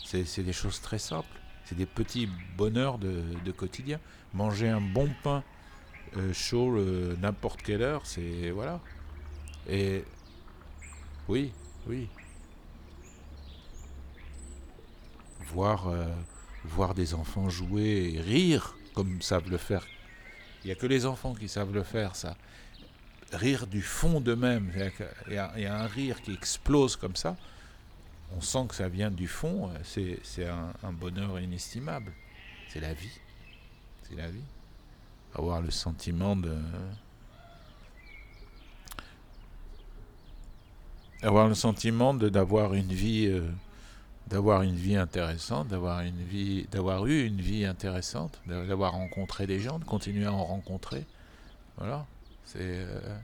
C'est 0.04 0.42
des 0.42 0.52
choses 0.52 0.80
très 0.80 0.98
simples. 0.98 1.28
C'est 1.64 1.76
des 1.76 1.86
petits 1.86 2.28
bonheurs 2.56 2.98
de, 2.98 3.52
quotidien. 3.52 4.00
Manger 4.34 4.68
un 4.68 4.80
bon 4.80 5.08
pain 5.22 5.44
euh, 6.16 6.32
chaud 6.32 6.78
n'importe 7.20 7.62
quelle 7.62 7.82
heure, 7.82 8.06
c'est. 8.06 8.50
Voilà. 8.50 8.80
Et. 9.68 10.04
Oui, 11.28 11.52
oui. 11.86 12.08
Voir, 15.52 15.92
voir 16.64 16.94
des 16.94 17.14
enfants 17.14 17.48
jouer 17.50 18.14
et 18.14 18.20
rire 18.20 18.76
comme 18.94 19.20
savent 19.22 19.50
le 19.50 19.58
faire 19.58 19.86
il 20.64 20.66
n'y 20.68 20.72
a 20.72 20.74
que 20.74 20.86
les 20.86 21.06
enfants 21.06 21.34
qui 21.34 21.48
savent 21.48 21.72
le 21.72 21.82
faire, 21.82 22.16
ça. 22.16 22.36
Rire 23.32 23.66
du 23.66 23.82
fond 23.82 24.20
d'eux-mêmes. 24.20 24.72
Il 25.28 25.34
y, 25.34 25.38
a 25.38 25.82
un 25.82 25.86
rire 25.86 26.20
qui 26.22 26.32
explose 26.32 26.96
comme 26.96 27.16
ça. 27.16 27.36
On 28.36 28.40
sent 28.40 28.66
que 28.68 28.74
ça 28.74 28.88
vient 28.88 29.10
du 29.10 29.28
fond. 29.28 29.70
C'est 29.84 30.46
un, 30.46 30.92
bonheur 30.92 31.38
inestimable. 31.38 32.12
C'est 32.68 32.80
la 32.80 32.94
vie. 32.94 33.18
C'est 34.08 34.16
la 34.16 34.30
vie. 34.30 34.42
Avoir 35.34 35.60
le 35.60 35.70
sentiment 35.70 36.36
de. 36.36 36.56
Avoir 41.22 41.48
le 41.48 41.54
sentiment 41.54 42.14
d'avoir 42.14 42.74
une 42.74 42.92
vie. 42.92 43.26
Euh, 43.26 43.50
d'avoir 44.28 44.62
une 44.62 44.74
vie 44.74 44.96
intéressante, 44.96 45.68
d'avoir 45.68 46.00
une 46.00 46.22
vie, 46.22 46.66
d'avoir 46.70 47.06
eu 47.06 47.24
une 47.24 47.40
vie 47.40 47.64
intéressante, 47.64 48.40
d'avoir 48.46 48.92
rencontré 48.92 49.46
des 49.46 49.58
gens, 49.58 49.78
de 49.78 49.84
continuer 49.84 50.26
à 50.26 50.32
en 50.32 50.44
rencontrer. 50.44 51.06
Voilà, 51.78 52.06
c'est 52.44 52.58
euh, 52.60 53.18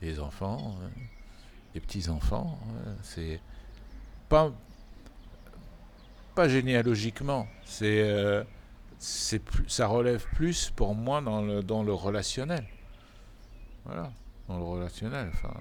des 0.00 0.18
enfants, 0.18 0.76
euh, 0.82 0.88
des 1.74 1.80
petits 1.80 2.08
enfants. 2.08 2.58
Euh, 2.86 2.94
c'est 3.02 3.40
pas 4.28 4.52
pas 6.34 6.48
généalogiquement, 6.48 7.46
c'est 7.64 8.44
c'est 9.00 9.42
ça 9.66 9.86
relève 9.86 10.24
plus 10.34 10.70
pour 10.70 10.94
moi 10.94 11.22
dans 11.22 11.40
le 11.40 11.62
dans 11.62 11.82
le 11.82 11.94
relationnel. 11.94 12.66
Voilà, 13.86 14.12
dans 14.46 14.58
le 14.58 14.64
relationnel. 14.64 15.30
Enfin, 15.32 15.54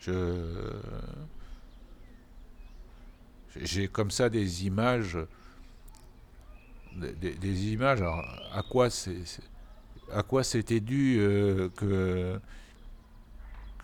je 0.00 0.80
j'ai 3.56 3.88
comme 3.88 4.12
ça 4.12 4.30
des 4.30 4.64
images, 4.64 5.18
des, 6.94 7.72
images. 7.72 8.00
à 8.00 8.62
quoi 8.62 8.90
c'est, 8.90 9.24
à 10.12 10.22
quoi 10.22 10.44
c'était 10.44 10.80
dû 10.80 11.18
euh, 11.18 11.68
que 11.76 12.40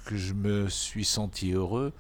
que 0.07 0.17
je 0.17 0.35
me 0.35 0.69
suis 0.69 1.05
senti 1.05 1.53
heureux. 1.53 1.93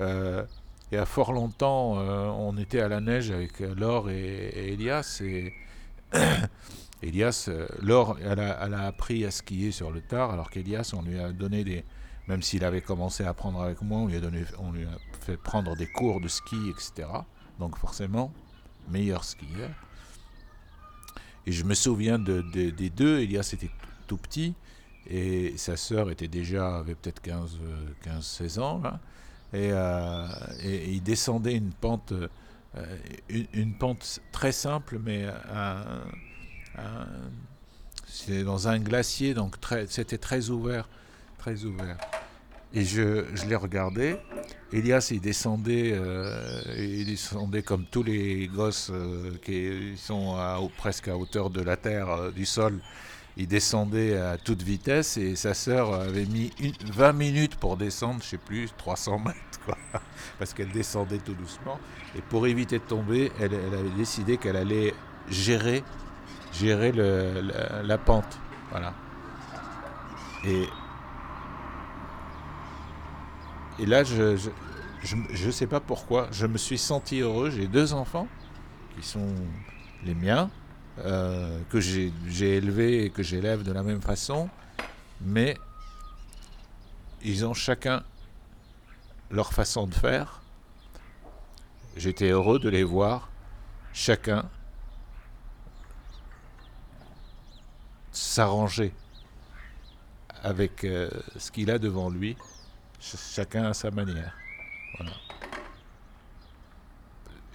Euh, 0.00 0.44
y 0.92 0.96
a 0.96 1.06
fort 1.06 1.32
longtemps, 1.32 1.98
euh, 1.98 2.26
on 2.26 2.58
était 2.58 2.80
à 2.80 2.88
la 2.88 3.00
neige 3.00 3.30
avec 3.30 3.60
Laure 3.60 4.10
et, 4.10 4.72
Elias 4.72 5.20
et 5.24 5.52
Elias, 7.02 7.50
Laure, 7.82 8.16
elle 8.22 8.40
a, 8.40 8.86
appris 8.86 9.24
à 9.24 9.30
skier 9.30 9.72
sur 9.72 9.90
le 9.90 10.00
tard, 10.00 10.30
alors 10.30 10.50
qu'Elias, 10.50 10.92
on 10.96 11.02
lui 11.02 11.18
a 11.18 11.32
donné 11.32 11.64
des, 11.64 11.84
même 12.28 12.42
s'il 12.42 12.64
avait 12.64 12.80
commencé 12.80 13.24
à 13.24 13.30
apprendre 13.30 13.60
avec 13.60 13.82
moi, 13.82 13.98
on 13.98 14.06
lui 14.06 14.16
a 14.16 14.20
donné, 14.20 14.44
on 14.58 14.72
lui 14.72 14.84
a 14.84 14.96
fait 15.20 15.36
prendre 15.36 15.76
des 15.76 15.86
cours 15.86 16.20
de 16.20 16.28
ski, 16.28 16.56
etc. 16.70 17.08
Donc 17.58 17.76
forcément, 17.76 18.32
meilleur 18.88 19.24
skieur. 19.24 19.70
Et 21.46 21.52
je 21.52 21.64
me 21.64 21.74
souviens 21.74 22.18
de, 22.18 22.40
des 22.70 22.90
deux, 22.90 23.20
Elias 23.20 23.50
était 23.52 23.70
tout 24.06 24.16
petit, 24.16 24.54
et 25.06 25.54
sa 25.56 25.76
sœur 25.76 26.10
était 26.10 26.28
déjà, 26.28 26.78
avait 26.78 26.94
peut-être 26.94 27.20
15, 27.20 27.58
15, 28.02 28.24
16 28.24 28.58
ans, 28.58 28.82
euh, 29.54 30.28
et, 30.62 30.90
il 30.90 31.02
descendait 31.02 31.54
une 31.54 31.72
pente, 31.72 32.12
euh, 32.76 33.44
une, 33.52 33.74
pente 33.74 34.20
très 34.32 34.52
simple, 34.52 34.98
mais 35.02 35.26
c'était 38.06 38.44
dans 38.44 38.68
un 38.68 38.78
glacier, 38.78 39.34
donc 39.34 39.56
c'était 39.88 40.18
très 40.18 40.50
ouvert, 40.50 40.88
très 41.38 41.64
ouvert. 41.64 41.98
Et 42.72 42.84
je, 42.84 43.24
je 43.34 43.46
l'ai 43.46 43.54
regardé. 43.54 44.16
Elias, 44.72 45.08
il 45.12 45.20
descendait, 45.20 45.92
euh, 45.94 46.60
il 46.76 47.06
descendait 47.06 47.62
comme 47.62 47.84
tous 47.84 48.02
les 48.02 48.48
gosses 48.48 48.90
euh, 48.92 49.30
qui 49.44 49.96
sont 49.96 50.36
presque 50.76 51.06
à 51.06 51.16
hauteur 51.16 51.50
de 51.50 51.62
la 51.62 51.76
terre, 51.76 52.32
du 52.32 52.44
sol. 52.44 52.80
Il 53.36 53.48
descendait 53.48 54.16
à 54.16 54.38
toute 54.38 54.62
vitesse 54.62 55.16
et 55.16 55.34
sa 55.34 55.54
sœur 55.54 55.92
avait 55.94 56.26
mis 56.26 56.52
20 56.92 57.12
minutes 57.12 57.56
pour 57.56 57.76
descendre, 57.76 58.20
je 58.22 58.28
sais 58.28 58.38
plus, 58.38 58.70
300 58.76 59.18
mètres, 59.18 59.60
quoi, 59.64 59.76
parce 60.38 60.54
qu'elle 60.54 60.70
descendait 60.70 61.18
tout 61.18 61.34
doucement. 61.34 61.80
Et 62.16 62.22
pour 62.22 62.46
éviter 62.46 62.78
de 62.78 62.84
tomber, 62.84 63.32
elle, 63.40 63.54
avait 63.54 63.96
décidé 63.96 64.36
qu'elle 64.36 64.56
allait 64.56 64.94
gérer, 65.28 65.82
la, 66.52 67.98
pente, 67.98 68.38
voilà. 68.70 68.94
Et, 70.44 70.68
et 73.80 73.86
là, 73.86 74.04
je, 74.04 74.36
je 75.02 75.46
ne 75.46 75.50
sais 75.50 75.66
pas 75.66 75.80
pourquoi, 75.80 76.28
je 76.30 76.46
me 76.46 76.58
suis 76.58 76.78
senti 76.78 77.20
heureux. 77.20 77.50
J'ai 77.50 77.66
deux 77.66 77.92
enfants 77.92 78.28
qui 78.96 79.06
sont 79.06 79.34
les 80.04 80.14
miens, 80.14 80.50
euh, 80.98 81.60
que 81.70 81.80
j'ai 81.80 82.12
élevés 82.38 83.04
et 83.04 83.10
que 83.10 83.22
j'élève 83.22 83.62
de 83.62 83.72
la 83.72 83.82
même 83.82 84.00
façon, 84.00 84.48
mais 85.20 85.56
ils 87.22 87.44
ont 87.44 87.54
chacun 87.54 88.04
leur 89.30 89.52
façon 89.52 89.86
de 89.86 89.94
faire. 89.94 90.40
J'étais 91.96 92.28
heureux 92.28 92.58
de 92.58 92.68
les 92.68 92.84
voir 92.84 93.28
chacun 93.92 94.48
s'arranger 98.12 98.92
avec 100.42 100.84
euh, 100.84 101.10
ce 101.36 101.50
qu'il 101.50 101.70
a 101.70 101.78
devant 101.78 102.10
lui, 102.10 102.36
chacun 103.00 103.64
à 103.64 103.74
sa 103.74 103.90
manière. 103.90 104.36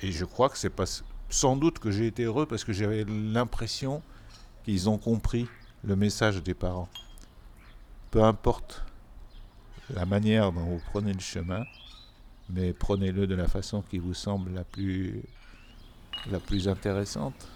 Et 0.01 0.11
je 0.11 0.25
crois 0.25 0.49
que 0.49 0.57
c'est 0.57 0.69
pas 0.69 0.85
sans 1.29 1.55
doute 1.55 1.79
que 1.79 1.91
j'ai 1.91 2.07
été 2.07 2.23
heureux 2.23 2.45
parce 2.45 2.63
que 2.63 2.73
j'avais 2.73 3.05
l'impression 3.05 4.01
qu'ils 4.63 4.89
ont 4.89 4.97
compris 4.97 5.47
le 5.83 5.95
message 5.95 6.43
des 6.43 6.53
parents. 6.53 6.89
Peu 8.11 8.23
importe 8.23 8.83
la 9.93 10.05
manière 10.05 10.51
dont 10.51 10.61
vous 10.61 10.81
prenez 10.91 11.13
le 11.13 11.19
chemin, 11.19 11.63
mais 12.49 12.73
prenez-le 12.73 13.27
de 13.27 13.35
la 13.35 13.47
façon 13.47 13.81
qui 13.81 13.99
vous 13.99 14.13
semble 14.13 14.51
la 14.53 14.63
plus, 14.63 15.23
intéressante 16.67 17.47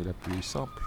et 0.00 0.04
la 0.04 0.12
plus 0.14 0.42
simple. 0.42 0.82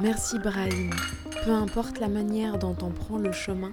Merci 0.00 0.38
Brahim. 0.40 0.90
Peu 1.44 1.52
importe 1.52 2.00
la 2.00 2.08
manière 2.08 2.58
dont 2.58 2.76
on 2.82 2.90
prend 2.90 3.18
le 3.18 3.32
chemin, 3.32 3.70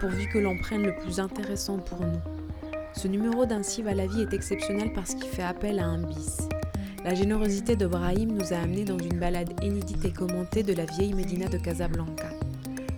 pourvu 0.00 0.28
que 0.28 0.38
l'on 0.38 0.58
prenne 0.58 0.82
le 0.82 0.94
plus 0.96 1.18
intéressant 1.18 1.78
pour 1.78 2.00
nous. 2.00 2.41
Ce 2.94 3.08
numéro 3.08 3.46
d'Ainsi 3.46 3.82
va 3.82 3.94
la 3.94 4.06
vie 4.06 4.20
est 4.20 4.34
exceptionnel 4.34 4.92
parce 4.92 5.14
qu'il 5.14 5.28
fait 5.28 5.42
appel 5.42 5.78
à 5.78 5.86
un 5.86 6.02
bis. 6.02 6.48
La 7.04 7.14
générosité 7.14 7.74
de 7.74 7.86
Brahim 7.86 8.32
nous 8.32 8.52
a 8.52 8.58
amenés 8.58 8.84
dans 8.84 8.98
une 8.98 9.18
balade 9.18 9.52
inédite 9.62 10.04
et 10.04 10.12
commentée 10.12 10.62
de 10.62 10.74
la 10.74 10.84
vieille 10.84 11.14
Médina 11.14 11.48
de 11.48 11.58
Casablanca. 11.58 12.28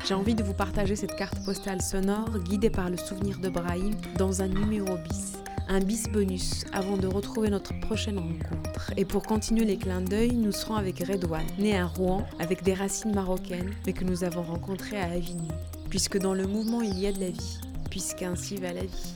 J'ai 0.06 0.14
envie 0.14 0.34
de 0.34 0.42
vous 0.42 0.52
partager 0.52 0.96
cette 0.96 1.16
carte 1.16 1.42
postale 1.44 1.80
sonore 1.80 2.28
guidée 2.40 2.70
par 2.70 2.90
le 2.90 2.98
souvenir 2.98 3.38
de 3.38 3.48
Brahim 3.48 3.94
dans 4.18 4.42
un 4.42 4.48
numéro 4.48 4.96
bis, 5.08 5.34
un 5.68 5.80
bis 5.80 6.08
bonus 6.10 6.64
avant 6.72 6.98
de 6.98 7.06
retrouver 7.06 7.48
notre 7.48 7.72
prochaine 7.80 8.18
rencontre. 8.18 8.92
Et 8.98 9.06
pour 9.06 9.22
continuer 9.22 9.64
les 9.64 9.78
clins 9.78 10.02
d'œil, 10.02 10.32
nous 10.32 10.52
serons 10.52 10.74
avec 10.74 10.98
Redouane, 10.98 11.46
né 11.58 11.78
à 11.78 11.86
Rouen 11.86 12.26
avec 12.40 12.62
des 12.64 12.74
racines 12.74 13.14
marocaines, 13.14 13.72
mais 13.86 13.94
que 13.94 14.04
nous 14.04 14.24
avons 14.24 14.42
rencontré 14.42 14.98
à 14.98 15.04
Avignon. 15.04 15.48
Puisque 15.88 16.18
dans 16.18 16.34
le 16.34 16.46
mouvement 16.46 16.82
il 16.82 16.98
y 16.98 17.06
a 17.06 17.12
de 17.12 17.20
la 17.20 17.30
vie, 17.30 17.60
puisqu'ainsi 17.88 18.56
va 18.56 18.72
la 18.74 18.82
vie. 18.82 19.14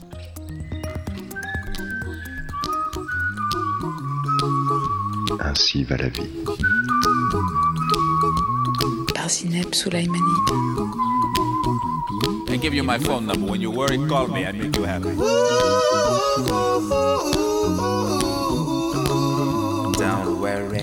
Ainsi 5.41 5.83
va 5.83 5.97
la 5.97 6.09
vie. 6.09 6.29
Par 9.13 9.29
Zineb 9.29 9.73
Soulaimani. 9.73 10.19
I 12.49 12.57
give 12.57 12.73
you 12.73 12.83
my 12.83 12.97
phone 12.99 13.25
number. 13.27 13.51
When 13.51 13.61
you're 13.61 13.71
worried, 13.71 14.07
call 14.09 14.27
me. 14.27 14.45
I 14.45 14.51
make 14.51 14.75
you 14.75 14.83
happy. 14.83 15.15
Don't 19.97 20.41
worry. 20.41 20.81